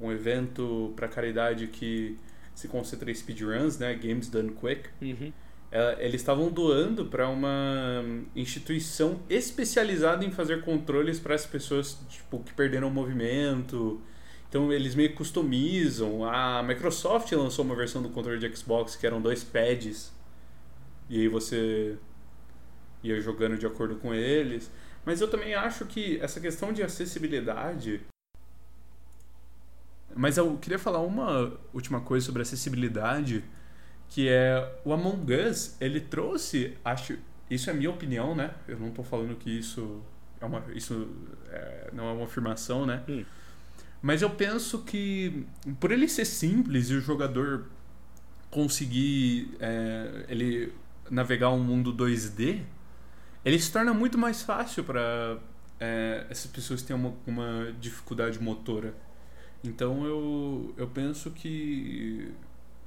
um 0.01 0.11
evento 0.11 0.93
para 0.97 1.07
caridade 1.07 1.69
que 1.69 2.19
se 2.55 2.69
concentra 2.69 3.11
em 3.11 3.15
speedruns, 3.15 3.79
né? 3.79 3.95
Games 3.95 4.29
Done 4.29 4.51
Quick. 4.51 4.89
Uhum. 5.01 5.33
É, 5.75 6.07
eles 6.07 6.21
estavam 6.21 6.53
doando 6.53 7.07
para 7.07 7.29
uma 7.29 8.05
instituição 8.37 9.21
especializada 9.29 10.25
em 10.25 10.31
fazer 10.31 10.63
controles 10.63 11.19
para 11.19 11.35
as 11.35 11.45
pessoas 11.45 11.99
tipo, 12.09 12.39
que 12.45 12.55
perderam 12.55 12.87
o 12.87 12.91
movimento. 12.93 14.01
Então 14.49 14.73
eles 14.73 14.95
meio 14.95 15.13
customizam. 15.17 16.25
A 16.25 16.63
Microsoft 16.63 17.33
lançou 17.33 17.65
uma 17.65 17.75
versão 17.75 18.01
do 18.01 18.09
controle 18.09 18.39
de 18.39 18.57
Xbox 18.57 18.95
que 18.95 19.05
eram 19.05 19.21
dois 19.21 19.43
pads. 19.43 20.13
E 21.11 21.21
aí 21.23 21.27
você 21.27 21.99
ia 23.03 23.21
jogando 23.21 23.59
de 23.59 23.67
acordo 23.67 23.97
com 23.97 24.15
eles. 24.15 24.71
Mas 25.05 25.21
eu 25.21 25.27
também 25.27 25.55
acho 25.55 25.87
que 25.87 26.21
essa 26.21 26.39
questão 26.39 26.73
de 26.73 26.85
acessibilidade 26.85 28.01
mas 30.17 30.37
eu 30.37 30.57
queria 30.59 30.79
falar 30.79 31.01
uma 31.01 31.53
última 31.73 32.01
coisa 32.01 32.25
sobre 32.25 32.43
acessibilidade, 32.43 33.45
que 34.15 34.29
é 34.29 34.73
o 34.85 34.93
Among 34.93 35.35
Us, 35.35 35.77
ele 35.81 36.01
trouxe, 36.01 36.79
acho, 36.85 37.19
isso 37.51 37.69
é 37.69 37.73
minha 37.73 37.91
opinião, 37.91 38.33
né? 38.33 38.55
Eu 38.69 38.79
não 38.79 38.91
estou 38.91 39.05
falando 39.05 39.35
que 39.35 39.51
isso 39.51 40.01
é 40.41 40.45
uma, 40.45 40.63
isso 40.73 41.09
é, 41.51 41.91
não 41.93 42.09
é 42.09 42.13
uma 42.13 42.25
afirmação, 42.25 42.87
né? 42.87 43.03
Hum. 43.09 43.25
Mas 44.01 44.23
eu 44.23 44.31
penso 44.31 44.85
que 44.85 45.45
por 45.81 45.91
ele 45.91 46.07
ser 46.07 46.27
simples 46.27 46.91
e 46.91 46.95
o 46.95 47.01
jogador 47.01 47.67
conseguir 48.53 49.57
é, 49.59 50.27
ele 50.29 50.73
navegar 51.11 51.51
um 51.51 51.59
mundo 51.59 51.93
2D, 51.93 52.63
ele 53.45 53.59
se 53.59 53.73
torna 53.73 53.93
muito 53.93 54.17
mais 54.17 54.43
fácil 54.43 54.85
para 54.85 55.39
é, 55.81 56.25
essas 56.31 56.49
pessoas 56.49 56.83
que 56.83 56.87
têm 56.87 56.95
uma, 56.95 57.15
uma 57.27 57.75
dificuldade 57.81 58.41
motora. 58.41 58.95
Então 59.65 60.05
eu, 60.05 60.73
eu 60.77 60.87
penso 60.87 61.33
que, 61.33 62.33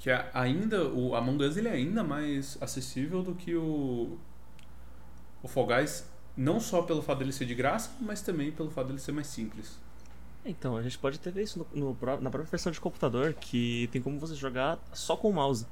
que 0.08 0.28
ainda 0.34 0.88
o 0.88 1.15
Among 1.15 1.43
Us 1.43 1.58
ele 1.58 1.67
é 1.67 1.74
ainda 1.74 2.02
mais 2.02 2.58
acessível 2.62 3.22
do 3.22 3.36
que 3.36 3.54
o, 3.54 4.17
o 5.43 5.48
Fall 5.50 5.67
Guys, 5.67 6.10
não 6.36 6.62
só 6.62 6.82
pelo 6.82 7.02
fato 7.02 7.20
dele 7.20 7.34
ser 7.34 7.43
de 7.43 7.54
graça, 7.54 7.91
mas 8.00 8.22
também 8.22 8.50
pelo 8.50 8.72
fato 8.72 8.88
dele 8.88 9.00
ser 9.00 9.12
mais 9.12 9.28
simples. 9.28 9.78
Então, 10.46 10.78
a 10.78 10.82
gente 10.82 10.98
pode 10.98 11.17
até 11.17 11.30
ver 11.30 11.43
isso 11.43 11.67
no, 11.74 11.91
no, 11.91 12.22
na 12.22 12.30
própria 12.30 12.50
versão 12.50 12.72
de 12.72 12.80
computador, 12.80 13.34
que 13.34 13.89
tem 13.91 14.02
como 14.02 14.17
você 14.17 14.34
jogar 14.34 14.80
só 14.93 15.17
com 15.17 15.30
o 15.30 15.34
mouse. 15.34 15.65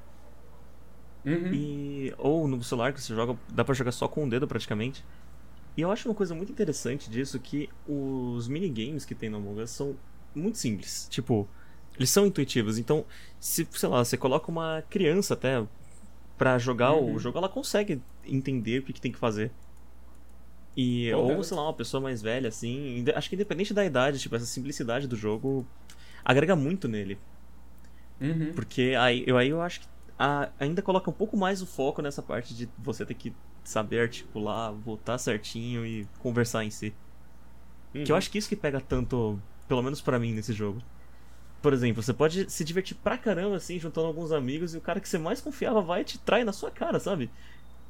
Uhum. 1.26 1.54
E, 1.54 2.14
ou 2.18 2.46
no 2.46 2.62
celular, 2.62 2.92
que 2.92 3.02
você 3.02 3.16
joga, 3.16 3.40
dá 3.48 3.64
pra 3.64 3.74
jogar 3.74 3.94
só 3.94 4.06
com 4.06 4.26
o 4.26 4.30
dedo 4.30 4.46
praticamente. 4.46 5.06
E 5.78 5.82
eu 5.82 5.90
acho 5.90 6.10
uma 6.10 6.16
coisa 6.16 6.36
muito 6.36 6.52
interessante 6.52 7.10
disso 7.10 7.40
que 7.40 7.70
os 7.88 8.50
minigames 8.50 9.06
que 9.06 9.16
tem 9.16 9.30
no 9.30 9.38
Among 9.38 9.62
Us 9.62 9.72
são 9.72 9.96
muito 10.36 10.58
simples. 10.58 11.08
Tipo, 11.10 11.48
eles 11.98 12.10
são 12.10 12.26
intuitivos. 12.26 12.78
Então, 12.78 13.06
se, 13.40 13.68
sei 13.72 13.90
lá, 13.90 14.04
você 14.04 14.18
coloca 14.18 14.52
uma 14.52 14.84
criança 14.90 15.34
até 15.34 15.66
para 16.38 16.58
jogar 16.58 16.94
uhum. 16.94 17.16
o 17.16 17.20
jogo, 17.20 17.38
ela 17.38 17.50
consegue 17.50 18.02
entender 18.26 18.80
o 18.80 18.84
que, 18.84 18.94
que 18.94 19.02
tem 19.02 19.12
que 19.12 19.20
fazer. 19.20 19.52
E, 20.76 21.12
ou, 21.14 21.42
sei 21.42 21.56
lá, 21.56 21.64
uma 21.64 21.74
pessoa 21.74 22.02
mais 22.02 22.22
velha, 22.22 22.50
assim. 22.50 23.06
Acho 23.16 23.30
que 23.30 23.36
independente 23.36 23.74
da 23.74 23.86
idade, 23.86 24.20
tipo, 24.20 24.36
essa 24.36 24.46
simplicidade 24.46 25.08
do 25.08 25.16
jogo 25.16 25.66
agrega 26.24 26.56
muito 26.56 26.88
nele. 26.88 27.18
Uhum. 28.20 28.52
Porque 28.54 28.94
aí 28.98 29.24
eu, 29.26 29.38
aí 29.38 29.50
eu 29.50 29.62
acho 29.62 29.82
que 29.82 29.88
a, 30.18 30.50
ainda 30.60 30.82
coloca 30.82 31.10
um 31.10 31.14
pouco 31.14 31.38
mais 31.38 31.62
o 31.62 31.66
foco 31.66 32.02
nessa 32.02 32.22
parte 32.22 32.54
de 32.54 32.70
você 32.78 33.06
ter 33.06 33.14
que 33.14 33.34
saber 33.64 34.02
articular, 34.02 34.72
voltar 34.72 35.18
certinho 35.18 35.86
e 35.86 36.08
conversar 36.20 36.66
em 36.66 36.70
si. 36.70 36.94
Uhum. 37.94 38.04
Que 38.04 38.12
eu 38.12 38.14
uhum. 38.14 38.18
acho 38.18 38.30
que 38.30 38.38
isso 38.38 38.50
que 38.50 38.56
pega 38.56 38.82
tanto 38.82 39.40
pelo 39.68 39.82
menos 39.82 40.02
para 40.02 40.20
mim 40.20 40.34
nesse 40.34 40.52
jogo. 40.52 40.82
Por 41.66 41.74
exemplo, 41.74 42.04
você 42.04 42.14
pode 42.14 42.48
se 42.52 42.64
divertir 42.64 42.96
pra 42.96 43.18
caramba 43.18 43.56
assim, 43.56 43.80
juntando 43.80 44.06
alguns 44.06 44.32
amigos, 44.32 44.76
e 44.76 44.78
o 44.78 44.82
cara 44.82 45.00
que 45.00 45.10
você 45.10 45.18
mais 45.18 45.42
confiava 45.42 45.82
vai 45.82 46.02
e 46.02 46.04
te 46.04 46.20
trai 46.20 46.44
na 46.44 46.54
sua 46.54 46.70
cara, 46.70 47.00
sabe? 47.00 47.28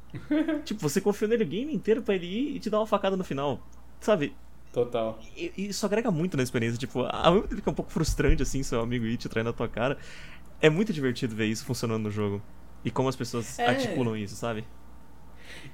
tipo, 0.64 0.80
você 0.80 0.98
confiou 0.98 1.28
nele 1.28 1.44
o 1.44 1.46
game 1.46 1.74
inteiro 1.74 2.00
pra 2.00 2.14
ele 2.14 2.24
ir 2.24 2.56
e 2.56 2.58
te 2.58 2.70
dar 2.70 2.78
uma 2.78 2.86
facada 2.86 3.18
no 3.18 3.22
final, 3.22 3.60
sabe? 4.00 4.34
Total. 4.72 5.20
E, 5.36 5.52
e 5.54 5.66
isso 5.66 5.84
agrega 5.84 6.10
muito 6.10 6.38
na 6.38 6.42
experiência. 6.42 6.78
Tipo, 6.78 7.02
ao 7.02 7.34
mesmo 7.34 7.48
tempo 7.48 7.60
que 7.60 7.68
é 7.68 7.72
um 7.72 7.74
pouco 7.74 7.92
frustrante, 7.92 8.42
assim, 8.42 8.62
seu 8.62 8.80
amigo 8.80 9.04
ir 9.04 9.18
te 9.18 9.28
trair 9.28 9.44
na 9.44 9.52
tua 9.52 9.68
cara, 9.68 9.98
é 10.58 10.70
muito 10.70 10.90
divertido 10.90 11.36
ver 11.36 11.44
isso 11.44 11.66
funcionando 11.66 12.04
no 12.04 12.10
jogo. 12.10 12.40
E 12.82 12.90
como 12.90 13.10
as 13.10 13.16
pessoas 13.16 13.58
é. 13.58 13.66
articulam 13.66 14.16
isso, 14.16 14.36
sabe? 14.36 14.64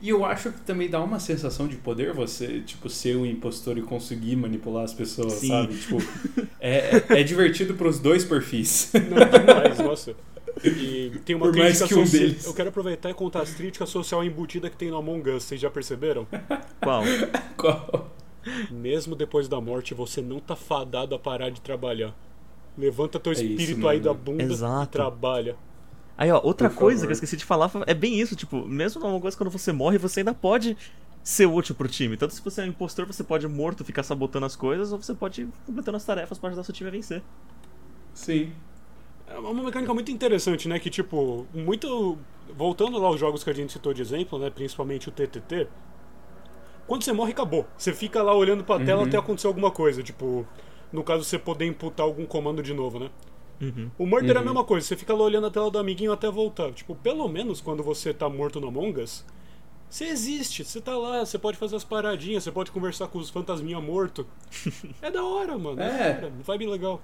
E 0.01 0.09
eu 0.09 0.25
acho 0.25 0.51
que 0.51 0.61
também 0.63 0.89
dá 0.89 1.01
uma 1.01 1.21
sensação 1.21 1.69
de 1.69 1.77
poder 1.77 2.13
você, 2.13 2.61
tipo, 2.61 2.89
ser 2.89 3.17
um 3.17 3.25
impostor 3.25 3.79
e 3.79 3.83
conseguir 3.83 4.37
manipular 4.37 4.85
as 4.85 4.93
pessoas, 4.93 5.35
Sim. 5.35 5.49
sabe? 5.49 5.77
Tipo, 5.77 5.99
é, 6.61 7.21
é 7.21 7.23
divertido 7.23 7.75
pros 7.75 7.99
dois 7.99 8.25
perfis. 8.25 8.91
Não, 8.95 9.39
demais, 9.39 9.79
nossa. 9.79 10.15
E 10.65 11.13
tem 11.25 11.37
uma 11.37 11.47
Por 11.47 11.57
mais 11.57 11.83
que 11.83 11.95
um 11.95 12.05
deles. 12.05 12.47
Eu 12.47 12.55
quero 12.55 12.69
aproveitar 12.69 13.11
e 13.11 13.15
contar 13.15 13.43
as 13.43 13.55
críticas 13.55 13.89
social 13.89 14.23
embutida 14.25 14.69
que 14.69 14.77
tem 14.77 14.91
no 14.91 14.97
Among 14.97 15.31
Us, 15.31 15.45
vocês 15.45 15.61
já 15.61 15.71
perceberam? 15.71 16.27
Qual? 16.81 17.03
Qual? 17.57 18.11
Mesmo 18.71 19.15
depois 19.15 19.49
da 19.49 19.61
morte, 19.61 19.95
você 19.95 20.21
não 20.21 20.41
tá 20.41 20.57
fadado 20.57 21.15
a 21.15 21.19
parar 21.19 21.51
de 21.51 21.61
trabalhar. 21.61 22.15
Levanta 22.77 23.21
teu 23.21 23.33
é 23.33 23.35
espírito 23.35 23.79
isso, 23.79 23.89
aí 23.89 24.01
da 24.01 24.15
bunda 24.15 24.43
Exato. 24.43 24.85
e 24.85 24.93
trabalha. 24.93 25.57
Aí, 26.17 26.31
ó, 26.31 26.41
outra 26.43 26.69
Por 26.69 26.77
coisa 26.79 27.01
favor. 27.01 27.07
que 27.09 27.13
eu 27.13 27.15
esqueci 27.15 27.37
de 27.37 27.45
falar 27.45 27.71
é 27.87 27.95
bem 27.95 28.21
isso, 28.21 28.37
tipo, 28.37 28.67
mesmo 28.67 29.01
numa 29.01 29.21
coisa 29.21 29.37
quando 29.37 29.51
você 29.51 29.73
morre, 29.73 29.99
você 29.99 30.21
ainda 30.21 30.35
pode 30.35 30.77
ser 31.23 31.47
útil 31.47 31.75
pro 31.75 31.89
time. 31.89 32.17
Tanto 32.17 32.35
se 32.35 32.43
você 32.43 32.61
é 32.61 32.65
um 32.65 32.69
impostor, 32.69 33.07
você 33.07 33.25
pode 33.25 33.47
morto 33.49 33.85
ficar 33.85 34.03
sabotando 34.03 34.45
as 34.47 34.55
coisas, 34.57 34.93
ou 34.93 35.01
você 35.03 35.15
pode 35.15 35.43
ir 35.43 35.49
completando 35.67 35.97
as 35.97 36.05
tarefas 36.05 36.39
pra 36.39 36.49
ajudar 36.49 36.65
seu 36.65 36.75
time 36.75 36.89
a 36.89 36.93
vencer. 36.93 37.23
Sim. 38.15 38.53
É 39.27 39.39
uma 39.39 39.63
mecânica 39.63 39.95
muito 39.95 40.11
interessante, 40.13 40.69
né? 40.69 40.79
Que, 40.79 40.91
tipo, 40.91 41.47
muito. 41.55 42.19
Voltando 42.57 42.99
lá 42.99 43.07
aos 43.09 43.19
jogos 43.19 43.43
que 43.43 43.49
a 43.49 43.53
gente 43.55 43.73
citou 43.73 43.95
de 43.95 44.03
exemplo, 44.03 44.39
né? 44.39 44.51
Principalmente 44.51 45.09
o 45.09 45.13
TTT. 45.13 45.69
Quando 46.87 47.03
você 47.05 47.13
morre, 47.13 47.33
acabou. 47.33 47.67
Você 47.79 47.93
fica 47.95 48.23
lá 48.23 48.35
olhando 48.35 48.63
pra 48.65 48.79
tela 48.85 49.01
Uhum. 49.03 49.07
até 49.09 49.17
acontecer 49.17 49.47
alguma 49.47 49.71
coisa. 49.71 50.03
Tipo, 50.03 50.47
no 50.93 51.03
caso, 51.03 51.25
você 51.25 51.39
poder 51.39 51.65
imputar 51.67 52.05
algum 52.05 52.27
comando 52.27 52.63
de 52.63 52.75
novo, 52.75 52.99
né? 52.99 53.09
Uhum. 53.63 53.91
O 53.97 54.05
Murder 54.07 54.33
é 54.35 54.39
a 54.39 54.41
Uhum. 54.41 54.47
mesma 54.47 54.65
coisa. 54.65 54.87
Você 54.87 54.97
fica 54.97 55.15
lá 55.15 55.23
olhando 55.23 55.47
a 55.47 55.51
tela 55.51 55.71
do 55.71 55.79
amiguinho 55.79 56.13
até 56.13 56.29
voltar. 56.31 56.73
Tipo, 56.73 56.95
pelo 56.97 57.29
menos 57.29 57.61
quando 57.61 57.83
você 57.83 58.13
tá 58.13 58.29
morto 58.29 58.61
no 58.61 58.69
Among 58.69 59.01
Us, 59.01 59.25
você 59.89 60.07
existe. 60.07 60.65
Você 60.65 60.81
tá 60.81 60.97
lá, 60.97 61.25
você 61.25 61.39
pode 61.39 61.57
fazer 61.57 61.77
as 61.77 61.85
paradinhas, 61.85 62.43
você 62.43 62.51
pode 62.51 62.71
conversar 62.73 63.07
com 63.09 63.19
os 63.19 63.31
fantasminha 63.31 63.81
morto. 63.81 64.27
É 65.01 65.11
da 65.11 65.23
hora, 65.25 65.57
mano. 65.57 65.81
É, 65.81 65.85
É. 66.11 66.13
da 66.15 66.27
hora. 66.27 66.33
Vibe 66.45 66.67
legal. 66.67 67.01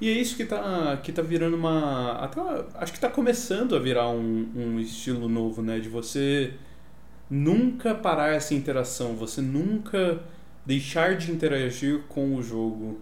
E 0.00 0.08
é 0.08 0.12
isso 0.12 0.36
que 0.36 0.44
tá, 0.46 0.96
que 1.02 1.12
tá 1.12 1.20
virando 1.22 1.56
uma. 1.56 2.12
Até, 2.12 2.40
acho 2.74 2.92
que 2.92 2.98
tá 3.00 3.08
começando 3.10 3.76
a 3.76 3.78
virar 3.78 4.08
um, 4.08 4.48
um 4.56 4.80
estilo 4.80 5.28
novo, 5.28 5.60
né? 5.62 5.78
De 5.78 5.88
você 5.90 6.54
nunca 7.28 7.94
parar 7.94 8.32
essa 8.34 8.54
interação, 8.54 9.14
você 9.14 9.40
nunca 9.42 10.22
deixar 10.64 11.16
de 11.16 11.30
interagir 11.30 12.02
com 12.08 12.34
o 12.34 12.42
jogo. 12.42 12.98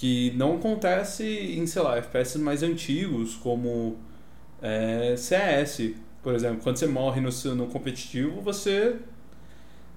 Que 0.00 0.30
não 0.34 0.56
acontece 0.56 1.24
em, 1.24 1.66
sei 1.66 1.82
lá, 1.82 1.98
FPS 1.98 2.38
mais 2.38 2.62
antigos, 2.62 3.34
como 3.34 3.98
é, 4.62 5.14
CS, 5.14 5.94
por 6.22 6.34
exemplo. 6.34 6.60
Quando 6.62 6.78
você 6.78 6.86
morre 6.86 7.20
no, 7.20 7.28
no 7.54 7.66
competitivo, 7.66 8.40
você 8.40 8.96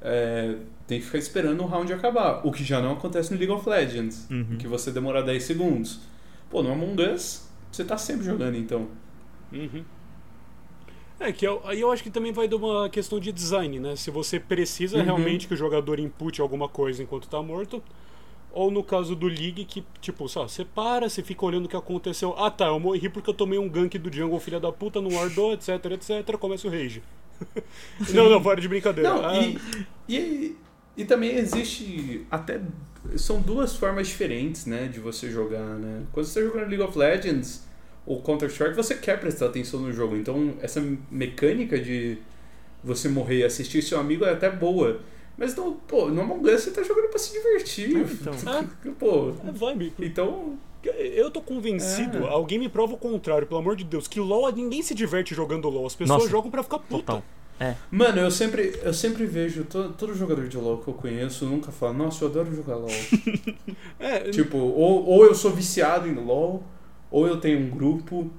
é, 0.01 0.55
tem 0.87 0.99
que 0.99 1.05
ficar 1.05 1.19
esperando 1.19 1.61
o 1.63 1.65
round 1.65 1.93
acabar. 1.93 2.45
O 2.45 2.51
que 2.51 2.65
já 2.65 2.81
não 2.81 2.91
acontece 2.93 3.31
no 3.31 3.37
League 3.37 3.53
of 3.53 3.67
Legends, 3.69 4.27
Uhum. 4.29 4.57
que 4.57 4.67
você 4.67 4.91
demora 4.91 5.23
10 5.23 5.41
segundos. 5.43 6.01
Pô, 6.49 6.61
no 6.61 6.73
Among 6.73 7.01
Us, 7.01 7.47
você 7.71 7.85
tá 7.85 7.97
sempre 7.97 8.25
jogando 8.25 8.57
então. 8.57 8.89
Uhum. 9.53 9.85
É, 11.17 11.31
que 11.31 11.47
eu- 11.47 11.61
aí 11.63 11.79
eu 11.79 11.89
acho 11.91 12.03
que 12.03 12.09
também 12.09 12.33
vai 12.33 12.47
de 12.49 12.55
uma 12.55 12.89
questão 12.89 13.21
de 13.21 13.31
design, 13.31 13.79
né? 13.79 13.95
Se 13.95 14.11
você 14.11 14.37
precisa 14.37 14.97
Uhum. 14.97 15.03
realmente 15.05 15.47
que 15.47 15.53
o 15.53 15.57
jogador 15.57 15.97
inpute 15.97 16.41
alguma 16.41 16.67
coisa 16.67 17.01
enquanto 17.01 17.29
tá 17.29 17.41
morto. 17.41 17.81
Ou 18.53 18.69
no 18.69 18.83
caso 18.83 19.15
do 19.15 19.27
League, 19.27 19.65
que, 19.65 19.83
tipo, 19.99 20.29
só, 20.29 20.47
você 20.47 20.63
para, 20.63 21.09
você 21.09 21.23
fica 21.23 21.43
olhando 21.43 21.65
o 21.65 21.67
que 21.69 21.75
aconteceu. 21.75 22.35
Ah 22.37 22.51
tá, 22.51 22.67
eu 22.67 22.79
morri 22.79 23.09
porque 23.09 23.27
eu 23.27 23.33
tomei 23.33 23.57
um 23.57 23.67
gank 23.67 23.97
do 23.97 24.13
jungle, 24.15 24.39
filha 24.39 24.59
da 24.59 24.71
puta, 24.71 25.01
no 25.01 25.11
Wardou, 25.11 25.53
etc, 25.53 25.69
etc, 25.91 26.37
começa 26.37 26.67
o 26.67 26.71
rage. 26.71 27.01
não, 28.13 28.29
não, 28.29 28.41
fora 28.41 28.61
de 28.61 28.67
brincadeira. 28.67 29.09
Não, 29.09 29.25
Ah, 29.25 29.39
e, 29.39 29.57
e, 30.07 30.55
e 30.95 31.03
também 31.03 31.35
existe 31.35 32.25
até. 32.29 32.61
São 33.17 33.41
duas 33.41 33.75
formas 33.75 34.07
diferentes, 34.07 34.67
né, 34.67 34.87
de 34.87 34.99
você 34.99 35.29
jogar, 35.31 35.77
né? 35.79 36.03
Quando 36.13 36.25
você 36.25 36.39
tá 36.39 36.45
jogando 36.45 36.69
League 36.69 36.83
of 36.83 36.97
Legends 36.97 37.67
ou 38.05 38.21
Counter-Strike, 38.21 38.75
você 38.75 38.95
quer 38.95 39.19
prestar 39.19 39.47
atenção 39.47 39.81
no 39.81 39.91
jogo. 39.91 40.15
Então, 40.15 40.53
essa 40.61 40.81
mecânica 41.11 41.79
de 41.79 42.19
você 42.83 43.09
morrer 43.09 43.39
e 43.39 43.43
assistir 43.43 43.81
seu 43.81 43.99
amigo 43.99 44.25
é 44.25 44.31
até 44.31 44.49
boa. 44.49 45.01
Mas, 45.37 45.55
não, 45.55 45.73
pô, 45.73 46.09
no 46.09 46.21
Among 46.21 46.47
Us 46.49 46.61
você 46.61 46.71
tá 46.71 46.83
jogando 46.83 47.09
pra 47.09 47.17
se 47.19 47.33
divertir. 47.33 47.97
É, 47.97 48.01
então. 48.01 48.33
Pô, 48.99 49.31
é 49.47 49.51
vibe. 49.51 49.93
então... 49.99 50.57
Eu 50.83 51.31
tô 51.31 51.39
convencido, 51.41 52.25
É. 52.25 52.29
alguém 52.29 52.59
me 52.59 52.67
prova 52.67 52.93
o 52.93 52.97
contrário, 52.97 53.47
pelo 53.47 53.59
amor 53.61 53.75
de 53.77 53.85
Deus, 53.85 54.05
que 54.05 54.19
LoL 54.19 54.51
ninguém 54.51 54.81
se 54.81 54.93
diverte 54.93 55.33
jogando 55.33 55.69
LoL, 55.69 55.85
as 55.85 55.95
pessoas 55.95 56.19
Nossa. 56.19 56.29
jogam 56.29 56.51
pra 56.51 56.61
ficar 56.61 56.77
puta. 56.79 56.97
Total. 56.97 57.23
É. 57.57 57.75
Mano, 57.89 58.19
eu 58.19 58.29
sempre, 58.29 58.77
eu 58.83 58.93
sempre 58.93 59.25
vejo 59.25 59.63
todo, 59.63 59.93
todo 59.93 60.13
jogador 60.13 60.45
de 60.49 60.57
LoL 60.57 60.79
que 60.79 60.89
eu 60.89 60.93
conheço 60.93 61.45
nunca 61.45 61.71
fala, 61.71 61.93
nossa, 61.93 62.25
eu 62.25 62.29
adoro 62.29 62.53
jogar 62.53 62.75
LoL. 62.75 62.89
É, 63.99 64.29
tipo, 64.29 64.57
ou, 64.57 65.05
ou 65.05 65.25
eu 65.25 65.33
sou 65.33 65.51
viciado 65.51 66.05
em 66.07 66.15
LoL, 66.15 66.61
ou 67.09 67.25
eu 67.27 67.37
tenho 67.39 67.59
um 67.59 67.69
grupo. 67.69 68.29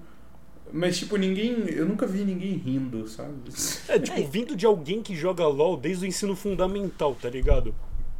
Mas, 0.76 0.98
tipo, 0.98 1.16
ninguém. 1.16 1.68
Eu 1.68 1.86
nunca 1.86 2.04
vi 2.04 2.24
ninguém 2.24 2.54
rindo, 2.54 3.06
sabe? 3.06 3.32
É, 3.88 3.96
tipo, 3.96 4.18
É. 4.18 4.22
vindo 4.22 4.56
de 4.56 4.66
alguém 4.66 5.00
que 5.02 5.14
joga 5.14 5.46
LOL 5.46 5.76
desde 5.76 6.04
o 6.04 6.08
ensino 6.08 6.34
fundamental, 6.34 7.14
tá 7.14 7.30
ligado? 7.30 7.72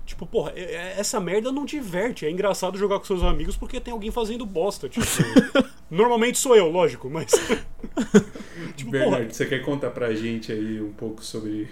Tipo, 0.07 0.25
porra, 0.25 0.53
é- 0.55 0.61
é- 0.75 0.95
essa 0.99 1.19
merda 1.19 1.51
não 1.51 1.65
diverte. 1.65 2.25
É 2.27 2.31
engraçado 2.31 2.79
jogar 2.79 2.99
com 3.01 3.05
seus 3.07 3.25
amigos 3.25 3.57
porque 3.57 3.81
tem 3.81 3.93
alguém 3.93 4.13
fazendo 4.13 4.47
bosta. 4.47 4.89
Tipo, 4.89 5.05
normalmente 5.91 6.39
sou 6.39 6.55
eu, 6.55 6.71
lógico, 6.71 7.11
mas. 7.11 7.33
tipo, 8.77 8.91
porra, 8.93 9.03
Bernardo, 9.05 9.33
você 9.33 9.47
quer 9.47 9.61
contar 9.65 9.91
pra 9.91 10.15
gente 10.15 10.53
aí 10.53 10.81
um 10.81 10.93
pouco 10.93 11.25
sobre 11.25 11.69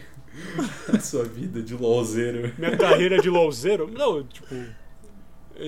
a 0.92 0.98
sua 0.98 1.24
vida 1.24 1.62
de 1.62 1.74
LOLzeiro? 1.74 2.52
minha 2.58 2.76
carreira 2.76 3.20
de 3.20 3.28
LOLzeiro. 3.30 3.88
Não, 3.88 4.24
tipo. 4.24 4.52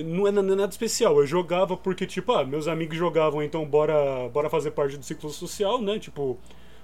Não 0.05 0.27
é 0.27 0.31
não 0.31 0.53
é 0.53 0.55
nada 0.55 0.71
especial. 0.71 1.19
Eu 1.19 1.27
jogava 1.27 1.77
porque, 1.77 2.05
tipo, 2.05 2.31
ah, 2.33 2.43
meus 2.43 2.67
amigos 2.67 2.97
jogavam, 2.97 3.41
então 3.41 3.65
bora, 3.65 4.29
bora 4.29 4.49
fazer 4.49 4.71
parte 4.71 4.97
do 4.97 5.05
ciclo 5.05 5.29
social, 5.29 5.81
né? 5.81 5.99
Tipo, 5.99 6.37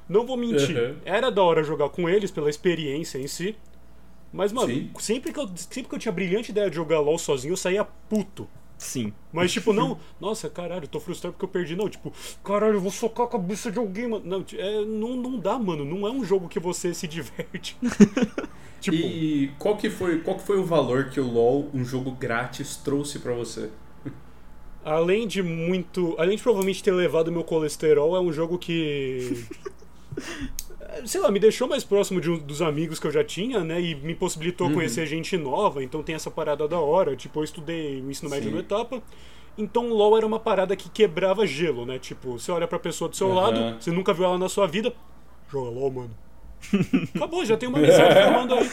não 0.07 0.25
vou 0.25 0.37
mentir. 0.37 0.77
Uhum. 0.77 0.97
Era 1.05 1.29
da 1.31 1.41
hora 1.41 1.63
jogar 1.63 1.89
com 1.89 2.09
eles 2.09 2.31
pela 2.31 2.49
experiência 2.49 3.17
em 3.17 3.27
si. 3.27 3.55
Mas, 4.31 4.51
mano, 4.51 4.73
Sim. 4.73 4.89
sempre 4.99 5.33
que, 5.33 5.39
eu, 5.39 5.49
sempre 5.55 5.89
que 5.89 5.95
eu 5.95 5.99
tinha 5.99 6.11
a 6.11 6.15
brilhante 6.15 6.51
ideia 6.51 6.69
de 6.69 6.75
jogar 6.75 6.99
LOL 6.99 7.17
sozinho, 7.17 7.51
eu 7.51 7.57
saía 7.57 7.83
puto. 7.83 8.47
Sim. 8.81 9.13
Mas, 9.31 9.51
tipo, 9.51 9.73
não, 9.73 9.99
nossa, 10.19 10.49
caralho, 10.49 10.87
tô 10.87 10.99
frustrado 10.99 11.33
porque 11.33 11.45
eu 11.45 11.49
perdi. 11.49 11.75
Não, 11.75 11.87
tipo, 11.87 12.11
caralho, 12.43 12.73
eu 12.73 12.81
vou 12.81 12.89
socar 12.89 13.27
a 13.27 13.29
cabeça 13.29 13.71
de 13.71 13.77
alguém, 13.77 14.07
mano. 14.07 14.25
Não, 14.25 14.43
é, 14.57 14.83
não, 14.83 15.15
não 15.15 15.39
dá, 15.39 15.59
mano. 15.59 15.85
Não 15.85 16.07
é 16.07 16.11
um 16.11 16.23
jogo 16.25 16.49
que 16.49 16.59
você 16.59 16.91
se 16.91 17.07
diverte. 17.07 17.77
tipo, 18.81 18.97
E 18.97 19.51
qual 19.59 19.77
que, 19.77 19.87
foi, 19.87 20.21
qual 20.21 20.35
que 20.35 20.43
foi 20.43 20.57
o 20.57 20.65
valor 20.65 21.11
que 21.11 21.19
o 21.19 21.31
LoL, 21.31 21.69
um 21.75 21.85
jogo 21.85 22.09
grátis, 22.09 22.75
trouxe 22.75 23.19
pra 23.19 23.33
você? 23.33 23.69
além 24.83 25.27
de 25.27 25.43
muito. 25.43 26.15
Além 26.17 26.35
de 26.35 26.41
provavelmente 26.41 26.81
ter 26.83 26.91
levado 26.91 27.31
meu 27.31 27.43
colesterol, 27.43 28.15
é 28.15 28.19
um 28.19 28.33
jogo 28.33 28.57
que. 28.57 29.45
Sei 31.05 31.21
lá, 31.21 31.31
me 31.31 31.39
deixou 31.39 31.67
mais 31.67 31.83
próximo 31.83 32.19
de 32.19 32.29
um 32.29 32.37
dos 32.37 32.61
amigos 32.61 32.99
que 32.99 33.07
eu 33.07 33.11
já 33.11 33.23
tinha, 33.23 33.63
né? 33.63 33.79
E 33.81 33.95
me 33.95 34.13
possibilitou 34.13 34.67
Uhum. 34.67 34.73
conhecer 34.73 35.05
gente 35.05 35.37
nova, 35.37 35.83
então 35.83 36.03
tem 36.03 36.15
essa 36.15 36.29
parada 36.29 36.67
da 36.67 36.79
hora. 36.79 37.15
Tipo, 37.15 37.39
eu 37.39 37.43
estudei 37.43 38.01
o 38.01 38.11
ensino 38.11 38.29
médio 38.29 38.49
Sim. 38.49 38.55
no 38.55 38.59
etapa. 38.59 39.01
Então 39.57 39.89
LOL 39.89 40.17
era 40.17 40.25
uma 40.25 40.39
parada 40.39 40.75
que 40.75 40.89
quebrava 40.89 41.45
gelo, 41.47 41.85
né? 41.85 41.97
Tipo, 41.99 42.39
você 42.39 42.51
olha 42.51 42.67
pra 42.67 42.79
pessoa 42.79 43.09
do 43.09 43.15
seu 43.15 43.27
Aham. 43.31 43.35
lado, 43.41 43.81
você 43.81 43.91
nunca 43.91 44.13
viu 44.13 44.25
ela 44.25 44.37
na 44.37 44.47
sua 44.49 44.67
vida, 44.67 44.93
joga 45.49 45.69
LOL, 45.69 45.91
mano. 45.91 46.17
Acabou, 47.15 47.43
já 47.45 47.57
tem 47.57 47.67
uma 47.69 47.77
amizade 47.79 48.13
formando 48.23 48.53
aí. 48.55 48.69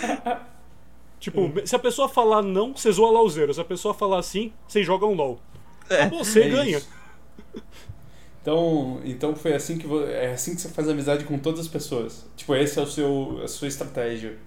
Tipo, 1.20 1.52
se 1.64 1.74
a 1.74 1.78
pessoa 1.78 2.08
falar 2.08 2.42
não, 2.42 2.74
você 2.76 2.92
zoa 2.92 3.10
LOLzeiro. 3.10 3.52
Se 3.52 3.60
a 3.60 3.64
pessoa 3.64 3.92
falar 3.92 4.22
sim, 4.22 4.52
vocês 4.68 4.86
jogam 4.86 5.14
LOL. 5.14 5.40
Acabou, 5.90 6.22
você 6.24 6.42
É 6.42 6.48
ganha. 6.48 6.78
isso. 6.78 6.88
Então, 8.48 9.00
então 9.04 9.36
foi 9.36 9.52
assim 9.52 9.76
que 9.76 9.86
é 10.10 10.32
assim 10.32 10.54
que 10.54 10.62
você 10.62 10.70
faz 10.70 10.88
amizade 10.88 11.24
com 11.24 11.38
todas 11.38 11.60
as 11.60 11.68
pessoas. 11.68 12.24
Tipo, 12.34 12.54
esse 12.56 12.78
é 12.78 12.82
o 12.82 12.86
seu 12.86 13.40
a 13.44 13.48
sua 13.48 13.68
estratégia. 13.68 14.38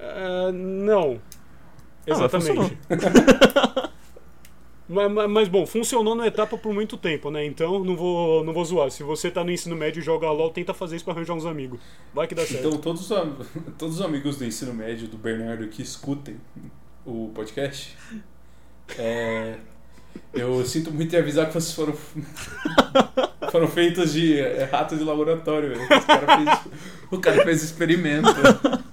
Ah, 0.00 0.50
não. 0.50 1.20
Ah, 2.06 2.10
Exatamente. 2.10 2.78
mas, 4.88 5.12
mas- 5.12 5.30
mas, 5.30 5.48
bom, 5.48 5.66
funcionou 5.66 6.14
na 6.14 6.26
etapa 6.26 6.56
por 6.56 6.72
muito 6.72 6.96
tempo, 6.96 7.30
né? 7.30 7.44
Então 7.44 7.84
não 7.84 7.94
vou, 7.94 8.42
não 8.42 8.54
vou 8.54 8.64
zoar. 8.64 8.90
Se 8.90 9.02
você 9.02 9.30
tá 9.30 9.44
no 9.44 9.52
ensino 9.52 9.76
médio 9.76 10.00
e 10.00 10.02
joga 10.02 10.30
LOL, 10.30 10.48
tenta 10.50 10.72
fazer 10.72 10.96
isso 10.96 11.04
pra 11.04 11.12
arranjar 11.12 11.34
uns 11.34 11.44
amigos. 11.44 11.78
Vai 12.14 12.26
que 12.26 12.34
dá 12.34 12.46
certo. 12.46 12.68
Então 12.68 12.80
todos 12.80 13.06
todos 13.76 13.96
os 13.96 14.00
amigos 14.00 14.38
do 14.38 14.46
ensino 14.46 14.72
médio 14.72 15.08
do 15.08 15.18
Bernardo 15.18 15.68
que 15.68 15.82
escutem 15.82 16.38
o 17.04 17.30
podcast, 17.34 17.98
é, 18.98 19.58
eu 20.32 20.64
sinto 20.64 20.90
muito 20.92 21.14
em 21.14 21.18
avisar 21.18 21.46
que 21.46 21.54
vocês 21.54 21.72
foram 21.74 21.94
foram 23.50 23.68
feitos 23.68 24.12
de 24.12 24.38
é, 24.40 24.64
rato 24.70 24.96
de 24.96 25.04
laboratório. 25.04 25.70
velho. 25.70 25.82
Esse 25.82 26.06
cara 26.06 26.36
fez- 26.36 26.58
o 27.10 27.18
cara 27.18 27.42
fez 27.44 27.62
experimento. 27.62 28.28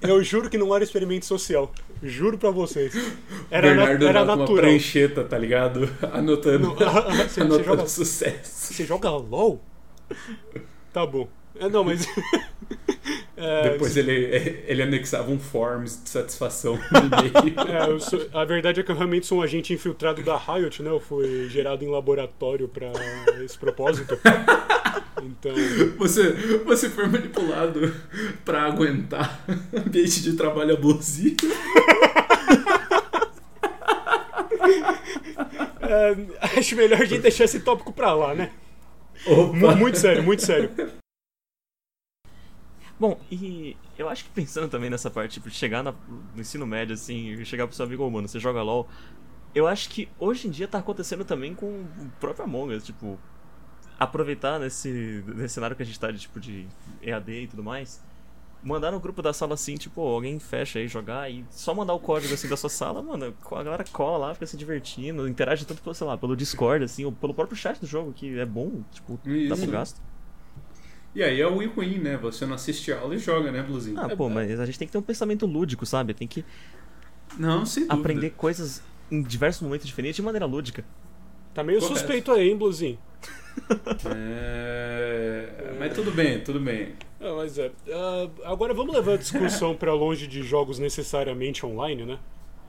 Eu 0.01 0.24
juro 0.24 0.49
que 0.49 0.57
não 0.57 0.74
era 0.76 0.84
experimento 0.84 1.26
social. 1.26 1.72
Juro 2.03 2.38
pra 2.38 2.49
vocês. 2.51 2.93
Era, 3.49 3.74
na- 3.74 3.86
Bernardo 3.86 4.07
era 4.07 4.19
lá 4.22 4.26
com 4.26 4.32
uma 4.34 4.38
natural. 4.41 4.61
prancheta, 4.63 5.24
tá 5.24 5.38
ligado? 5.38 5.89
Anotando, 6.13 6.67
Não, 6.67 6.76
você, 6.76 7.28
você 7.30 7.41
anotando 7.41 7.63
joga, 7.63 7.88
sucesso. 7.88 8.74
você 8.74 8.86
joga 8.86 9.09
LOL? 9.09 9.61
Tá 10.93 11.05
bom. 11.05 11.28
É, 11.59 11.69
não, 11.69 11.84
mas. 11.84 12.05
É, 13.44 13.70
Depois 13.72 13.98
ele, 13.98 14.14
ele 14.68 14.84
anexava 14.84 15.32
um 15.32 15.39
forms 15.39 16.00
de 16.04 16.10
satisfação 16.10 16.76
no 16.76 16.82
e-mail. 17.48 17.96
É, 17.96 18.00
sou- 18.00 18.28
a 18.34 18.46
verdade 18.46 18.80
é 18.80 18.84
que 18.84 18.92
eu 18.92 18.96
realmente 18.96 19.26
sou 19.26 19.39
um 19.39 19.42
agente 19.42 19.74
infiltrado 19.74 20.22
da 20.22 20.38
Riot, 20.38 20.84
né? 20.84 20.92
Eu 20.92 21.00
fui 21.00 21.50
gerado 21.50 21.84
em 21.84 21.89
laboratório 21.89 22.68
pra 22.68 22.92
esse 23.44 23.58
propósito. 23.58 24.18
Então. 25.24 25.52
Você, 25.98 26.32
você 26.66 26.89
foi 26.89 27.08
manipulado 27.08 27.94
pra 28.46 28.64
aguentar 28.64 29.44
ambiente 29.76 30.22
de 30.22 30.34
trabalho 30.34 30.76
abusivo. 30.76 31.36
é, 35.82 36.58
acho 36.60 36.76
melhor 36.76 37.02
a 37.02 37.06
gente 37.06 37.22
deixar 37.22 37.46
esse 37.46 37.60
tópico 37.62 37.92
pra 37.94 38.14
lá, 38.14 38.34
né? 38.34 38.52
Mu- 39.28 39.76
Muito 39.76 39.98
sério, 39.98 40.24
muito 40.24 40.44
sério. 40.44 40.70
Bom, 43.02 43.20
e 43.32 43.76
eu 43.97 44.08
acho 44.08 44.26
que 44.26 44.30
pensando 44.30 44.70
também 44.70 44.88
nessa 44.88 45.10
parte, 45.10 45.34
tipo, 45.34 45.49
de 45.49 45.56
chegar 45.56 45.82
na- 45.82 45.95
no 46.36 46.39
ensino 46.39 46.68
médio, 46.68 46.93
assim, 46.93 47.43
chegar 47.43 47.66
pro 47.66 47.76
seu 47.76 47.84
amigo, 47.84 48.04
ô, 48.04 48.10
mano, 48.12 48.28
você 48.28 48.39
joga 48.39 48.62
LOL. 48.62 48.88
Eu 49.56 49.66
acho 49.68 49.89
que 49.89 50.08
hoje 50.20 50.47
em 50.47 50.52
dia 50.52 50.68
tá 50.68 50.78
acontecendo 50.78 51.26
também 51.26 51.56
com 51.56 51.66
o 51.66 52.12
próprio 52.20 52.45
Among 52.45 52.76
Us, 52.76 52.86
tipo, 52.86 53.18
aproveitar 53.97 54.60
nesse, 54.60 55.24
nesse 55.30 55.56
cenário 55.56 55.76
que 55.76 55.82
a 55.82 55.86
gente 55.86 55.99
tá 55.99 56.12
de, 56.12 56.20
tipo, 56.20 56.39
de 56.39 56.68
EAD 57.02 57.32
e 57.32 57.47
tudo 57.47 57.64
mais, 57.64 57.99
mandar 58.62 58.91
no 58.91 58.99
grupo 58.99 59.24
da 59.24 59.34
sala 59.34 59.56
assim, 59.56 59.78
tipo, 59.78 59.99
alguém 59.99 60.38
fecha 60.38 60.78
aí, 60.78 60.88
jogar 60.88 61.28
e 61.28 61.43
só 61.49 61.74
mandar 61.74 61.95
o 61.95 61.99
código 61.99 62.32
assim 62.36 62.47
da 62.47 62.56
sua 62.56 62.70
sala, 62.70 63.02
mano, 63.02 63.34
a 63.52 63.64
galera 63.64 63.84
cola 63.91 64.28
lá, 64.28 64.34
fica 64.36 64.45
se 64.45 64.56
divertindo, 64.56 65.28
interage 65.28 65.66
tanto 65.66 65.82
pelo, 65.82 65.95
sei 65.95 66.06
lá, 66.06 66.16
pelo 66.20 66.36
Discord, 66.36 66.86
assim, 66.86 67.04
ou 67.04 67.12
pelo 67.12 67.34
próprio 67.34 67.58
chat 67.58 67.80
do 67.80 67.88
jogo, 67.88 68.14
que 68.14 68.38
é 68.38 68.45
bom, 68.45 68.84
tipo, 68.91 69.20
dá 69.26 69.32
Isso. 69.32 69.64
pro 69.64 69.72
gasto. 69.72 70.11
E 71.14 71.22
aí 71.22 71.41
é 71.41 71.47
o 71.47 71.57
win-win, 71.59 71.99
né? 71.99 72.18
Você 72.18 72.45
não 72.45 72.55
assiste 72.55 72.91
aula 72.91 73.14
e 73.16 73.18
joga, 73.18 73.51
né, 73.51 73.62
Bluzinho? 73.62 73.99
Ah, 73.99 74.16
pô, 74.16 74.30
mas 74.30 74.59
a 74.59 74.66
gente 74.66 74.80
tem 74.80 74.88
que 74.88 74.91
ter 74.91 74.97
um 74.97 75.01
pensamento 75.01 75.45
lúdico, 75.45 75.86
sabe? 75.86 76.14
Tem 76.14 76.28
que 76.28 76.45
Não, 77.38 77.66
sem 77.66 77.84
dúvida. 77.84 77.99
aprender 78.01 78.30
coisas 78.32 78.82
em 79.12 79.22
diversos 79.22 79.62
momentos 79.62 79.86
diferentes 79.86 80.16
de 80.16 80.22
maneira 80.22 80.45
lúdica. 80.45 80.86
Tá 81.53 81.64
meio 81.64 81.80
Correto. 81.80 81.99
suspeito 81.99 82.32
aí, 82.32 82.49
hein, 82.49 82.57
Bluzinho? 82.57 82.97
É... 84.05 85.76
Mas 85.80 85.93
tudo 85.93 86.12
bem, 86.12 86.39
tudo 86.39 86.59
bem. 86.59 86.93
Ah, 87.20 87.34
mas 87.36 87.57
é. 87.57 87.72
Ah, 87.91 88.30
agora 88.45 88.74
vamos 88.74 88.93
levar 88.93 89.14
a 89.14 89.18
discussão 89.18 89.76
pra 89.76 89.93
longe 89.93 90.28
de 90.28 90.41
jogos 90.43 90.80
necessariamente 90.80 91.66
online, 91.66 92.05
né? 92.05 92.20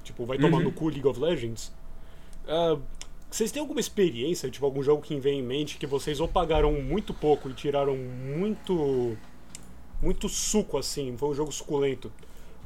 Tipo, 0.03 0.26
vai 0.26 0.38
tomar 0.38 0.59
Uhum. 0.59 0.64
no 0.64 0.72
cu 0.72 0.88
League 0.88 1.07
of 1.07 1.18
Legends. 1.20 1.72
Ah, 2.49 2.76
vocês 3.33 3.51
têm 3.53 3.61
alguma 3.61 3.80
experiência, 3.80 4.51
tipo, 4.51 4.64
algum 4.66 4.83
jogo 4.83 5.03
que 5.03 5.18
vem 5.18 5.41
em 5.41 5.43
mente 5.43 5.78
que 5.78 5.87
vocês 5.87 6.20
ou 6.20 6.28
pagaram 6.28 6.72
muito 6.83 7.14
pouco 7.14 7.49
e 7.51 7.55
tiraram 7.55 7.97
muito. 7.97 9.16
muito 10.03 10.28
suco 10.28 10.78
assim? 10.78 11.16
Foi 11.16 11.30
um 11.30 11.35
jogo 11.35 11.53
suculento. 11.53 12.12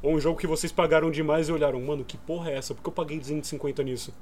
Ou 0.02 0.14
um 0.14 0.20
jogo 0.20 0.38
que 0.38 0.46
vocês 0.46 0.72
pagaram 0.72 1.10
demais 1.10 1.48
e 1.48 1.52
olharam, 1.52 1.80
mano, 1.80 2.04
que 2.04 2.16
porra 2.16 2.50
é 2.50 2.56
essa? 2.56 2.74
Por 2.74 2.82
que 2.82 2.88
eu 2.88 2.92
paguei 2.92 3.18
250 3.18 3.82
nisso? 3.82 4.12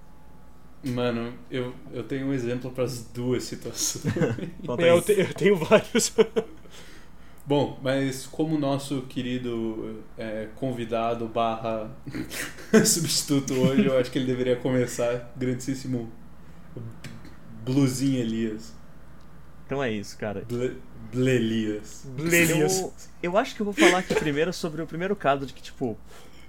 Mano, 0.83 1.33
eu, 1.51 1.75
eu 1.93 2.05
tenho 2.05 2.27
um 2.27 2.33
exemplo 2.33 2.71
para 2.71 2.85
as 2.85 3.03
duas 3.05 3.45
situações. 3.45 4.05
É, 4.79 4.91
eu, 4.91 5.01
te- 5.03 5.13
eu 5.13 5.35
tenho 5.35 5.57
vários. 5.57 6.13
Bom, 7.47 7.79
mas 7.83 8.27
como 8.27 8.57
o 8.57 8.59
nosso 8.59 9.03
querido 9.03 10.03
é, 10.17 10.49
convidado 10.57 11.27
barra 11.29 11.91
substituto 12.87 13.53
hoje, 13.55 13.87
eu 13.87 13.99
acho 13.99 14.11
que 14.11 14.19
ele 14.19 14.27
deveria 14.27 14.57
começar. 14.57 15.33
Grandíssimo 15.37 16.11
Bluzinho 17.65 18.21
Elias. 18.21 18.75
Então 19.67 19.83
é 19.83 19.91
isso, 19.91 20.17
cara. 20.19 20.45
Ble, 20.47 20.77
Blelias. 21.13 22.07
Blelias. 22.17 22.81
Eu, 22.81 22.93
eu 23.23 23.39
acho 23.39 23.55
que 23.55 23.63
eu 23.63 23.65
vou 23.65 23.73
falar 23.73 23.99
aqui 23.99 24.15
primeiro 24.15 24.53
sobre 24.53 24.83
o 24.83 24.87
primeiro 24.87 25.17
caso 25.17 25.47
de 25.47 25.53
que, 25.53 25.63
tipo, 25.63 25.97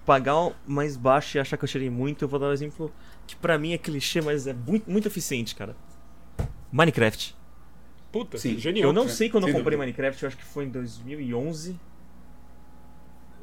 pagar 0.05 0.51
mais 0.67 0.97
baixo 0.97 1.37
e 1.37 1.39
achar 1.39 1.57
que 1.57 1.63
eu 1.63 1.69
tirei 1.69 1.89
muito. 1.89 2.23
Eu 2.23 2.27
vou 2.27 2.39
dar 2.39 2.47
um 2.47 2.51
exemplo 2.51 2.91
que 3.25 3.35
pra 3.35 3.57
mim 3.57 3.73
é 3.73 3.77
clichê, 3.77 4.21
mas 4.21 4.47
é 4.47 4.53
muito, 4.53 4.89
muito 4.89 5.07
eficiente, 5.07 5.55
cara. 5.55 5.75
Minecraft. 6.71 7.35
Puta, 8.11 8.37
Sim. 8.37 8.57
genial. 8.57 8.89
Eu 8.89 8.93
não 8.93 9.05
né? 9.05 9.09
sei 9.09 9.29
quando 9.29 9.43
eu 9.43 9.49
Sem 9.49 9.55
comprei 9.55 9.77
dúvida. 9.77 9.91
Minecraft, 9.91 10.23
eu 10.23 10.27
acho 10.27 10.37
que 10.37 10.43
foi 10.45 10.65
em 10.65 10.69
2011. 10.69 11.79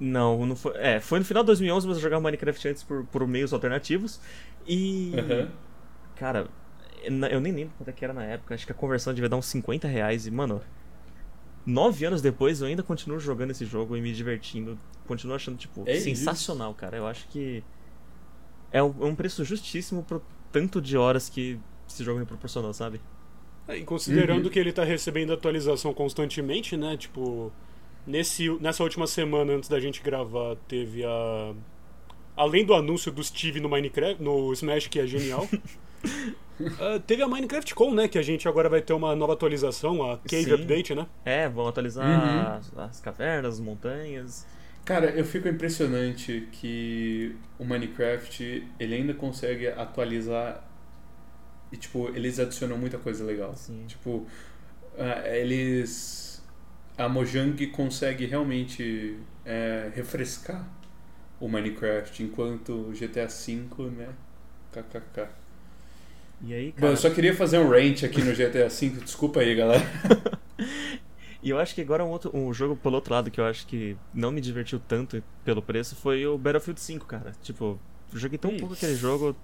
Não, 0.00 0.44
não 0.44 0.56
foi. 0.56 0.72
É, 0.76 1.00
foi 1.00 1.18
no 1.18 1.24
final 1.24 1.42
de 1.42 1.46
2011, 1.46 1.86
mas 1.86 1.96
eu 1.96 2.02
jogava 2.02 2.22
Minecraft 2.22 2.68
antes 2.68 2.82
por, 2.82 3.04
por 3.06 3.26
meios 3.26 3.52
alternativos. 3.52 4.20
E. 4.66 5.12
Aham. 5.16 5.50
Cara, 6.16 6.48
eu 7.04 7.40
nem 7.40 7.52
lembro 7.52 7.72
quanto 7.78 7.88
é 7.88 7.92
que 7.92 8.04
era 8.04 8.12
na 8.14 8.24
época. 8.24 8.54
Acho 8.54 8.66
que 8.66 8.72
a 8.72 8.74
conversão 8.74 9.12
devia 9.14 9.28
dar 9.28 9.36
uns 9.36 9.46
50 9.46 9.86
reais. 9.88 10.26
E, 10.26 10.30
mano, 10.30 10.60
nove 11.66 12.04
anos 12.04 12.20
depois 12.22 12.60
eu 12.60 12.66
ainda 12.68 12.82
continuo 12.82 13.18
jogando 13.18 13.50
esse 13.50 13.64
jogo 13.64 13.96
e 13.96 14.00
me 14.00 14.12
divertindo. 14.12 14.78
Continuo 15.06 15.34
achando, 15.36 15.56
tipo, 15.58 15.82
É 15.86 15.96
sensacional, 15.98 16.74
cara. 16.74 16.96
Eu 16.96 17.06
acho 17.06 17.26
que 17.28 17.62
é 18.70 18.82
um, 18.82 18.94
é 19.00 19.04
um 19.06 19.14
preço 19.14 19.44
justíssimo 19.44 20.02
pro 20.02 20.22
tanto 20.50 20.80
de 20.80 20.96
horas 20.96 21.28
que 21.28 21.58
esse 21.88 22.04
jogo 22.04 22.20
me 22.20 22.26
proporcionou, 22.26 22.72
sabe? 22.72 23.00
É, 23.68 23.76
E 23.76 23.84
considerando 23.84 24.44
Uhum. 24.46 24.50
que 24.50 24.58
ele 24.58 24.72
tá 24.72 24.84
recebendo 24.84 25.32
atualização 25.32 25.92
constantemente, 25.94 26.76
né? 26.76 26.96
Tipo, 26.96 27.52
nesse, 28.06 28.48
nessa 28.60 28.82
última 28.82 29.06
semana 29.06 29.52
antes 29.54 29.68
da 29.68 29.78
gente 29.80 30.02
gravar, 30.02 30.56
teve 30.68 31.04
a. 31.04 31.54
Além 32.36 32.64
do 32.64 32.74
anúncio 32.74 33.12
do 33.12 33.22
Steve 33.22 33.60
no 33.60 33.68
Minecraft, 33.68 34.22
no 34.22 34.52
Smash, 34.54 34.86
que 34.88 34.98
é 34.98 35.06
genial. 35.06 35.46
ah, 36.80 36.98
teve 37.06 37.22
a 37.22 37.28
Minecraft 37.28 37.74
Con, 37.74 37.94
né? 37.94 38.08
Que 38.08 38.18
a 38.18 38.22
gente 38.22 38.46
agora 38.48 38.68
vai 38.68 38.80
ter 38.82 38.92
uma 38.92 39.14
nova 39.16 39.32
atualização, 39.34 40.02
a 40.10 40.18
Cave 40.18 40.44
Sim. 40.44 40.52
Update, 40.54 40.94
né? 40.94 41.06
É, 41.24 41.48
vão 41.48 41.66
atualizar 41.66 42.06
Uhum. 42.06 42.56
as, 42.58 42.78
as 42.78 43.00
cavernas, 43.00 43.54
as 43.54 43.60
montanhas. 43.60 44.46
Cara, 44.84 45.10
eu 45.10 45.24
fico 45.24 45.48
impressionante 45.48 46.48
que 46.52 47.36
o 47.58 47.64
Minecraft 47.64 48.66
ele 48.80 48.94
ainda 48.94 49.14
consegue 49.14 49.68
atualizar 49.68 50.64
e 51.70 51.76
tipo 51.76 52.08
eles 52.08 52.38
adicionam 52.40 52.76
muita 52.76 52.98
coisa 52.98 53.24
legal. 53.24 53.50
Assim. 53.52 53.84
Tipo, 53.86 54.26
ah, 54.98 55.28
eles 55.28 56.42
a 56.98 57.08
Mojang 57.08 57.66
consegue 57.68 58.26
realmente 58.26 59.18
é, 59.44 59.90
refrescar 59.94 60.68
o 61.40 61.48
Minecraft 61.48 62.22
enquanto 62.22 62.72
o 62.88 62.92
GTA 62.92 63.26
V, 63.28 63.90
né? 63.90 64.08
KKK. 64.72 65.28
E 66.44 66.52
aí, 66.52 66.70
Bom, 66.72 66.80
cara. 66.80 66.92
eu 66.92 66.96
só 66.96 67.10
queria 67.10 67.34
fazer 67.34 67.58
um 67.58 67.68
rant 67.68 68.02
aqui 68.04 68.20
no 68.22 68.32
GTA 68.34 68.68
V, 68.68 68.88
desculpa 69.04 69.40
aí, 69.40 69.54
galera. 69.54 69.82
E 71.44 71.50
eu 71.50 71.58
acho 71.58 71.74
que 71.74 71.80
agora 71.80 72.04
um, 72.04 72.08
outro, 72.10 72.30
um 72.32 72.54
jogo 72.54 72.76
pelo 72.76 72.94
outro 72.94 73.12
lado 73.12 73.28
que 73.28 73.40
eu 73.40 73.44
acho 73.44 73.66
que 73.66 73.96
não 74.14 74.30
me 74.30 74.40
divertiu 74.40 74.78
tanto 74.78 75.20
pelo 75.44 75.60
preço 75.60 75.96
foi 75.96 76.24
o 76.24 76.38
Battlefield 76.38 76.80
5, 76.80 77.04
cara. 77.04 77.32
Tipo, 77.42 77.80
eu 78.12 78.18
joguei 78.20 78.38
tão 78.38 78.52
Hum. 78.52 78.58
pouco 78.58 78.74
aquele 78.74 78.94
jogo, 78.94 79.34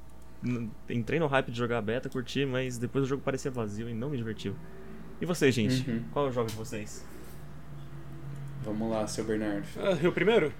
entrei 0.88 1.18
no 1.18 1.26
hype 1.26 1.50
de 1.50 1.58
jogar 1.58 1.82
beta, 1.82 2.08
curti, 2.08 2.46
mas 2.46 2.78
depois 2.78 3.02
o 3.04 3.08
jogo 3.08 3.20
parecia 3.24 3.50
vazio 3.50 3.88
e 3.90 3.94
não 3.94 4.10
me 4.10 4.16
divertiu. 4.16 4.54
E 5.20 5.26
vocês, 5.26 5.52
gente? 5.52 5.90
Uhum. 5.90 6.04
Qual 6.12 6.26
é 6.26 6.28
o 6.28 6.32
jogo 6.32 6.48
de 6.48 6.54
vocês? 6.54 7.04
Vamos 8.62 8.90
lá, 8.92 9.04
seu 9.08 9.24
Bernardo. 9.24 9.66
Ah, 9.78 9.98
eu 10.00 10.12
primeiro? 10.12 10.52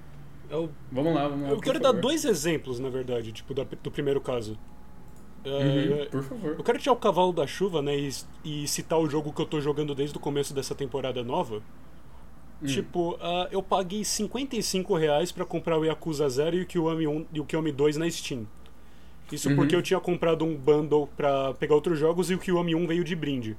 Eu, 0.51 0.69
Vamos 0.91 1.15
lá, 1.15 1.29
vamos 1.29 1.45
lá. 1.45 1.51
eu 1.51 1.61
quero 1.61 1.79
dar 1.79 1.93
dois 1.93 2.25
exemplos, 2.25 2.81
na 2.81 2.89
verdade, 2.89 3.31
tipo, 3.31 3.55
da- 3.55 3.63
do 3.81 3.91
primeiro 3.93 4.21
caso. 4.21 4.59
Uhum, 5.51 6.07
por 6.11 6.23
favor. 6.23 6.55
Eu 6.59 6.65
quero 6.65 6.79
tirar 6.79 6.93
o 6.93 6.97
cavalo 6.97 7.33
da 7.33 7.47
chuva, 7.47 7.81
né, 7.83 7.97
e, 7.97 8.11
e 8.45 8.69
citar 8.69 8.99
o 8.99 9.09
jogo 9.09 9.33
que 9.33 9.41
eu 9.41 9.47
tô 9.47 9.61
jogando 9.61 9.95
desde 9.95 10.17
o 10.17 10.21
começo 10.21 10.53
dessa 10.55 10.75
temporada 10.75 11.23
nova. 11.25 11.63
Hum. 12.63 12.67
Tipo, 12.67 13.17
ah, 13.21 13.49
eu 13.53 13.63
paguei 13.63 14.05
55 14.05 14.97
reais 14.97 15.31
pra 15.31 15.45
comprar 15.45 15.79
o 15.79 15.85
Yakuza 15.85 16.29
0 16.29 16.57
e 16.57 16.63
o 16.63 16.67
Kiwami 16.67 17.07
1 17.07 17.27
e 17.33 17.41
o 17.41 17.45
Kiwami 17.45 17.71
2 17.73 17.97
na 17.97 18.11
Steam. 18.11 18.47
Isso 19.31 19.49
Uhum. 19.51 19.57
porque 19.57 19.77
eu 19.77 19.83
tinha 19.83 20.01
comprado 20.01 20.45
um 20.45 20.57
bundle 20.57 21.07
pra 21.17 21.53
pegar 21.55 21.75
outros 21.75 21.99
jogos 21.99 22.31
e 22.31 22.35
o 22.35 22.39
Kiwami 22.39 22.75
1 22.75 22.87
veio 22.87 23.05
de 23.05 23.15
brinde. 23.15 23.57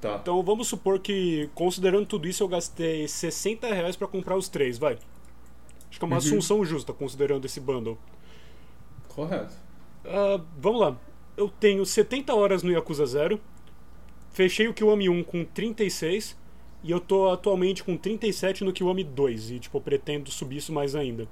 Tá. 0.00 0.18
Então 0.20 0.42
vamos 0.42 0.68
supor 0.68 0.98
que, 0.98 1.48
considerando 1.54 2.06
tudo 2.06 2.28
isso, 2.28 2.42
eu 2.42 2.48
gastei 2.48 3.06
60 3.08 3.66
reais 3.72 3.96
pra 3.96 4.06
comprar 4.06 4.36
os 4.36 4.48
três, 4.48 4.76
vai. 4.78 4.98
Acho 5.90 5.98
que 5.98 6.04
é 6.04 6.06
uma 6.06 6.14
Uhum. 6.14 6.18
assunção 6.18 6.64
justa, 6.64 6.92
considerando 6.92 7.44
esse 7.46 7.58
bundle. 7.60 7.96
Correto. 9.08 9.54
Ah, 10.04 10.40
vamos 10.58 10.80
lá. 10.80 10.96
Eu 11.36 11.48
tenho 11.48 11.84
70 11.84 12.34
horas 12.34 12.62
no 12.62 12.70
Yakuza 12.70 13.06
0. 13.06 13.40
Fechei 14.30 14.68
o 14.68 14.74
Kiwami 14.74 15.08
1 15.08 15.24
com 15.24 15.44
36. 15.44 16.36
E 16.82 16.90
eu 16.90 17.00
tô 17.00 17.28
atualmente 17.30 17.82
com 17.82 17.96
37 17.96 18.64
no 18.64 18.72
Kiwami 18.72 19.04
2. 19.04 19.50
E, 19.50 19.58
tipo, 19.58 19.80
pretendo 19.80 20.30
subir 20.30 20.58
isso 20.58 20.72
mais 20.72 20.94
ainda. 20.94 21.28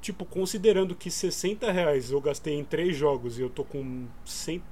Tipo, 0.00 0.24
considerando 0.24 0.94
que 0.94 1.10
60 1.10 1.70
reais 1.70 2.10
eu 2.10 2.20
gastei 2.20 2.58
em 2.58 2.64
3 2.64 2.96
jogos 2.96 3.38
e 3.38 3.42
eu 3.42 3.50
tô 3.50 3.64
com 3.64 4.06
100, 4.24 4.62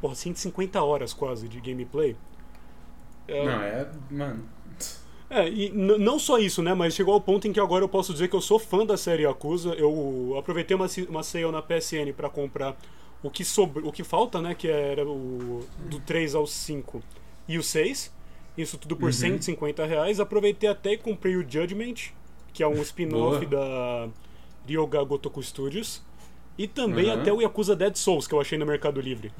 porra, 0.00 0.14
150 0.14 0.80
horas 0.80 1.12
quase 1.12 1.48
de 1.48 1.60
gameplay. 1.60 2.16
é, 3.26 3.44
Não, 3.44 3.62
é. 3.62 3.90
Mano. 4.08 4.48
É, 5.32 5.48
e 5.48 5.70
não 5.72 6.18
só 6.18 6.38
isso, 6.38 6.62
né? 6.62 6.74
Mas 6.74 6.94
chegou 6.94 7.14
ao 7.14 7.20
ponto 7.20 7.46
em 7.48 7.52
que 7.52 7.60
agora 7.60 7.84
eu 7.84 7.88
posso 7.88 8.12
dizer 8.12 8.28
que 8.28 8.36
eu 8.36 8.40
sou 8.40 8.58
fã 8.58 8.84
da 8.84 8.96
série 8.96 9.22
Yakuza. 9.24 9.70
Eu 9.74 10.34
aproveitei 10.38 10.74
uma, 10.76 10.86
uma 11.08 11.22
sale 11.22 11.50
na 11.50 11.62
PSN 11.62 12.12
pra 12.16 12.28
comprar 12.28 12.76
o 13.22 13.30
que, 13.30 13.44
sobre, 13.44 13.86
o 13.86 13.90
que 13.92 14.04
falta, 14.04 14.40
né? 14.40 14.54
Que 14.54 14.68
era 14.68 15.06
o 15.06 15.60
do 15.88 15.98
3 16.00 16.34
ao 16.34 16.46
5 16.46 17.02
e 17.48 17.58
o 17.58 17.62
6. 17.62 18.12
Isso 18.56 18.76
tudo 18.76 18.96
por 18.96 19.06
Uhum. 19.06 19.12
150 19.12 19.86
reais. 19.86 20.20
Aproveitei 20.20 20.68
até 20.68 20.92
e 20.92 20.98
comprei 20.98 21.36
o 21.36 21.40
Judgment, 21.48 21.94
que 22.52 22.62
é 22.62 22.68
um 22.68 22.80
spin-off 22.82 23.46
da 23.46 24.08
Ryoga 24.66 25.02
Gotoku 25.04 25.42
Studios. 25.42 26.02
E 26.58 26.66
também 26.68 27.06
Uhum. 27.06 27.20
até 27.20 27.32
o 27.32 27.40
Yakuza 27.40 27.74
Dead 27.74 27.96
Souls, 27.96 28.26
que 28.26 28.34
eu 28.34 28.40
achei 28.40 28.58
no 28.58 28.66
Mercado 28.66 29.00
Livre. 29.00 29.32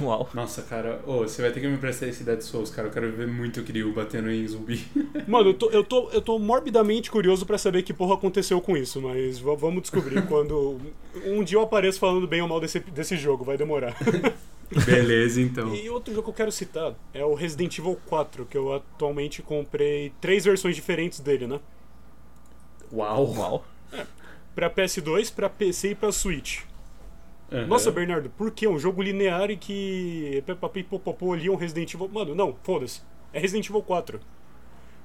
Uau. 0.00 0.28
Nossa, 0.34 0.62
cara. 0.62 1.00
Ô, 1.06 1.18
você 1.18 1.42
vai 1.42 1.52
ter 1.52 1.60
que 1.60 1.68
me 1.68 1.74
emprestar 1.74 2.08
esse 2.08 2.24
Dead 2.24 2.40
Souls, 2.40 2.70
cara. 2.70 2.88
Eu 2.88 2.92
quero 2.92 3.12
ver 3.12 3.26
muito 3.26 3.60
o 3.60 3.64
Kiryu 3.64 3.92
batendo 3.92 4.30
em 4.30 4.46
zumbi. 4.46 4.84
Mano, 5.26 5.50
eu 5.50 5.54
tô, 5.54 5.70
eu 5.70 5.84
tô, 5.84 6.10
eu 6.10 6.20
tô 6.20 6.38
morbidamente 6.38 7.10
curioso 7.10 7.46
pra 7.46 7.58
saber 7.58 7.82
que 7.82 7.94
porra 7.94 8.14
aconteceu 8.14 8.60
com 8.60 8.76
isso, 8.76 9.00
mas 9.00 9.38
vamos 9.38 9.82
descobrir 9.82 10.22
quando. 10.26 10.80
Um 11.24 11.44
dia 11.44 11.58
eu 11.58 11.62
apareço 11.62 12.00
falando 12.00 12.26
bem 12.26 12.42
ou 12.42 12.48
mal 12.48 12.60
desse, 12.60 12.80
desse 12.80 13.16
jogo, 13.16 13.44
vai 13.44 13.56
demorar. 13.56 13.96
Beleza, 14.84 15.40
então. 15.40 15.74
E 15.74 15.88
outro 15.88 16.12
jogo 16.12 16.24
que 16.24 16.30
eu 16.30 16.34
quero 16.34 16.52
citar 16.52 16.94
é 17.12 17.24
o 17.24 17.34
Resident 17.34 17.78
Evil 17.78 17.98
4, 18.06 18.46
que 18.46 18.56
eu 18.56 18.72
atualmente 18.72 19.42
comprei 19.42 20.12
três 20.20 20.44
versões 20.44 20.74
diferentes 20.74 21.20
dele, 21.20 21.46
né? 21.46 21.60
Uau! 22.92 23.32
Uau. 23.36 23.64
Pra 24.54 24.70
PS2, 24.70 25.32
pra 25.32 25.48
PC 25.48 25.90
e 25.90 25.94
pra 25.94 26.10
Switch. 26.10 26.62
Uhum. 27.52 27.66
Nossa, 27.66 27.90
Bernardo, 27.90 28.30
por 28.30 28.50
que 28.50 28.66
um 28.66 28.78
jogo 28.78 29.02
linear 29.02 29.50
e 29.50 29.56
que 29.56 30.42
Peppa 30.46 30.68
Pig 30.68 30.88
Popopô 30.88 31.32
ali 31.34 31.46
é 31.46 31.50
um 31.50 31.56
Resident 31.56 31.92
Evil... 31.94 32.08
Mano, 32.08 32.34
não, 32.34 32.56
foda-se. 32.62 33.02
É 33.32 33.38
Resident 33.38 33.68
Evil 33.68 33.82
4. 33.82 34.18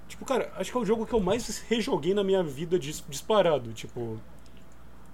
Tipo, 0.08 0.26
cara, 0.26 0.52
acho 0.56 0.72
que 0.72 0.78
é 0.78 0.82
o 0.82 0.86
jogo 0.86 1.06
que 1.06 1.14
eu 1.14 1.20
mais 1.20 1.60
rejoguei 1.70 2.14
na 2.14 2.24
minha 2.24 2.42
vida 2.42 2.80
dis- 2.80 3.04
disparado, 3.08 3.72
tipo... 3.74 4.20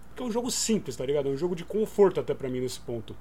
Porque 0.10 0.24
é 0.24 0.26
um 0.26 0.32
jogo 0.32 0.50
simples, 0.50 0.96
tá 0.96 1.06
ligado? 1.06 1.28
É 1.28 1.32
um 1.32 1.36
jogo 1.38 1.56
de 1.56 1.66
conforto 1.66 2.20
até 2.22 2.34
pra 2.34 2.48
mim 2.48 2.62
nesse 2.62 2.80
ponto. 2.80 3.14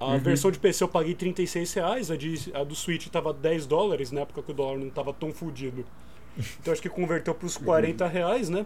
A 0.00 0.06
Uhum. 0.06 0.18
versão 0.18 0.50
de 0.50 0.58
PC 0.58 0.84
eu 0.84 0.88
paguei 0.88 1.14
36 1.14 1.72
reais, 1.74 2.10
a, 2.10 2.16
de, 2.16 2.50
a 2.54 2.64
do 2.64 2.74
Switch 2.74 3.08
tava 3.08 3.32
10 3.34 3.66
dólares, 3.66 4.10
na 4.12 4.22
época 4.22 4.42
que 4.42 4.50
o 4.50 4.54
dólar 4.54 4.78
não 4.78 4.88
tava 4.88 5.12
tão 5.12 5.32
fudido. 5.32 5.84
Então 6.60 6.72
acho 6.72 6.80
que 6.82 6.88
converteu 6.88 7.34
pros 7.34 7.56
40 7.58 8.06
reais, 8.06 8.48
né? 8.48 8.64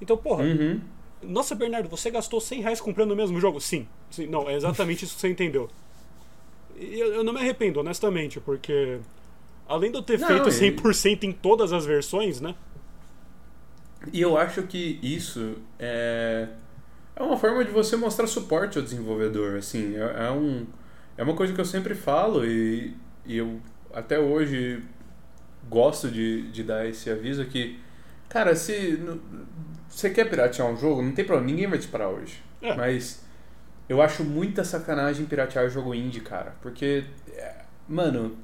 Então, 0.00 0.16
porra, 0.16 0.44
Uhum. 0.44 0.80
Nossa, 1.22 1.54
Bernardo, 1.54 1.88
você 1.88 2.10
gastou 2.10 2.40
100 2.40 2.60
reais 2.62 2.80
comprando 2.80 3.12
o 3.12 3.16
mesmo 3.16 3.40
jogo? 3.40 3.60
Sim. 3.60 3.88
Sim, 4.10 4.26
não, 4.26 4.48
é 4.48 4.54
exatamente 4.54 5.04
isso 5.04 5.14
que 5.14 5.20
você 5.20 5.28
entendeu. 5.28 5.70
E 6.76 6.98
eu, 7.00 7.14
eu 7.14 7.24
não 7.24 7.32
me 7.32 7.40
arrependo, 7.40 7.80
honestamente, 7.80 8.40
porque 8.40 9.00
além 9.68 9.90
de 9.92 9.98
eu 9.98 10.02
ter 10.02 10.18
Não, 10.18 10.26
feito 10.26 10.50
e- 10.50 10.52
100% 10.52 11.24
em 11.24 11.32
todas 11.32 11.72
as 11.72 11.86
versões, 11.86 12.40
né? 12.40 12.56
E 14.12 14.20
eu 14.20 14.36
acho 14.38 14.62
que 14.62 14.98
isso 15.02 15.56
é, 15.78 16.48
é 17.16 17.22
uma 17.22 17.36
forma 17.38 17.64
de 17.64 17.70
você 17.72 17.96
mostrar 17.96 18.26
suporte 18.26 18.78
ao 18.78 18.84
desenvolvedor, 18.84 19.56
assim, 19.58 19.96
é, 19.96 20.26
é 20.28 20.30
um, 20.32 20.66
é 21.16 21.22
uma 21.24 21.34
coisa 21.36 21.52
que 21.54 21.60
eu 21.60 21.64
sempre 21.64 21.94
falo 21.94 22.44
e, 22.46 22.96
e 23.26 23.36
eu 23.38 23.60
até 23.92 24.18
hoje 24.18 24.82
gosto 25.68 26.10
de, 26.10 26.50
de 26.52 26.64
dar 26.64 26.86
esse 26.86 27.10
aviso 27.10 27.44
que, 27.46 27.78
cara, 28.28 28.56
se 28.56 28.98
você 29.88 30.10
quer 30.10 30.28
piratear 30.28 30.68
um 30.68 30.76
jogo, 30.76 31.02
não 31.02 31.12
tem 31.12 31.24
problema, 31.24 31.50
ninguém 31.50 31.66
vai 31.66 31.78
te 31.78 31.88
parar 31.88 32.08
hoje. 32.08 32.42
É. 32.60 32.74
Mas 32.74 33.24
eu 33.88 34.02
acho 34.02 34.22
muita 34.24 34.64
sacanagem 34.64 35.26
piratear 35.26 35.68
jogo 35.70 35.94
indie, 35.94 36.20
cara, 36.20 36.54
porque, 36.60 37.04
é, 37.32 37.62
mano, 37.88 38.36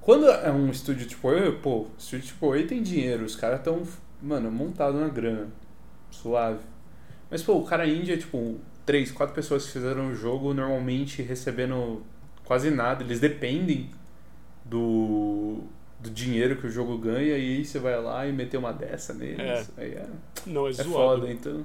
quando 0.00 0.28
é 0.28 0.50
um 0.52 0.70
estúdio 0.70 1.06
tipo 1.06 1.30
eu, 1.32 1.58
pô, 1.58 1.88
estúdio 1.98 2.26
tipo 2.26 2.54
eu 2.54 2.66
tem 2.66 2.82
dinheiro, 2.82 3.24
os 3.24 3.34
caras 3.34 3.60
tão, 3.62 3.82
mano, 4.22 4.50
montado 4.50 4.98
na 4.98 5.08
grana, 5.08 5.48
suave. 6.10 6.60
Mas, 7.30 7.42
pô, 7.42 7.54
o 7.54 7.64
cara 7.64 7.86
indie 7.86 8.12
é 8.12 8.16
tipo 8.16 8.60
três, 8.84 9.10
quatro 9.10 9.34
pessoas 9.34 9.66
que 9.66 9.72
fizeram 9.72 10.10
o 10.10 10.14
jogo, 10.14 10.54
normalmente 10.54 11.22
recebendo 11.22 12.04
quase 12.44 12.70
nada, 12.70 13.02
eles 13.02 13.18
dependem 13.18 13.90
do, 14.64 15.64
do 16.00 16.10
dinheiro 16.10 16.56
que 16.56 16.66
o 16.66 16.70
jogo 16.70 16.96
ganha 16.98 17.28
e 17.28 17.32
aí 17.58 17.64
você 17.64 17.78
vai 17.78 18.00
lá 18.00 18.26
e 18.26 18.32
meter 18.32 18.56
uma 18.58 18.72
dessa 18.72 19.12
neles. 19.14 19.38
É. 19.40 19.64
Aí 19.82 19.92
é, 19.94 20.06
Não, 20.46 20.66
é, 20.66 20.70
é 20.70 20.72
zoado. 20.74 20.90
foda, 20.92 21.30
então. 21.32 21.64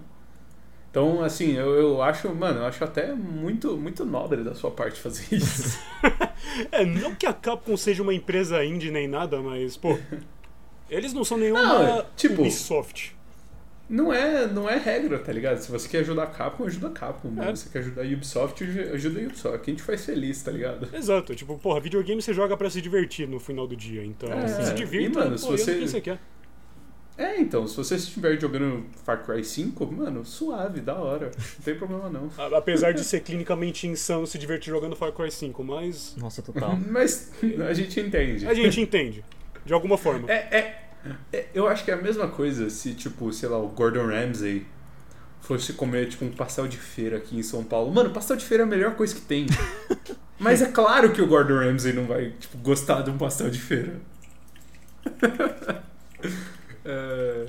Então, 0.90 1.24
assim, 1.24 1.54
eu, 1.56 1.70
eu 1.76 2.02
acho, 2.02 2.34
mano, 2.36 2.60
eu 2.60 2.66
acho 2.66 2.84
até 2.84 3.14
muito, 3.14 3.78
muito 3.78 4.04
nobre 4.04 4.44
da 4.44 4.54
sua 4.54 4.72
parte 4.72 5.00
fazer 5.00 5.26
isso. 5.36 5.80
É, 6.72 6.84
não 6.86 7.16
que 7.16 7.26
a 7.26 7.32
Capcom 7.34 7.78
seja 7.78 8.04
uma 8.04 8.14
empresa 8.14 8.64
indie 8.66 8.92
nem 8.92 9.08
nada, 9.08 9.40
mas, 9.42 9.78
pô, 9.78 9.98
eles 10.90 11.14
não 11.14 11.24
são 11.24 11.38
nenhuma 11.38 11.62
Não, 11.64 12.06
tipo- 12.18 12.42
Ubisoft. 12.42 13.16
Não 13.92 14.14
é, 14.14 14.48
não 14.48 14.70
é 14.70 14.78
regra, 14.78 15.20
tá 15.20 15.34
ligado? 15.34 15.58
Se 15.58 15.70
você 15.70 15.86
quer 15.90 15.98
ajudar 16.00 16.24
a 16.24 16.28
Capcom, 16.28 16.64
ajuda 16.66 16.88
a 16.88 16.92
Capcom. 16.92 17.34
É. 17.44 17.54
Se 17.54 17.64
você 17.64 17.70
quer 17.74 17.80
ajudar 17.80 18.04
a 18.04 18.06
Ubisoft, 18.06 18.64
ajuda 18.64 19.20
a 19.20 19.24
Ubisoft. 19.26 19.60
Que 19.60 19.72
a 19.72 19.74
gente 19.74 19.84
faz 19.84 20.06
feliz, 20.06 20.42
tá 20.42 20.50
ligado? 20.50 20.88
Exato, 20.96 21.36
tipo, 21.36 21.58
porra, 21.58 21.82
videogame 21.82 22.22
você 22.22 22.34
joga 22.34 22.56
pra 22.56 22.70
se 22.70 22.82
divertir 22.82 23.28
no 23.28 23.38
final 23.38 23.68
do 23.68 23.76
dia, 23.76 24.06
então 24.06 24.32
É, 24.32 24.48
se 24.48 24.74
divirta, 24.76 25.20
e, 25.20 25.24
mano, 25.24 25.38
se 25.38 25.46
pô, 25.46 25.52
você- 25.52 25.76
quem 25.76 25.88
você 25.88 26.00
quer. 26.00 26.20
É, 27.18 27.40
então, 27.40 27.68
se 27.68 27.76
você 27.76 27.96
estiver 27.96 28.40
jogando 28.40 28.86
Far 29.04 29.24
Cry 29.26 29.44
5, 29.44 29.86
mano, 29.92 30.26
suave, 30.26 30.80
da 30.80 30.96
hora. 30.96 31.30
Não 31.38 31.64
tem 31.64 31.76
problema 31.76 32.10
não. 32.10 32.32
Apesar 32.58 32.94
de 32.94 33.04
ser 33.04 33.20
clinicamente 33.20 33.86
insano 33.86 34.26
se 34.26 34.40
divertir 34.40 34.72
jogando 34.72 34.96
Far 34.96 35.12
Cry 35.12 35.30
5, 35.30 35.62
mas 35.64 36.16
Nossa, 36.18 36.42
total. 36.42 36.78
Mas 36.90 37.30
a 37.68 37.74
gente 37.74 38.00
entende. 38.00 38.48
a 38.48 38.54
gente 38.54 38.80
entende, 38.80 39.24
de 39.66 39.74
alguma 39.74 39.98
forma. 39.98 40.32
É, 40.32 40.36
é, 40.58 40.81
é- 41.34 41.48
eu 41.54 41.68
acho 41.68 41.84
que 41.86 41.92
é 41.92 41.94
a 41.94 42.02
mesma 42.02 42.28
coisa 42.28 42.70
se, 42.70 42.94
tipo, 42.94 43.32
sei 43.34 43.50
lá, 43.50 43.58
o 43.58 43.68
Gordon 43.70 44.08
Ramsay 44.08 44.66
fosse 45.42 45.74
comer, 45.74 46.08
tipo, 46.10 46.24
um 46.26 46.32
pastel 46.32 46.68
de 46.68 46.78
feira 46.78 47.18
aqui 47.18 47.38
em 47.38 47.44
São 47.44 47.64
Paulo. 47.64 47.92
Mano, 47.92 48.12
pastel 48.12 48.36
de 48.38 48.46
feira 48.46 48.64
é 48.64 48.66
a 48.66 48.70
melhor 48.70 48.96
coisa 48.96 49.14
que 49.16 49.22
tem. 49.22 49.46
Mas 50.40 50.62
é 50.62 50.68
claro 50.72 51.12
que 51.14 51.22
o 51.22 51.28
Gordon 51.28 51.60
Ramsay 51.60 51.94
não 51.94 52.06
vai, 52.06 52.32
tipo, 52.40 52.58
gostar 52.60 53.02
de 53.02 53.10
um 53.12 53.18
pastel 53.18 53.50
de 53.50 53.60
feira. 53.60 54.00
É, 56.84 57.46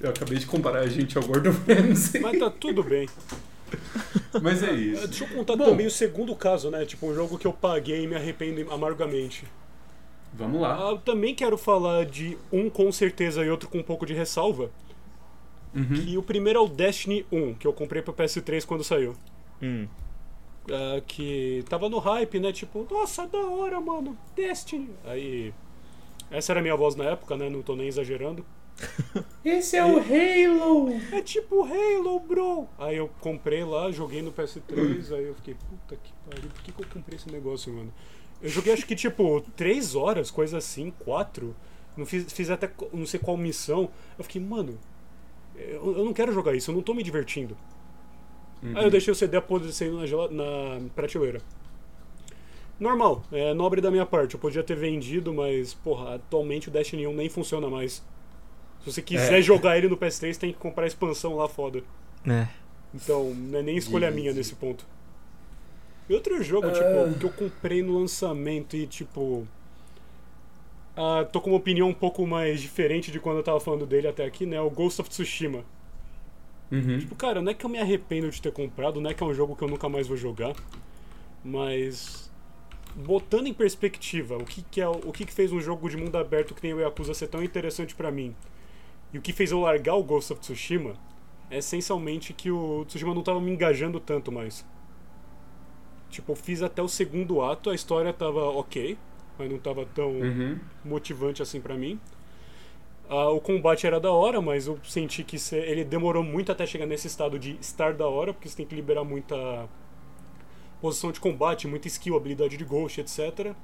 Eu 0.00 0.10
acabei 0.10 0.38
de 0.38 0.46
comparar 0.46 0.80
a 0.80 0.88
gente 0.88 1.16
ao 1.18 1.24
Gordon 1.24 1.52
Ramsay. 1.68 2.20
Mas 2.20 2.38
tá 2.38 2.50
tudo 2.50 2.82
bem. 2.82 3.08
Mas 4.42 4.62
é 4.62 4.72
isso. 4.72 5.06
Deixa 5.08 5.24
eu 5.24 5.28
contar 5.28 5.56
Bom. 5.56 5.66
também 5.66 5.86
o 5.86 5.90
segundo 5.90 6.34
caso, 6.34 6.70
né? 6.70 6.84
Tipo, 6.84 7.06
um 7.10 7.14
jogo 7.14 7.38
que 7.38 7.46
eu 7.46 7.52
paguei 7.52 8.02
e 8.04 8.06
me 8.06 8.14
arrependo 8.16 8.70
amargamente. 8.72 9.44
Vamos 10.32 10.60
lá. 10.60 10.88
Ah, 10.88 10.90
eu 10.92 10.98
também 10.98 11.34
quero 11.34 11.58
falar 11.58 12.06
de 12.06 12.38
um 12.50 12.70
com 12.70 12.90
certeza 12.90 13.44
e 13.44 13.50
outro 13.50 13.68
com 13.68 13.78
um 13.78 13.82
pouco 13.82 14.06
de 14.06 14.14
ressalva. 14.14 14.70
Uhum. 15.74 15.94
E 16.06 16.18
o 16.18 16.22
primeiro 16.22 16.58
é 16.58 16.62
o 16.62 16.68
Destiny 16.68 17.26
1, 17.30 17.54
que 17.54 17.66
eu 17.66 17.72
comprei 17.72 18.02
pra 18.02 18.12
PS3 18.12 18.64
quando 18.64 18.84
saiu. 18.84 19.14
Hum. 19.62 19.86
Ah, 20.70 21.00
que 21.06 21.64
tava 21.68 21.88
no 21.88 21.98
hype, 21.98 22.38
né? 22.40 22.52
Tipo, 22.52 22.86
nossa, 22.90 23.26
da 23.26 23.38
hora, 23.38 23.80
mano, 23.80 24.16
Destiny. 24.36 24.90
Aí. 25.04 25.52
Essa 26.30 26.52
era 26.52 26.60
a 26.60 26.62
minha 26.62 26.76
voz 26.76 26.94
na 26.94 27.04
época, 27.04 27.36
né? 27.36 27.50
Não 27.50 27.62
tô 27.62 27.76
nem 27.76 27.88
exagerando. 27.88 28.44
Esse 29.44 29.76
é 29.76 29.84
o 29.84 29.98
Halo! 29.98 30.90
É 31.12 31.20
tipo 31.20 31.62
Halo, 31.62 32.18
bro! 32.20 32.66
Aí 32.78 32.96
eu 32.96 33.10
comprei 33.20 33.62
lá, 33.64 33.90
joguei 33.90 34.22
no 34.22 34.32
PS3, 34.32 35.14
aí 35.14 35.26
eu 35.26 35.34
fiquei, 35.34 35.54
puta 35.54 35.96
que 36.02 36.12
pariu, 36.26 36.48
por 36.50 36.62
que, 36.62 36.72
que 36.72 36.82
eu 36.82 36.86
comprei 36.88 37.16
esse 37.16 37.30
negócio, 37.30 37.72
mano? 37.72 37.92
Eu 38.42 38.48
joguei 38.48 38.72
acho 38.72 38.86
que 38.86 38.96
tipo 38.96 39.40
3 39.56 39.94
horas, 39.94 40.30
coisa 40.30 40.58
assim, 40.58 40.92
4. 41.04 41.54
Não 41.96 42.04
fiz, 42.04 42.32
fiz 42.32 42.50
até 42.50 42.70
não 42.92 43.06
sei 43.06 43.20
qual 43.20 43.36
missão. 43.36 43.88
Eu 44.18 44.24
fiquei, 44.24 44.40
mano, 44.40 44.78
eu, 45.56 45.98
eu 45.98 46.04
não 46.04 46.12
quero 46.12 46.32
jogar 46.32 46.54
isso, 46.54 46.70
eu 46.70 46.74
não 46.74 46.82
tô 46.82 46.92
me 46.94 47.02
divertindo. 47.02 47.56
Uhum. 48.62 48.76
Aí 48.76 48.84
eu 48.84 48.90
deixei 48.90 49.12
o 49.12 49.14
CD 49.14 49.36
apodrecendo 49.36 49.98
na, 49.98 50.28
na 50.28 50.88
prateleira. 50.94 51.40
Normal, 52.80 53.22
é 53.30 53.54
nobre 53.54 53.80
da 53.80 53.90
minha 53.90 54.06
parte. 54.06 54.34
Eu 54.34 54.40
podia 54.40 54.62
ter 54.62 54.74
vendido, 54.76 55.32
mas, 55.32 55.72
porra, 55.74 56.16
atualmente 56.16 56.68
o 56.68 56.70
Destiny 56.70 57.06
1 57.06 57.12
nem 57.14 57.28
funciona 57.28 57.68
mais. 57.68 58.02
Se 58.80 58.86
você 58.92 59.00
quiser 59.02 59.38
É. 59.38 59.42
jogar 59.42 59.78
ele 59.78 59.88
no 59.88 59.96
PS3, 59.96 60.36
tem 60.36 60.52
que 60.52 60.58
comprar 60.58 60.84
a 60.84 60.86
expansão 60.88 61.36
lá 61.36 61.48
foda. 61.48 61.82
É. 62.26 62.48
Então, 62.92 63.32
não 63.34 63.58
é 63.60 63.62
nem 63.62 63.76
escolha 63.76 64.10
minha 64.10 64.32
nesse 64.32 64.54
ponto. 64.56 64.84
E 66.08 66.14
outro 66.14 66.42
jogo, 66.42 66.66
Ah. 66.68 66.72
tipo, 66.72 67.18
que 67.18 67.24
eu 67.26 67.30
comprei 67.30 67.82
no 67.82 67.98
lançamento 67.98 68.76
e, 68.76 68.86
tipo. 68.86 69.46
Ah, 70.96 71.24
tô 71.30 71.40
com 71.40 71.50
uma 71.50 71.56
opinião 71.56 71.88
um 71.88 71.94
pouco 71.94 72.26
mais 72.26 72.60
diferente 72.60 73.10
de 73.10 73.18
quando 73.18 73.38
eu 73.38 73.42
tava 73.42 73.58
falando 73.60 73.86
dele 73.86 74.08
até 74.08 74.24
aqui, 74.24 74.44
né? 74.44 74.60
O 74.60 74.68
Ghost 74.70 75.00
of 75.00 75.08
Tsushima. 75.08 75.64
Uhum. 76.70 76.98
Tipo, 76.98 77.14
cara, 77.14 77.40
não 77.40 77.50
é 77.50 77.54
que 77.54 77.64
eu 77.64 77.70
me 77.70 77.78
arrependo 77.78 78.30
de 78.30 78.40
ter 78.40 78.52
comprado, 78.52 79.00
não 79.00 79.10
é 79.10 79.14
que 79.14 79.22
é 79.22 79.26
um 79.26 79.32
jogo 79.34 79.54
que 79.56 79.62
eu 79.62 79.68
nunca 79.68 79.88
mais 79.88 80.06
vou 80.06 80.16
jogar, 80.16 80.54
mas 81.44 82.30
botando 82.94 83.46
em 83.46 83.54
perspectiva 83.54 84.36
o 84.36 84.44
que, 84.44 84.62
que 84.62 84.80
é 84.80 84.88
o 84.88 85.12
que, 85.12 85.24
que 85.24 85.32
fez 85.32 85.50
um 85.52 85.60
jogo 85.60 85.88
de 85.88 85.96
mundo 85.96 86.16
aberto 86.16 86.54
que 86.54 86.60
tem 86.60 86.74
o 86.74 86.80
Yakuza 86.80 87.14
ser 87.14 87.26
tão 87.26 87.42
interessante 87.42 87.94
pra 87.94 88.10
mim 88.10 88.34
e 89.14 89.18
o 89.18 89.22
que 89.22 89.32
fez 89.32 89.50
eu 89.50 89.60
largar 89.60 89.94
o 89.94 90.02
Ghost 90.02 90.30
of 90.32 90.42
Tsushima 90.42 90.94
é 91.50 91.58
essencialmente 91.58 92.34
que 92.34 92.50
o 92.50 92.84
Tsushima 92.86 93.14
não 93.14 93.22
tava 93.22 93.40
me 93.40 93.50
engajando 93.50 93.98
tanto 94.00 94.30
mais. 94.32 94.64
Tipo, 96.12 96.32
eu 96.32 96.36
fiz 96.36 96.62
até 96.62 96.82
o 96.82 96.88
segundo 96.88 97.40
ato, 97.40 97.70
a 97.70 97.74
história 97.74 98.12
tava 98.12 98.44
ok, 98.44 98.98
mas 99.38 99.50
não 99.50 99.58
tava 99.58 99.86
tão 99.86 100.10
Uhum. 100.10 100.58
motivante 100.84 101.40
assim 101.42 101.58
pra 101.58 101.74
mim. 101.74 101.98
Ah, 103.08 103.30
o 103.30 103.40
combate 103.40 103.86
era 103.86 103.98
da 103.98 104.12
hora, 104.12 104.40
mas 104.42 104.66
eu 104.66 104.78
senti 104.84 105.24
que 105.24 105.36
ele 105.56 105.84
demorou 105.84 106.22
muito 106.22 106.52
até 106.52 106.66
chegar 106.66 106.84
nesse 106.84 107.06
estado 107.06 107.38
de 107.38 107.56
estar 107.60 107.94
da 107.94 108.06
hora, 108.06 108.34
porque 108.34 108.46
você 108.46 108.56
tem 108.58 108.66
que 108.66 108.74
liberar 108.74 109.04
muita 109.04 109.66
posição 110.82 111.10
de 111.10 111.18
combate, 111.18 111.66
muita 111.66 111.88
skill, 111.88 112.14
habilidade 112.14 112.58
de 112.58 112.64
ghost, 112.64 113.00
etc. 113.00 113.54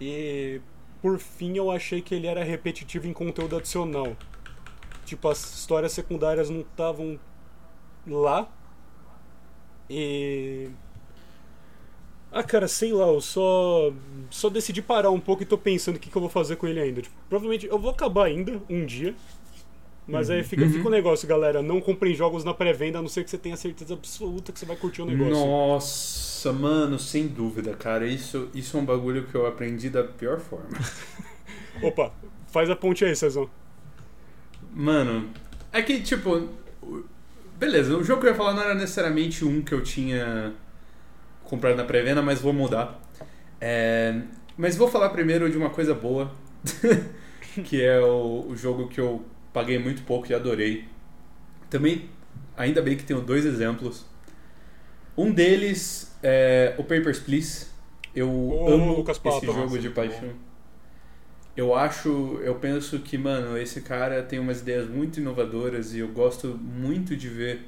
E 0.00 0.60
por 1.02 1.18
fim 1.18 1.54
eu 1.58 1.70
achei 1.70 2.00
que 2.00 2.14
ele 2.14 2.26
era 2.26 2.42
repetitivo 2.42 3.06
em 3.06 3.12
conteúdo 3.12 3.56
adicional. 3.56 4.16
Tipo, 5.04 5.28
as 5.28 5.38
histórias 5.54 5.92
secundárias 5.92 6.48
não 6.48 6.60
estavam 6.62 7.20
lá. 8.06 8.48
E 9.88 10.68
ah, 12.36 12.42
cara, 12.42 12.68
sei 12.68 12.92
lá, 12.92 13.06
eu 13.06 13.20
só, 13.20 13.90
só 14.28 14.50
decidi 14.50 14.82
parar 14.82 15.10
um 15.10 15.18
pouco 15.18 15.42
e 15.42 15.46
tô 15.46 15.56
pensando 15.56 15.96
o 15.96 15.98
que, 15.98 16.10
que 16.10 16.16
eu 16.16 16.20
vou 16.20 16.28
fazer 16.28 16.56
com 16.56 16.66
ele 16.66 16.78
ainda. 16.78 17.00
Tipo, 17.00 17.14
provavelmente 17.30 17.66
eu 17.66 17.78
vou 17.78 17.90
acabar 17.90 18.26
ainda, 18.26 18.60
um 18.68 18.84
dia. 18.84 19.14
Mas 20.06 20.28
aí 20.28 20.44
fica, 20.44 20.68
fica 20.68 20.86
o 20.86 20.90
negócio, 20.90 21.26
galera. 21.26 21.62
Não 21.62 21.80
comprem 21.80 22.14
jogos 22.14 22.44
na 22.44 22.52
pré-venda, 22.52 22.98
a 22.98 23.02
não 23.02 23.08
ser 23.08 23.24
que 23.24 23.30
você 23.30 23.38
tenha 23.38 23.56
certeza 23.56 23.94
absoluta 23.94 24.52
que 24.52 24.58
você 24.58 24.66
vai 24.66 24.76
curtir 24.76 25.00
o 25.00 25.06
negócio. 25.06 25.32
Nossa, 25.32 26.52
mano, 26.52 26.98
sem 26.98 27.26
dúvida, 27.26 27.74
cara. 27.74 28.06
Isso, 28.06 28.50
isso 28.54 28.76
é 28.76 28.80
um 28.80 28.84
bagulho 28.84 29.26
que 29.26 29.34
eu 29.34 29.46
aprendi 29.46 29.88
da 29.88 30.04
pior 30.04 30.38
forma. 30.38 30.68
Opa, 31.82 32.12
faz 32.48 32.68
a 32.68 32.76
ponte 32.76 33.02
aí, 33.02 33.16
Cezão. 33.16 33.48
Mano, 34.74 35.30
é 35.72 35.80
que, 35.80 36.02
tipo. 36.02 36.50
Beleza, 37.58 37.96
o 37.96 38.04
jogo 38.04 38.20
que 38.20 38.26
eu 38.26 38.32
ia 38.32 38.36
falar 38.36 38.52
não 38.52 38.62
era 38.62 38.74
necessariamente 38.74 39.42
um 39.42 39.62
que 39.62 39.72
eu 39.72 39.82
tinha 39.82 40.54
comprado 41.48 41.76
na 41.76 41.84
pré-venda, 41.84 42.22
mas 42.22 42.40
vou 42.40 42.52
mudar. 42.52 43.00
É, 43.60 44.20
mas 44.56 44.76
vou 44.76 44.88
falar 44.88 45.10
primeiro 45.10 45.50
de 45.50 45.56
uma 45.56 45.70
coisa 45.70 45.94
boa, 45.94 46.30
que 47.64 47.82
é 47.82 48.00
o, 48.00 48.46
o 48.48 48.56
jogo 48.56 48.88
que 48.88 49.00
eu 49.00 49.24
paguei 49.52 49.78
muito 49.78 50.02
pouco 50.02 50.30
e 50.30 50.34
adorei. 50.34 50.84
Também, 51.70 52.08
ainda 52.56 52.82
bem 52.82 52.96
que 52.96 53.04
tenho 53.04 53.20
dois 53.20 53.44
exemplos. 53.44 54.04
Um 55.16 55.32
deles 55.32 56.14
é 56.22 56.74
o 56.76 56.82
Papers, 56.84 57.18
Please. 57.18 57.66
Eu 58.14 58.30
Ô, 58.30 58.68
amo 58.72 58.96
Lucas 58.96 59.16
esse 59.16 59.24
Pato, 59.24 59.46
jogo 59.46 59.60
nossa, 59.60 59.78
de 59.78 59.90
paixão. 59.90 60.30
Eu 61.56 61.74
acho, 61.74 62.38
eu 62.42 62.54
penso 62.56 62.98
que, 63.00 63.16
mano, 63.16 63.56
esse 63.56 63.80
cara 63.80 64.22
tem 64.22 64.38
umas 64.38 64.60
ideias 64.60 64.88
muito 64.88 65.20
inovadoras 65.20 65.94
e 65.94 66.00
eu 66.00 66.08
gosto 66.08 66.48
muito 66.48 67.16
de 67.16 67.28
ver 67.28 67.66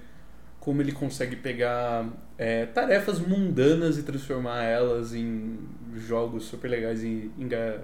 como 0.68 0.82
ele 0.82 0.92
consegue 0.92 1.34
pegar 1.34 2.06
é, 2.36 2.66
tarefas 2.66 3.18
mundanas 3.18 3.96
e 3.96 4.02
transformar 4.02 4.64
elas 4.64 5.14
em 5.14 5.58
jogos 5.96 6.44
super 6.44 6.68
legais 6.70 7.02
e, 7.02 7.30
enga- 7.38 7.82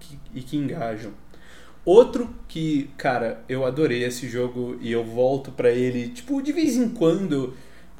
que- 0.00 0.18
e 0.34 0.42
que 0.42 0.56
engajam. 0.56 1.12
Outro 1.84 2.28
que, 2.48 2.90
cara, 2.98 3.44
eu 3.48 3.64
adorei 3.64 4.02
esse 4.02 4.28
jogo 4.28 4.76
e 4.80 4.90
eu 4.90 5.04
volto 5.04 5.52
pra 5.52 5.70
ele, 5.70 6.08
tipo, 6.08 6.42
de 6.42 6.52
vez 6.52 6.76
em 6.76 6.88
quando. 6.88 7.54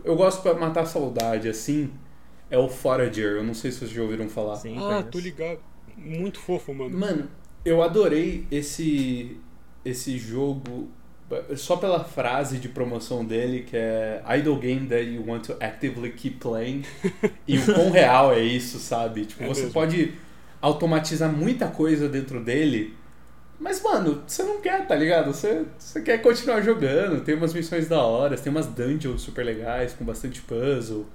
Eu 0.04 0.16
gosto 0.16 0.42
pra 0.42 0.54
matar 0.54 0.80
a 0.82 0.86
saudade, 0.86 1.48
assim. 1.48 1.92
É 2.50 2.58
o 2.58 2.68
Forager. 2.68 3.36
Eu 3.36 3.44
não 3.44 3.54
sei 3.54 3.70
se 3.70 3.78
vocês 3.78 3.90
já 3.92 4.02
ouviram 4.02 4.28
falar. 4.28 4.56
Sim, 4.56 4.76
Ah, 4.78 4.80
conheço. 4.80 5.08
tô 5.12 5.18
ligado. 5.20 5.60
Muito 5.96 6.40
fofo, 6.40 6.74
mano. 6.74 6.98
Mano, 6.98 7.28
eu 7.64 7.80
adorei 7.84 8.46
esse 8.50 9.36
esse 9.84 10.18
jogo 10.18 10.88
só 11.56 11.76
pela 11.76 12.02
frase 12.04 12.58
de 12.58 12.68
promoção 12.68 13.24
dele 13.24 13.62
que 13.62 13.76
é 13.76 14.22
idle 14.38 14.56
game 14.58 14.86
that 14.88 15.02
you 15.04 15.24
want 15.26 15.46
to 15.46 15.56
actively 15.60 16.10
keep 16.12 16.36
playing 16.38 16.84
e 17.46 17.58
o 17.58 17.64
quão 17.64 17.90
real 17.90 18.32
é 18.32 18.40
isso, 18.40 18.78
sabe? 18.78 19.24
Tipo, 19.26 19.44
É 19.44 19.46
você 19.48 19.62
mesmo. 19.62 19.74
pode 19.74 20.14
automatizar 20.60 21.30
muita 21.32 21.68
coisa 21.68 22.08
dentro 22.08 22.42
dele, 22.42 22.94
mas 23.58 23.82
mano, 23.82 24.22
você 24.26 24.42
não 24.42 24.60
quer, 24.60 24.86
tá 24.86 24.94
ligado? 24.94 25.32
Você, 25.32 25.64
você 25.78 26.00
quer 26.02 26.18
continuar 26.18 26.60
jogando, 26.62 27.22
tem 27.22 27.34
umas 27.34 27.54
missões 27.54 27.88
da 27.88 28.02
hora, 28.02 28.36
tem 28.36 28.50
umas 28.50 28.66
dungeons 28.66 29.22
super 29.22 29.44
legais 29.44 29.92
com 29.92 30.04
bastante 30.04 30.40
puzzle. 30.42 31.06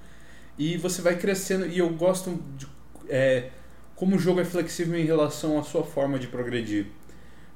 E 0.58 0.78
você 0.78 1.02
vai 1.02 1.16
crescendo 1.18 1.68
e 1.68 1.78
eu 1.80 1.90
gosto 1.90 2.42
de 2.58 2.68
é, 3.10 3.50
como 3.96 4.16
o 4.16 4.20
jogo 4.20 4.40
é 4.40 4.46
flexível 4.46 4.98
em 4.98 5.06
relação 5.06 5.60
à 5.60 5.64
sua 5.64 5.84
forma 5.84 6.18
de 6.18 6.28
progredir. 6.28 6.88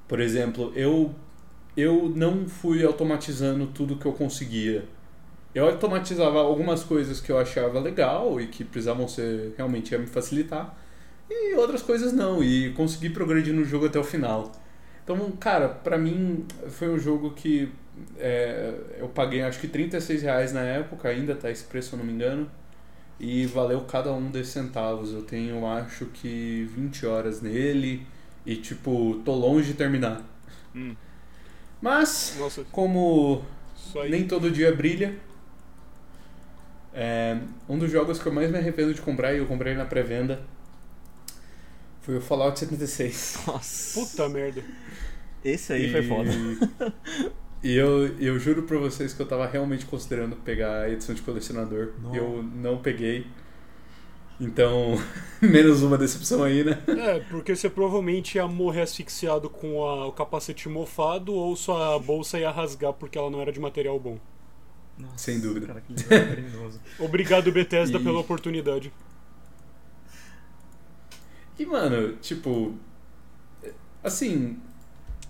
Por 0.08 0.20
exemplo, 0.20 0.72
eu 0.76 1.14
eu 1.76 2.12
não 2.16 2.48
fui 2.48 2.84
automatizando 2.84 3.68
tudo 3.68 3.96
que 3.96 4.06
eu 4.06 4.14
conseguia. 4.14 4.86
Eu 5.54 5.66
automatizava 5.66 6.40
algumas 6.40 6.84
coisas 6.84 7.20
que 7.20 7.32
eu 7.32 7.38
achava 7.38 7.80
legal 7.80 8.40
e 8.40 8.48
que 8.48 8.64
precisavam 8.64 9.08
ser 9.08 9.54
realmente 9.58 9.92
ia 9.92 10.00
me 10.00 10.08
facilitar, 10.08 10.78
e 11.30 11.56
outras 11.56 11.82
coisas 11.82 12.14
não, 12.14 12.44
e 12.44 12.72
consegui 12.74 13.10
progredir 13.10 13.54
no 13.54 13.64
jogo 13.66 13.86
até 13.86 14.00
o 14.00 14.04
final. 14.04 14.52
Então, 15.04 15.32
cara, 15.32 15.70
pra 15.70 15.98
mim 15.98 16.46
foi 16.70 16.90
um 16.90 17.00
jogo 17.00 17.32
que 17.32 17.72
é, 18.18 18.74
eu 19.00 19.08
paguei 19.10 19.42
acho 19.42 19.60
que 19.60 19.68
36 19.68 20.22
reais 20.22 20.54
na 20.54 20.62
época, 20.62 21.10
ainda 21.10 21.36
tá 21.36 21.50
esse 21.50 21.64
preço, 21.64 21.90
se 21.90 21.96
eu 21.96 22.00
não 22.00 22.06
me 22.06 22.14
engano. 22.14 22.50
E 23.20 23.46
valeu 23.46 23.82
cada 23.82 24.12
um 24.12 24.32
desses 24.32 24.54
centavos. 24.54 25.14
Eu 25.14 25.22
tenho, 25.22 25.66
acho 25.68 26.06
que 26.06 26.68
20 26.76 27.06
horas 27.06 27.42
nele. 27.42 28.06
E, 28.46 28.56
tipo, 28.56 29.22
tô 29.24 29.36
longe 29.36 29.68
de 29.68 29.74
terminar. 29.76 30.24
Hum. 30.76 30.96
Mas, 31.82 32.36
Nossa, 32.38 32.64
como 32.72 33.44
nem 34.10 34.28
todo 34.28 34.52
dia 34.52 34.74
brilha, 34.74 35.18
é, 36.94 37.38
um 37.68 37.78
dos 37.78 37.92
jogos 37.92 38.20
que 38.20 38.28
eu 38.28 38.32
mais 38.32 38.52
me 38.52 38.58
arrependo 38.58 38.94
de 38.94 39.02
comprar, 39.02 39.34
e 39.34 39.38
eu 39.40 39.46
comprei 39.48 39.74
na 39.74 39.86
pré-venda, 39.86 40.44
foi 42.02 42.18
o 42.18 42.22
Fallout 42.22 42.60
76. 42.60 43.40
Nossa. 43.48 44.00
Puta 44.00 44.30
merda. 44.30 44.64
Esse 45.44 45.74
aí 45.74 45.92
foi 45.92 46.04
foda. 46.04 46.30
E 47.64 47.76
eu, 47.76 48.08
eu 48.18 48.40
juro 48.40 48.64
pra 48.64 48.78
vocês 48.80 49.14
que 49.14 49.22
eu 49.22 49.26
tava 49.28 49.46
realmente 49.46 49.86
considerando 49.86 50.36
pegar 50.36 50.82
a 50.82 50.90
edição 50.90 51.14
de 51.14 51.22
colecionador. 51.22 51.92
Não. 52.02 52.16
Eu 52.16 52.44
não 52.44 52.80
peguei. 52.80 53.28
Então, 54.44 54.96
menos 55.40 55.84
uma 55.84 55.98
decepção 55.98 56.44
aí, 56.44 56.64
né? 56.64 56.82
É, 56.88 57.20
porque 57.30 57.56
você 57.56 57.70
provavelmente 57.70 58.36
ia 58.36 58.48
morrer 58.48 58.82
asfixiado 58.82 59.48
com 59.50 59.86
a- 59.86 60.08
o 60.08 60.12
capacete 60.12 60.68
mofado 60.68 61.32
ou 61.34 61.56
sua 61.56 62.00
bolsa 62.00 62.40
ia 62.40 62.50
rasgar 62.50 62.92
porque 62.94 63.18
ela 63.18 63.30
não 63.30 63.40
era 63.40 63.52
de 63.52 63.60
material 63.60 64.00
bom. 64.00 64.18
Nossa, 64.98 65.18
Sem 65.18 65.40
dúvida. 65.40 65.68
Cara, 65.68 65.82
que. 65.82 65.94
Obrigado, 67.04 67.52
Bethesda, 67.52 68.00
E- 68.00 68.04
pela 68.04 68.20
oportunidade. 68.20 68.92
E, 71.58 71.66
mano, 71.66 72.14
tipo. 72.18 72.74
Assim. 74.04 74.58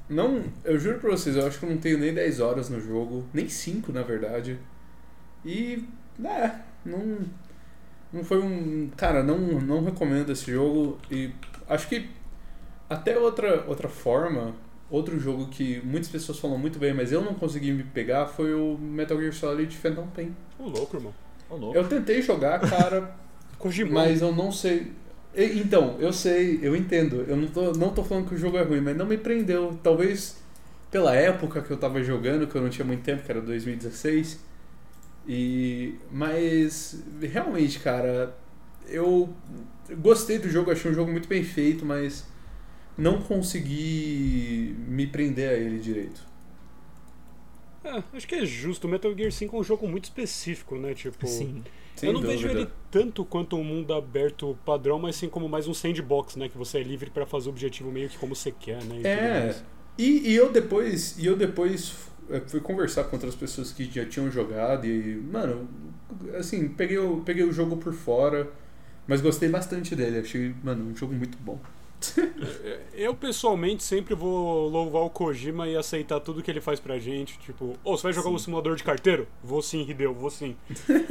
Não. 0.10 0.44
Eu 0.64 0.80
juro 0.80 1.00
pra 1.00 1.12
vocês, 1.12 1.36
eu 1.36 1.46
acho 1.46 1.60
que 1.60 1.66
eu 1.66 1.70
não 1.70 1.78
tenho 1.78 1.98
nem 1.98 2.14
10 2.14 2.40
horas 2.40 2.70
no 2.70 2.80
jogo. 2.80 3.26
Nem 3.34 3.48
5, 3.50 3.92
na 3.92 4.04
verdade. 4.04 4.58
E. 5.46 5.84
É. 6.24 6.52
Não. 6.86 7.20
Não 8.12 8.24
foi 8.24 8.40
um. 8.42 8.90
Cara, 8.98 9.24
não, 9.24 9.38
não 9.38 9.84
recomendo 9.84 10.32
esse 10.32 10.52
jogo. 10.52 10.98
E 11.10 11.32
acho 11.70 11.88
que. 11.88 12.10
Até 12.90 13.18
outra, 13.18 13.64
outra 13.68 13.88
forma. 13.88 14.54
Outro 14.90 15.18
jogo 15.18 15.48
que 15.48 15.82
muitas 15.86 16.10
pessoas 16.10 16.38
falam 16.38 16.58
muito 16.58 16.78
bem, 16.78 16.94
mas 16.94 17.14
eu 17.14 17.22
não 17.22 17.34
consegui 17.34 17.72
me 17.72 17.84
pegar 17.84 18.26
foi 18.26 18.54
o 18.54 18.78
Metal 18.78 19.18
Gear 19.18 19.32
Solid 19.32 19.74
Phantom 19.78 20.06
Pain. 20.08 20.36
Ô, 20.60 20.68
louco, 20.68 20.98
irmão. 20.98 21.14
Ô, 21.50 21.56
louco. 21.56 21.78
Eu 21.78 21.88
tentei 21.88 22.22
jogar, 22.22 22.60
cara, 22.60 23.16
mas 23.90 24.22
eu 24.22 24.36
não 24.36 24.52
sei. 24.52 24.92
Então, 25.34 25.96
eu 25.98 26.12
sei, 26.12 26.60
eu 26.62 26.76
entendo. 26.76 27.24
Eu 27.26 27.38
não 27.38 27.48
tô, 27.48 27.72
não 27.72 27.94
tô 27.94 28.04
falando 28.04 28.28
que 28.28 28.36
o 28.36 28.38
jogo 28.38 28.58
é 28.58 28.64
ruim, 28.64 28.82
mas 28.82 28.98
não 28.98 29.06
me 29.06 29.18
prendeu. 29.18 29.80
Talvez 29.82 30.42
pela 30.92 31.16
época 31.16 31.62
que 31.62 31.72
eu 31.72 31.78
tava 31.78 32.04
jogando, 32.04 32.46
que 32.46 32.56
eu 32.56 32.62
não 32.62 32.70
tinha 32.70 32.86
muito 32.86 33.02
tempo, 33.02 33.24
que 33.24 33.32
era 33.32 33.42
2016. 33.42 34.51
E. 35.28 35.96
Mas. 36.12 37.04
Realmente, 37.22 37.80
cara. 37.80 38.38
Eu 38.88 39.34
gostei 40.00 40.38
do 40.38 40.50
jogo, 40.50 40.72
achei 40.72 40.92
um 40.92 40.94
jogo 40.94 41.12
muito 41.12 41.28
bem 41.28 41.44
feito, 41.44 41.86
mas. 41.86 42.30
Não 42.98 43.22
consegui 43.22 44.76
me 44.88 45.08
prender 45.08 45.50
a 45.50 45.54
ele 45.54 45.80
direito. 45.80 46.22
É, 47.84 48.04
acho 48.14 48.28
que 48.28 48.36
é 48.36 48.46
justo. 48.46 48.86
O 48.86 48.90
Metal 48.90 49.16
Gear 49.16 49.32
5 49.32 49.56
é 49.56 49.60
um 49.60 49.64
jogo 49.64 49.88
muito 49.88 50.06
específico, 50.06 50.76
né? 50.76 50.94
Tipo. 50.94 51.28
Sim. 51.28 51.64
Eu 52.02 52.14
não 52.14 52.22
dúvida. 52.22 52.42
vejo 52.42 52.48
ele 52.48 52.68
tanto 52.90 53.24
quanto 53.24 53.56
um 53.56 53.64
mundo 53.64 53.94
aberto 53.94 54.58
padrão, 54.66 54.98
mas 54.98 55.16
sim 55.16 55.30
como 55.30 55.48
mais 55.48 55.68
um 55.68 55.74
sandbox, 55.74 56.36
né? 56.36 56.50
Que 56.50 56.58
você 56.58 56.80
é 56.80 56.84
livre 56.84 57.10
pra 57.10 57.26
fazer 57.26 57.48
o 57.48 57.52
objetivo 57.52 57.92
meio 57.92 58.10
que 58.10 58.18
como 58.18 58.36
você 58.36 58.52
quer, 58.52 58.84
né? 58.84 59.02
e 59.02 59.08
É, 59.08 59.56
e, 59.98 60.32
e 60.32 60.36
eu 60.36 60.52
depois, 60.52 61.18
e 61.20 61.26
eu 61.26 61.36
depois 61.36 61.94
fui 62.48 62.60
conversar 62.60 63.06
com 63.06 63.16
outras 63.16 63.36
pessoas 63.36 63.72
que 63.72 63.86
já 63.86 64.06
tinham 64.06 64.32
jogado 64.32 64.86
e, 64.86 65.16
mano, 65.16 65.68
assim, 66.38 66.68
peguei 66.70 66.98
o, 66.98 67.22
peguei 67.22 67.44
o 67.44 67.52
jogo 67.52 67.78
por 67.78 67.94
fora, 67.94 68.50
mas 69.08 69.22
gostei 69.22 69.50
bastante 69.50 69.96
dele, 69.96 70.20
achei, 70.20 70.54
mano, 70.64 70.90
um 70.90 70.96
jogo 70.96 71.14
muito 71.14 71.38
bom. 71.40 71.60
Eu 72.94 73.14
pessoalmente 73.14 73.84
sempre 73.84 74.16
vou 74.16 74.68
louvar 74.68 75.04
o 75.04 75.10
Kojima 75.10 75.68
e 75.68 75.78
aceitar 75.78 76.20
tudo 76.20 76.42
que 76.42 76.50
ele 76.50 76.62
faz 76.62 76.80
pra 76.80 76.98
gente. 76.98 77.38
Tipo, 77.40 77.78
ô, 77.84 77.96
você 77.96 78.04
vai 78.04 78.14
jogar 78.14 78.30
um 78.30 78.38
simulador 78.38 78.76
de 78.76 78.84
carteiro? 78.84 79.28
Vou 79.44 79.62
sim, 79.62 79.88
Hideo, 79.88 80.14
vou 80.14 80.30
sim. 80.30 80.56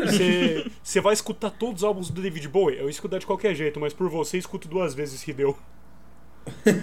Você 0.83 1.01
vai 1.01 1.12
escutar 1.12 1.51
todos 1.51 1.83
os 1.83 1.85
álbuns 1.85 2.11
do 2.11 2.21
David 2.21 2.49
Bowie? 2.49 2.79
Eu 2.79 2.89
escutar 2.89 3.18
de 3.18 3.27
qualquer 3.27 3.55
jeito, 3.55 3.79
mas 3.79 3.93
por 3.93 4.09
você 4.09 4.37
escuto 4.37 4.68
duas 4.68 4.95
vezes, 4.95 5.27
Hideo. 5.27 5.57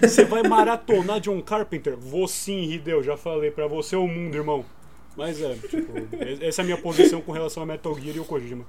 Você 0.02 0.24
vai 0.24 0.42
maratonar 0.42 1.20
John 1.20 1.40
Carpenter? 1.42 1.96
Vou 1.96 2.26
sim, 2.28 2.70
Hideo, 2.70 3.02
já 3.02 3.16
falei 3.16 3.50
pra 3.50 3.66
você 3.66 3.94
é 3.94 3.98
o 3.98 4.06
mundo, 4.06 4.34
irmão. 4.34 4.64
Mas 5.16 5.40
é, 5.42 5.54
tipo, 5.54 5.92
essa 6.40 6.60
é 6.60 6.62
a 6.62 6.64
minha 6.64 6.78
posição 6.78 7.20
com 7.20 7.32
relação 7.32 7.62
a 7.62 7.66
Metal 7.66 7.92
Gear 7.98 8.16
e 8.16 8.20
o 8.20 8.24
Kojima. 8.24 8.64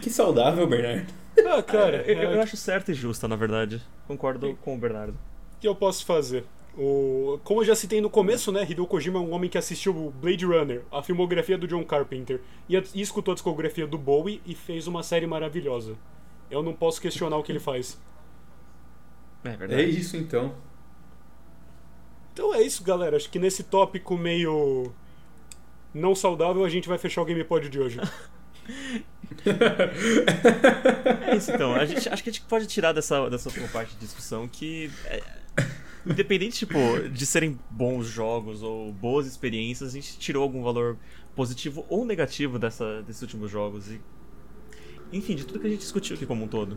Que 0.00 0.10
saudável, 0.10 0.66
Bernardo. 0.66 1.12
Ah, 1.46 1.62
cara, 1.62 2.02
eu, 2.06 2.14
eu 2.20 2.30
é, 2.32 2.42
acho 2.42 2.56
certo 2.56 2.90
e 2.90 2.94
justa, 2.94 3.28
na 3.28 3.36
verdade. 3.36 3.80
Concordo 4.08 4.56
com 4.62 4.74
o 4.74 4.78
Bernardo. 4.78 5.12
O 5.56 5.60
que 5.60 5.68
eu 5.68 5.74
posso 5.74 6.04
fazer? 6.04 6.44
O... 6.76 7.38
Como 7.44 7.60
eu 7.60 7.64
já 7.66 7.74
citei 7.74 8.00
no 8.00 8.08
começo, 8.10 8.50
né? 8.50 8.66
Hideo 8.68 8.86
Kojima 8.86 9.18
é 9.18 9.22
um 9.22 9.32
homem 9.32 9.48
que 9.48 9.58
assistiu 9.58 9.94
o 9.94 10.10
Blade 10.10 10.44
Runner, 10.46 10.82
a 10.90 11.02
filmografia 11.02 11.56
do 11.58 11.68
John 11.68 11.84
Carpenter, 11.84 12.40
e, 12.68 12.76
a- 12.76 12.82
e 12.94 13.00
escutou 13.00 13.32
a 13.32 13.34
discografia 13.34 13.86
do 13.86 13.98
Bowie 13.98 14.40
e 14.46 14.54
fez 14.54 14.86
uma 14.86 15.02
série 15.02 15.26
maravilhosa. 15.26 15.94
Eu 16.50 16.62
não 16.62 16.72
posso 16.72 17.00
questionar 17.00 17.36
o 17.36 17.42
que 17.42 17.52
ele 17.52 17.60
faz. 17.60 18.00
É 19.44 19.50
É 19.50 19.56
verdade. 19.56 19.98
isso 19.98 20.16
então. 20.16 20.54
Então 22.32 22.54
é 22.54 22.62
isso, 22.62 22.82
galera. 22.82 23.16
Acho 23.16 23.30
que 23.30 23.38
nesse 23.38 23.64
tópico 23.64 24.16
meio 24.16 24.92
não 25.92 26.14
saudável 26.14 26.64
a 26.64 26.68
gente 26.68 26.88
vai 26.88 26.98
fechar 26.98 27.22
o 27.22 27.24
GamePod 27.24 27.68
de 27.68 27.78
hoje. 27.78 28.00
é 31.26 31.36
isso 31.36 31.50
então. 31.50 31.74
A 31.74 31.84
gente, 31.84 32.08
acho 32.08 32.22
que 32.22 32.30
a 32.30 32.32
gente 32.32 32.42
pode 32.42 32.66
tirar 32.66 32.92
dessa, 32.92 33.28
dessa 33.28 33.48
última 33.48 33.68
parte 33.68 33.94
de 33.94 34.00
discussão 34.00 34.48
que. 34.48 34.90
É, 35.06 35.22
independente 36.06 36.58
tipo, 36.58 37.08
de 37.08 37.26
serem 37.26 37.58
bons 37.70 38.06
jogos 38.06 38.62
ou 38.62 38.92
boas 38.92 39.26
experiências, 39.26 39.90
a 39.90 39.92
gente 39.92 40.18
tirou 40.18 40.42
algum 40.42 40.62
valor 40.62 40.96
positivo 41.34 41.84
ou 41.88 42.04
negativo 42.04 42.58
dessa, 42.58 43.02
desses 43.02 43.22
últimos 43.22 43.50
jogos. 43.50 43.90
E, 43.90 44.00
enfim, 45.12 45.34
de 45.34 45.44
tudo 45.44 45.60
que 45.60 45.66
a 45.66 45.70
gente 45.70 45.80
discutiu 45.80 46.16
aqui 46.16 46.26
como 46.26 46.44
um 46.44 46.48
todo. 46.48 46.76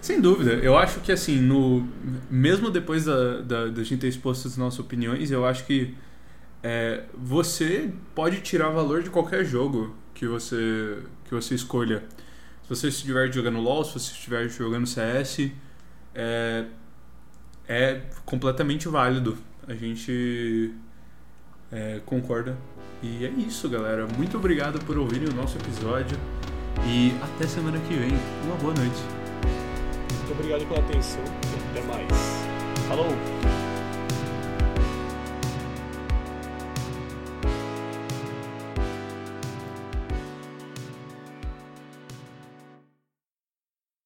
Sem 0.00 0.20
dúvida. 0.20 0.52
Eu 0.52 0.76
acho 0.76 1.00
que, 1.00 1.12
assim, 1.12 1.40
no 1.40 1.86
mesmo 2.30 2.70
depois 2.70 3.04
da, 3.04 3.40
da, 3.40 3.66
da 3.66 3.82
gente 3.82 4.00
ter 4.00 4.08
exposto 4.08 4.48
as 4.48 4.56
nossas 4.56 4.78
opiniões, 4.78 5.30
eu 5.30 5.44
acho 5.44 5.64
que 5.64 5.94
é, 6.62 7.04
você 7.14 7.92
pode 8.14 8.40
tirar 8.40 8.70
valor 8.70 9.02
de 9.02 9.10
qualquer 9.10 9.44
jogo 9.44 9.94
que 10.14 10.26
você, 10.26 10.98
que 11.24 11.34
você 11.34 11.54
escolha. 11.54 12.02
Se 12.62 12.68
você 12.70 12.88
estiver 12.88 13.32
jogando 13.32 13.60
LoL, 13.60 13.84
se 13.84 13.92
você 13.92 14.12
estiver 14.12 14.48
jogando 14.48 14.86
CS, 14.86 15.50
é, 16.14 16.64
é 17.68 18.02
completamente 18.24 18.88
válido. 18.88 19.38
A 19.68 19.74
gente 19.74 20.72
é, 21.70 22.00
concorda. 22.04 22.56
E 23.02 23.24
é 23.24 23.28
isso, 23.30 23.68
galera. 23.68 24.06
Muito 24.16 24.36
obrigado 24.36 24.78
por 24.84 24.98
ouvirem 24.98 25.28
o 25.28 25.34
nosso 25.34 25.56
episódio. 25.58 26.18
E 26.84 27.12
até 27.22 27.46
semana 27.46 27.78
que 27.80 27.94
vem. 27.94 28.10
Uma 28.44 28.56
boa 28.56 28.74
noite. 28.74 29.25
Obrigado 30.38 30.66
pela 30.68 30.80
atenção 30.80 31.22
e 31.24 31.78
até 31.78 31.86
mais. 31.86 32.08
Falou! 32.88 33.65